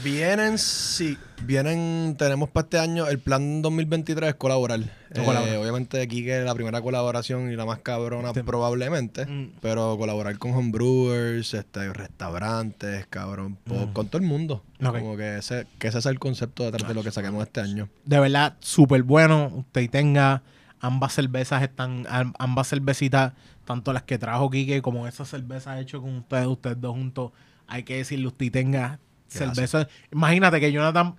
[0.02, 4.80] Vienen, sí, vienen, tenemos para este año, el plan 2023 es colaborar.
[4.82, 4.90] Eh,
[5.24, 5.56] colaborar.
[5.58, 9.52] obviamente aquí que es la primera colaboración y la más cabrona probablemente, Mm.
[9.62, 14.64] pero colaborar con homebrewers, este, restaurantes, cabrón, po- con todo el mundo.
[14.80, 14.86] Mm.
[14.88, 17.88] Como que ese, que ese es el concepto detrás de lo que saquemos este año.
[18.04, 19.52] de verdad súper bueno.
[19.56, 20.42] Usted tenga
[20.82, 23.34] ambas cervezas están, am- ambas cervecitas,
[23.64, 27.32] tanto las que trajo Quique como esas cervezas hechas con ustedes, ustedes dos juntos.
[27.68, 29.00] Hay que decirle, usted tenga
[29.34, 29.88] Cervezas.
[30.12, 31.16] Imagínate que Jonathan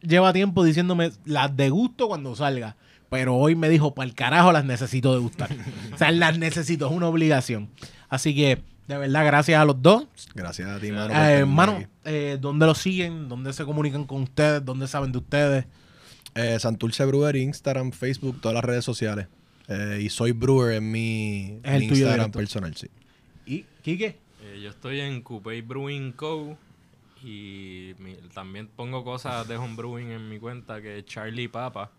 [0.00, 2.76] lleva tiempo diciéndome las degusto cuando salga.
[3.10, 5.50] Pero hoy me dijo, para el carajo las necesito degustar.
[5.92, 7.68] o sea, las necesito, es una obligación.
[8.08, 10.06] Así que, de verdad, gracias a los dos.
[10.34, 11.12] Gracias a ti, mano.
[11.12, 11.86] Eh, hermano, aquí.
[12.04, 13.28] eh, ¿dónde los siguen?
[13.28, 14.64] ¿Dónde se comunican con ustedes?
[14.64, 15.64] ¿Dónde saben de ustedes?
[16.36, 19.26] Eh, Santurce Brewer, Instagram, Facebook, todas las redes sociales.
[19.66, 22.38] Eh, y soy Brewer en mi, Es el mi tuyo Instagram directo.
[22.38, 22.88] personal, sí.
[23.46, 24.18] ¿Y Quique?
[24.42, 26.56] Eh, yo estoy en Coupé Brewing Co.
[27.22, 31.90] Y mi- también pongo cosas de homebrewing en mi cuenta, que es Charlie Papa.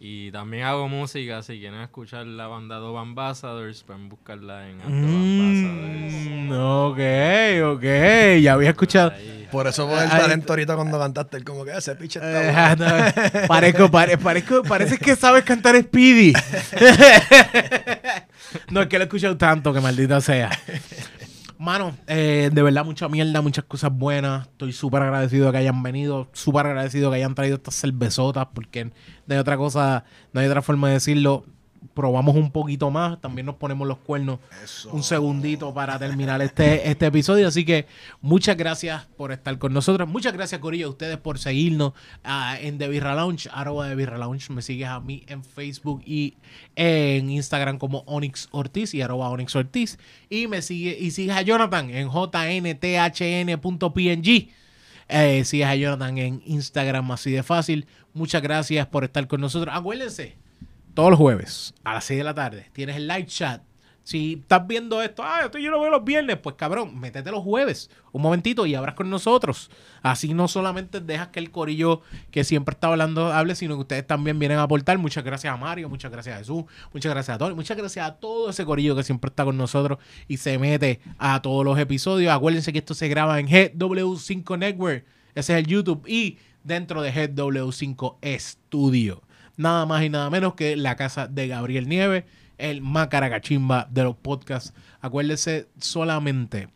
[0.00, 6.12] Y también hago música, si quieren escuchar la banda Dove Ambassadors, pueden buscarla en Ambassadors.
[6.30, 8.40] Mm, ok, ok.
[8.40, 9.10] Ya había escuchado.
[9.10, 9.48] Ahí.
[9.50, 12.76] Por eso fue el talento ahorita cuando cantaste, él como que ese piche está Eh,
[12.76, 12.86] bueno.
[13.42, 16.32] no, parezco, pare- parezco, parece que sabes cantar Speedy.
[18.70, 20.50] no, es que lo he escuchado tanto, que maldita sea.
[21.58, 24.46] Mano, eh, de verdad, mucha mierda, muchas cosas buenas.
[24.46, 28.84] Estoy súper agradecido de que hayan venido, súper agradecido que hayan traído estas cervezotas, porque
[28.84, 28.92] no
[29.34, 31.44] hay otra cosa, no hay otra forma de decirlo.
[31.94, 34.90] Probamos un poquito más, también nos ponemos los cuernos Eso.
[34.90, 37.48] un segundito para terminar este, este episodio.
[37.48, 37.86] Así que
[38.20, 40.08] muchas gracias por estar con nosotros.
[40.08, 41.92] Muchas gracias, Corillo, a ustedes por seguirnos
[42.24, 44.50] ah, en The Birra Lounge, arroba The Birra Lounge.
[44.50, 46.36] Me sigues a mí en Facebook y
[46.76, 49.98] en Instagram como Onyx Ortiz y arroba Onyx Ortiz.
[50.30, 53.48] Y me sigue y sigues a Jonathan en jnthn.png.
[55.08, 57.86] Eh, sigues a Jonathan en Instagram así de fácil.
[58.12, 59.74] Muchas gracias por estar con nosotros.
[59.74, 60.36] Acuérdense,
[60.98, 63.62] todos los jueves a las 6 de la tarde tienes el live chat.
[64.02, 67.44] Si estás viendo esto, ah, esto yo lo veo los viernes, pues cabrón, métete los
[67.44, 69.70] jueves, un momentito y abras con nosotros.
[70.02, 72.00] Así no solamente dejas que el corillo
[72.32, 74.98] que siempre está hablando hable, sino que ustedes también vienen a aportar.
[74.98, 78.16] Muchas gracias a Mario, muchas gracias a Jesús, muchas gracias a Tony, muchas gracias a
[78.16, 82.32] todo ese corillo que siempre está con nosotros y se mete a todos los episodios.
[82.32, 85.04] Acuérdense que esto se graba en GW5 Network,
[85.36, 89.22] ese es el YouTube, y dentro de GW5 Studio
[89.58, 92.24] nada más y nada menos que la casa de Gabriel Nieves,
[92.56, 94.72] el macaracachimba de los podcasts.
[95.02, 96.68] Acuérdese solamente,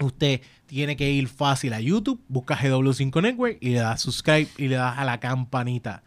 [0.00, 4.68] usted tiene que ir fácil a YouTube, busca GW5 Network y le das subscribe y
[4.68, 6.02] le das a la campanita.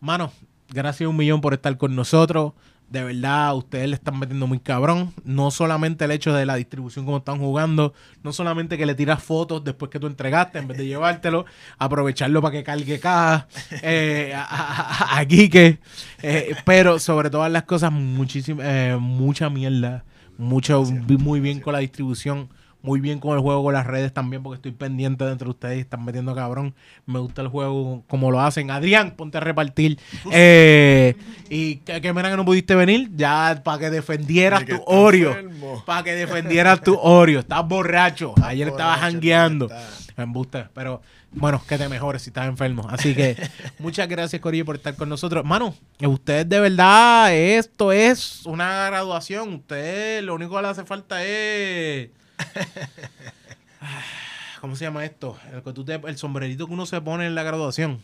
[0.00, 0.32] Mano,
[0.70, 2.52] gracias un millón por estar con nosotros.
[2.90, 5.12] De verdad, ustedes le están metiendo muy cabrón.
[5.24, 7.92] No solamente el hecho de la distribución como están jugando,
[8.22, 11.44] no solamente que le tiras fotos después que tú entregaste en vez de llevártelo,
[11.78, 13.46] aprovecharlo para que cargue caja
[13.82, 15.78] eh, a Quique.
[16.22, 20.04] Eh, pero sobre todas las cosas, muchísima, eh, mucha mierda.
[20.38, 22.48] Mucho, muy bien con la distribución.
[22.88, 25.76] Muy bien con el juego, con las redes también, porque estoy pendiente dentro de ustedes
[25.76, 26.74] y están metiendo cabrón.
[27.04, 28.70] Me gusta el juego como lo hacen.
[28.70, 29.98] Adrián, ponte a repartir.
[30.32, 31.16] Eh,
[31.50, 35.36] y que, que mira que no pudiste venir, ya para que defendieras tu Oreo.
[35.84, 37.40] Para que defendieras tu Oreo.
[37.40, 38.34] Estás borracho.
[38.42, 39.66] Ayer estabas jangueando.
[39.66, 40.22] está.
[40.22, 40.66] Embuste.
[40.72, 42.86] Pero bueno, que te mejores si estás enfermo.
[42.88, 43.36] Así que
[43.78, 45.44] muchas gracias, Corillo, por estar con nosotros.
[45.44, 49.54] Mano, ustedes de verdad, esto es una graduación.
[49.56, 52.10] Usted lo único que le hace falta es.
[54.60, 55.38] ¿Cómo se llama esto?
[55.52, 58.00] El, que tú te- el sombrerito que uno se pone en la graduación.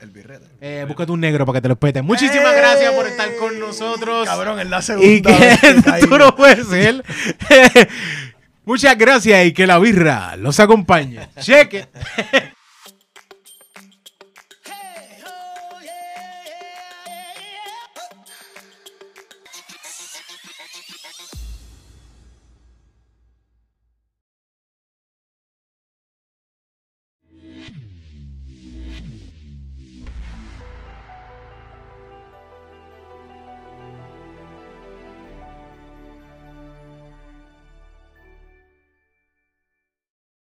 [0.00, 0.46] El birrete.
[0.60, 2.02] Eh, búscate un negro para que te lo pete.
[2.02, 2.56] Muchísimas ¡Ey!
[2.58, 4.28] gracias por estar con nosotros.
[4.28, 6.18] Cabrón, es la segunda Y que vez que caigo.
[6.18, 7.04] no puede ser.
[8.64, 11.28] Muchas gracias y que la birra los acompañe.
[11.40, 11.88] Cheque.